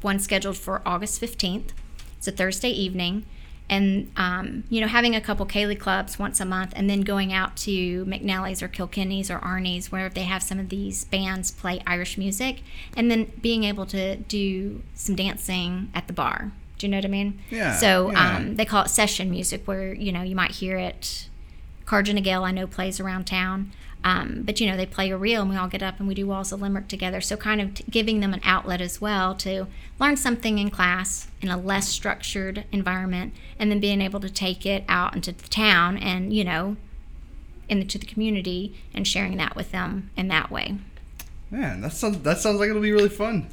one 0.00 0.18
scheduled 0.18 0.56
for 0.56 0.80
August 0.86 1.20
15th. 1.20 1.70
It's 2.18 2.28
a 2.28 2.32
Thursday 2.32 2.70
evening 2.70 3.26
and 3.68 4.10
um, 4.16 4.64
you 4.68 4.80
know 4.80 4.86
having 4.86 5.14
a 5.14 5.20
couple 5.20 5.46
Ceilidh 5.46 5.80
clubs 5.80 6.18
once 6.18 6.40
a 6.40 6.44
month 6.44 6.72
and 6.76 6.88
then 6.88 7.00
going 7.00 7.32
out 7.32 7.56
to 7.58 8.04
McNellie's 8.04 8.62
or 8.62 8.68
Kilkenny's 8.68 9.30
or 9.30 9.38
Arnie's 9.38 9.90
where 9.90 10.08
they 10.08 10.24
have 10.24 10.42
some 10.42 10.58
of 10.58 10.68
these 10.68 11.04
bands 11.04 11.50
play 11.50 11.82
Irish 11.86 12.18
music 12.18 12.62
and 12.96 13.10
then 13.10 13.32
being 13.40 13.64
able 13.64 13.86
to 13.86 14.16
do 14.16 14.82
some 14.94 15.16
dancing 15.16 15.90
at 15.94 16.06
the 16.06 16.12
bar. 16.12 16.52
Do 16.78 16.86
you 16.86 16.90
know 16.90 16.98
what 16.98 17.04
I 17.04 17.08
mean? 17.08 17.40
Yeah, 17.50 17.76
so 17.76 18.10
yeah. 18.10 18.36
Um, 18.36 18.56
they 18.56 18.64
call 18.64 18.84
it 18.84 18.88
session 18.88 19.30
music 19.30 19.66
where 19.66 19.94
you 19.94 20.12
know 20.12 20.22
you 20.22 20.36
might 20.36 20.52
hear 20.52 20.76
it. 20.76 21.28
Carnegie 21.86 22.32
I 22.32 22.50
know 22.50 22.66
plays 22.66 22.98
around 22.98 23.26
town 23.26 23.72
um, 24.04 24.42
but 24.44 24.60
you 24.60 24.66
know 24.70 24.76
they 24.76 24.86
play 24.86 25.10
a 25.10 25.16
reel 25.16 25.40
and 25.40 25.50
we 25.50 25.56
all 25.56 25.66
get 25.66 25.82
up 25.82 25.98
and 25.98 26.06
we 26.06 26.14
do 26.14 26.26
walls 26.26 26.52
of 26.52 26.60
limerick 26.60 26.86
together 26.86 27.20
so 27.20 27.36
kind 27.36 27.60
of 27.60 27.74
t- 27.74 27.84
giving 27.90 28.20
them 28.20 28.32
an 28.34 28.40
outlet 28.44 28.80
as 28.80 29.00
well 29.00 29.34
to 29.34 29.66
learn 29.98 30.16
something 30.16 30.58
in 30.58 30.70
class 30.70 31.26
in 31.40 31.48
a 31.48 31.56
less 31.56 31.88
structured 31.88 32.64
environment 32.70 33.32
and 33.58 33.70
then 33.70 33.80
being 33.80 34.00
able 34.00 34.20
to 34.20 34.30
take 34.30 34.64
it 34.66 34.84
out 34.88 35.14
into 35.16 35.32
the 35.32 35.48
town 35.48 35.96
and 35.96 36.32
you 36.32 36.44
know 36.44 36.76
into 37.68 37.96
the 37.98 38.06
community 38.06 38.76
and 38.92 39.08
sharing 39.08 39.36
that 39.38 39.56
with 39.56 39.72
them 39.72 40.10
in 40.16 40.28
that 40.28 40.50
way 40.50 40.76
Man, 41.50 41.80
that 41.82 41.92
sounds 41.92 42.18
that 42.20 42.38
sounds 42.38 42.60
like 42.60 42.68
it'll 42.70 42.82
be 42.82 42.92
really 42.92 43.08
fun. 43.08 43.48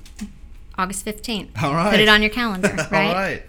august 0.78 1.06
15th 1.06 1.62
All 1.64 1.74
right. 1.74 1.92
put 1.92 2.00
it 2.00 2.10
on 2.10 2.22
your 2.22 2.32
calendar 2.32 2.68
right 2.92 3.08
All 3.08 3.14
right. 3.14 3.44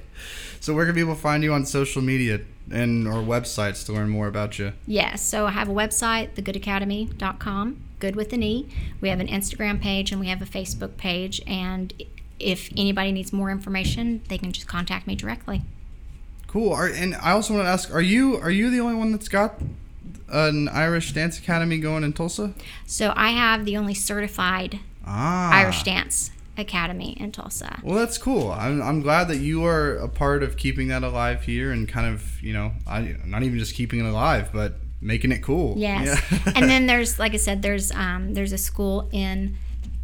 So 0.61 0.73
where 0.75 0.87
can 0.87 0.95
people 0.95 1.17
find 1.17 1.43
you 1.43 1.53
on 1.53 1.67
social 1.67 2.01
media 2.03 2.41
and 2.73 3.07
or 3.07 3.15
websites 3.23 3.85
to 3.87 3.93
learn 3.93 4.09
more 4.09 4.27
about 4.27 4.59
you? 4.59 4.73
Yes. 4.87 5.23
So 5.23 5.47
I 5.47 5.51
have 5.51 5.69
a 5.69 5.73
website, 5.73 6.35
thegoodeacademy.com, 6.35 7.77
good 7.99 8.17
with 8.17 8.33
an 8.33 8.43
E. 8.43 8.69
We 9.01 9.09
have 9.09 9.21
an 9.21 9.29
Instagram 9.29 9.81
page 9.81 10.11
and 10.11 10.21
we 10.21 10.29
have 10.29 10.43
a 10.43 10.47
Facebook 10.47 10.97
page. 10.97 11.41
And 11.47 11.93
if 12.39 12.71
anybody 12.77 13.13
needs 13.13 13.33
more 13.33 13.51
information, 13.51 14.23
they 14.29 14.39
can 14.39 14.53
just 14.53 14.67
contact 14.67 15.07
me 15.07 15.15
directly. 15.15 15.63
Cool. 16.47 16.73
Are, 16.73 16.87
and 16.89 17.15
I 17.17 17.31
also 17.33 17.55
want 17.55 17.65
to 17.65 17.71
ask: 17.71 17.95
Are 17.95 18.03
you 18.03 18.37
are 18.37 18.51
you 18.51 18.71
the 18.71 18.81
only 18.81 18.95
one 18.95 19.13
that's 19.13 19.29
got 19.29 19.61
an 20.29 20.69
Irish 20.69 21.13
dance 21.13 21.39
academy 21.39 21.79
going 21.79 22.05
in 22.05 22.13
Tulsa? 22.13 22.53
So 22.87 23.13
I 23.17 23.31
have 23.31 23.65
the 23.65 23.77
only 23.77 23.95
certified 23.95 24.81
Ah, 25.07 25.51
Irish 25.53 25.83
Dance 25.83 26.31
Academy 26.57 27.17
in 27.19 27.33
Tulsa. 27.33 27.81
Well, 27.83 27.97
that's 27.97 28.19
cool. 28.19 28.51
I'm, 28.53 28.83
I'm 28.83 29.01
glad 29.01 29.29
that 29.29 29.39
you 29.39 29.65
are 29.65 29.97
a 29.97 30.09
part 30.09 30.43
of 30.43 30.57
keeping 30.57 30.89
that 30.89 31.03
alive 31.03 31.43
here 31.45 31.73
and 31.73 31.89
kind 31.89 32.13
of, 32.13 32.43
you 32.43 32.53
know, 32.53 32.73
I, 32.87 33.17
not 33.25 33.43
even 33.43 33.59
just 33.59 33.75
keeping 33.75 34.01
it 34.01 34.07
alive, 34.07 34.51
but 34.53 34.75
making 35.01 35.33
it 35.33 35.43
cool. 35.43 35.75
Yes. 35.79 36.23
Yeah. 36.31 36.53
and 36.57 36.69
then 36.69 36.87
there's, 36.87 37.19
like 37.19 37.33
I 37.35 37.39
said, 37.39 37.63
there's 37.63 37.91
um, 37.93 38.35
there's 38.35 38.53
a 38.53 38.59
school 38.59 39.09
in 39.13 39.57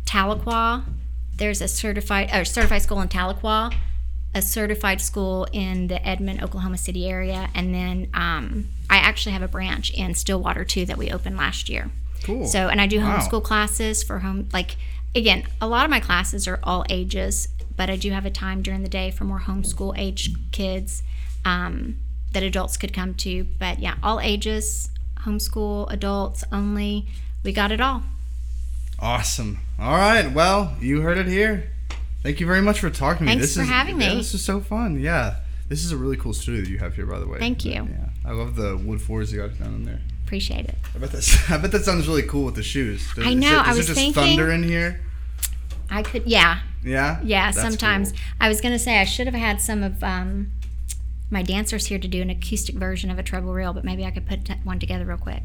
Tahlequah. 0.07 0.85
There's 1.37 1.61
a 1.61 1.69
certified 1.69 2.31
or 2.35 2.45
certified 2.45 2.83
school 2.83 3.01
in 3.01 3.09
Tahlequah, 3.09 3.75
a 4.35 4.43
certified 4.43 5.01
school 5.01 5.47
in 5.53 5.87
the 5.87 6.05
Edmond, 6.07 6.43
Oklahoma 6.43 6.79
City 6.79 7.09
area, 7.09 7.49
and 7.55 7.75
then 7.75 8.09
um, 8.15 8.69
I 8.91 8.97
actually 8.97 9.33
have 9.33 9.43
a 9.43 9.49
branch 9.49 9.91
in 9.93 10.15
Stillwater 10.15 10.65
too 10.65 10.85
that 10.87 10.97
we 10.99 11.11
opened 11.13 11.37
last 11.37 11.69
year. 11.69 11.91
Cool. 12.25 12.47
So, 12.47 12.69
and 12.69 12.81
I 12.81 12.87
do 12.87 12.99
Wow. 12.99 13.19
homeschool 13.19 13.45
classes 13.45 14.03
for 14.03 14.19
home. 14.19 14.49
Like, 14.53 14.77
again, 15.15 15.45
a 15.61 15.67
lot 15.67 15.85
of 15.85 15.91
my 15.91 16.01
classes 16.01 16.47
are 16.49 16.61
all 16.63 16.85
ages, 16.89 17.49
but 17.77 17.91
I 17.91 17.97
do 17.97 18.11
have 18.11 18.27
a 18.27 18.31
time 18.31 18.63
during 18.63 18.83
the 18.83 18.89
day 18.89 19.11
for 19.11 19.25
more 19.25 19.41
homeschool 19.41 19.97
age 19.99 20.35
kids 20.53 21.03
um, 21.45 21.97
that 22.33 22.43
adults 22.43 22.77
could 22.77 22.93
come 22.93 23.15
to. 23.15 23.45
But 23.59 23.79
yeah, 23.79 23.97
all 24.03 24.21
ages, 24.21 24.91
homeschool, 25.21 25.91
adults 25.93 26.45
only. 26.53 27.07
We 27.43 27.53
got 27.53 27.73
it 27.73 27.81
all. 27.81 28.03
Awesome. 28.99 29.61
All 29.79 29.97
right. 29.97 30.33
Well, 30.33 30.77
you 30.81 31.03
heard 31.03 31.19
it 31.19 31.27
here. 31.29 31.71
Thank 32.23 32.41
you 32.41 32.47
very 32.47 32.61
much 32.61 32.81
for 32.81 32.91
talking 32.91 33.19
to 33.19 33.25
me. 33.25 33.31
Thanks 33.31 33.47
This 33.47 33.57
for 33.57 33.63
is, 33.63 33.69
having 33.69 34.01
yeah, 34.01 34.11
me. 34.11 34.17
This 34.17 34.35
is 34.35 34.45
so 34.45 34.61
fun. 34.61 34.99
Yeah. 34.99 35.37
This 35.69 35.85
is 35.85 35.93
a 35.93 35.97
really 35.97 36.17
cool 36.17 36.33
studio 36.33 36.63
that 36.63 36.71
you 36.71 36.79
have 36.79 36.97
here, 36.97 37.07
by 37.07 37.19
the 37.19 37.29
way. 37.29 37.39
Thank 37.39 37.65
you. 37.65 37.73
Yeah. 37.73 38.09
I 38.25 38.33
love 38.33 38.57
the 38.57 38.77
wood 38.77 39.01
floors 39.01 39.33
you 39.33 39.41
got 39.41 39.59
down 39.59 39.75
in 39.75 39.85
there. 39.85 40.01
Appreciate 40.29 40.67
it. 40.67 40.75
I 40.95 40.99
bet 40.99 41.11
that 41.13 41.45
I 41.49 41.57
bet 41.57 41.73
that 41.73 41.87
sounds 41.87 42.07
really 42.07 42.23
cool 42.23 42.45
with 42.45 42.55
the 42.55 42.63
shoes. 42.63 43.03
Does, 43.15 43.27
I 43.27 43.31
is 43.31 43.37
know, 43.37 43.61
it- 43.61 43.67
I 43.67 43.71
is 43.71 43.77
was 43.79 43.87
it 43.87 43.95
just 43.95 43.99
thinking- 43.99 44.37
thunder 44.37 44.53
in 44.53 44.63
here? 44.63 45.01
I 45.91 46.03
could, 46.03 46.27
yeah, 46.27 46.61
Yeah. 46.85 47.19
yeah. 47.25 47.51
That's 47.51 47.63
sometimes 47.63 48.13
cool. 48.13 48.21
I 48.43 48.49
was 48.49 48.61
gonna 48.61 48.79
say 48.79 48.99
I 49.01 49.05
should 49.05 49.27
have 49.27 49.35
had 49.35 49.63
some 49.63 49.83
of 49.83 50.05
um, 50.05 50.51
my 51.31 51.43
dancers 51.43 51.87
here 51.87 51.99
to 51.99 52.07
do 52.07 52.21
an 52.21 52.29
acoustic 52.29 52.75
version 52.75 53.11
of 53.11 53.19
a 53.19 53.23
treble 53.23 53.55
reel, 53.55 53.73
but 53.73 53.85
maybe 53.85 54.05
I 54.05 54.11
could 54.11 54.27
put 54.27 54.51
one 54.65 54.79
together 54.79 55.07
real 55.07 55.17
quick. 55.17 55.45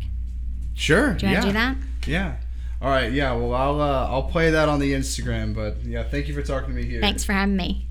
Sure. 0.73 1.13
Do 1.13 1.27
you 1.27 1.31
yeah. 1.31 1.37
want 1.39 1.45
to 1.45 1.49
do 1.53 1.57
that? 1.59 1.77
Yeah. 2.05 2.35
All 2.81 2.89
right. 2.89 3.09
Yeah. 3.09 3.31
Well, 3.35 3.53
I'll 3.53 3.79
uh, 3.79 4.07
I'll 4.09 4.23
play 4.23 4.51
that 4.51 4.67
on 4.67 4.81
the 4.81 4.91
Instagram. 4.91 5.55
But 5.55 5.81
yeah, 5.85 6.03
thank 6.03 6.27
you 6.27 6.33
for 6.33 6.41
talking 6.41 6.67
to 6.67 6.75
me 6.75 6.83
here. 6.83 6.99
Thanks 6.99 7.23
for 7.23 7.31
having 7.31 7.55
me. 7.55 7.87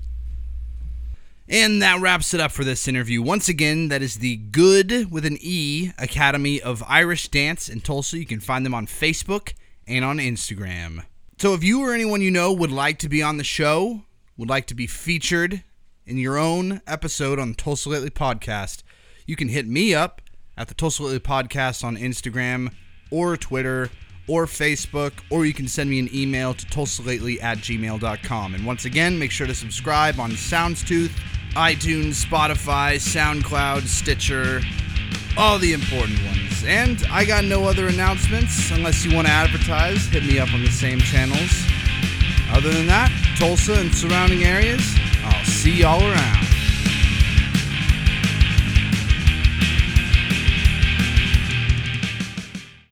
And 1.47 1.81
that 1.81 1.99
wraps 1.99 2.33
it 2.33 2.39
up 2.39 2.51
for 2.51 2.63
this 2.63 2.87
interview. 2.87 3.21
Once 3.21 3.49
again, 3.49 3.89
that 3.89 4.01
is 4.01 4.17
the 4.17 4.37
Good 4.37 5.11
with 5.11 5.25
an 5.25 5.37
E 5.41 5.91
Academy 5.97 6.61
of 6.61 6.83
Irish 6.87 7.27
Dance 7.27 7.67
in 7.67 7.81
Tulsa. 7.81 8.17
You 8.17 8.25
can 8.25 8.39
find 8.39 8.65
them 8.65 8.73
on 8.73 8.87
Facebook 8.87 9.53
and 9.85 10.05
on 10.05 10.17
Instagram. 10.19 11.03
So 11.37 11.53
if 11.53 11.63
you 11.63 11.81
or 11.81 11.93
anyone 11.93 12.21
you 12.21 12.31
know 12.31 12.53
would 12.53 12.71
like 12.71 12.97
to 12.99 13.09
be 13.09 13.21
on 13.21 13.37
the 13.37 13.43
show, 13.43 14.03
would 14.37 14.49
like 14.49 14.67
to 14.67 14.73
be 14.73 14.87
featured 14.87 15.63
in 16.05 16.17
your 16.17 16.37
own 16.37 16.81
episode 16.87 17.39
on 17.39 17.53
Tulsa 17.53 17.89
Lately 17.89 18.09
Podcast, 18.09 18.83
you 19.25 19.35
can 19.35 19.49
hit 19.49 19.67
me 19.67 19.93
up 19.93 20.21
at 20.57 20.69
the 20.69 20.73
Tulsa 20.73 21.03
Lately 21.03 21.19
Podcast 21.19 21.83
on 21.83 21.97
Instagram 21.97 22.73
or 23.11 23.35
Twitter 23.35 23.89
or 24.27 24.45
Facebook, 24.45 25.13
or 25.29 25.45
you 25.45 25.53
can 25.53 25.67
send 25.67 25.89
me 25.89 25.99
an 25.99 26.09
email 26.13 26.53
to 26.53 26.65
tulsalately 26.67 27.41
at 27.41 27.57
gmail.com. 27.59 28.55
And 28.55 28.65
once 28.65 28.85
again, 28.85 29.19
make 29.19 29.31
sure 29.31 29.47
to 29.47 29.53
subscribe 29.53 30.19
on 30.19 30.31
Soundstooth, 30.31 31.11
iTunes, 31.55 32.23
Spotify, 32.25 32.95
SoundCloud, 32.95 33.83
Stitcher, 33.83 34.61
all 35.37 35.59
the 35.59 35.73
important 35.73 36.23
ones. 36.23 36.63
And 36.65 37.03
I 37.11 37.25
got 37.25 37.43
no 37.43 37.65
other 37.65 37.87
announcements 37.87 38.71
unless 38.71 39.03
you 39.03 39.13
want 39.13 39.27
to 39.27 39.33
advertise. 39.33 40.05
Hit 40.05 40.23
me 40.23 40.39
up 40.39 40.53
on 40.53 40.63
the 40.63 40.71
same 40.71 40.99
channels. 40.99 41.51
Other 42.51 42.71
than 42.71 42.87
that, 42.87 43.11
Tulsa 43.37 43.73
and 43.73 43.93
surrounding 43.93 44.43
areas, 44.43 44.95
I'll 45.23 45.45
see 45.45 45.81
y'all 45.81 46.01
around. 46.01 46.62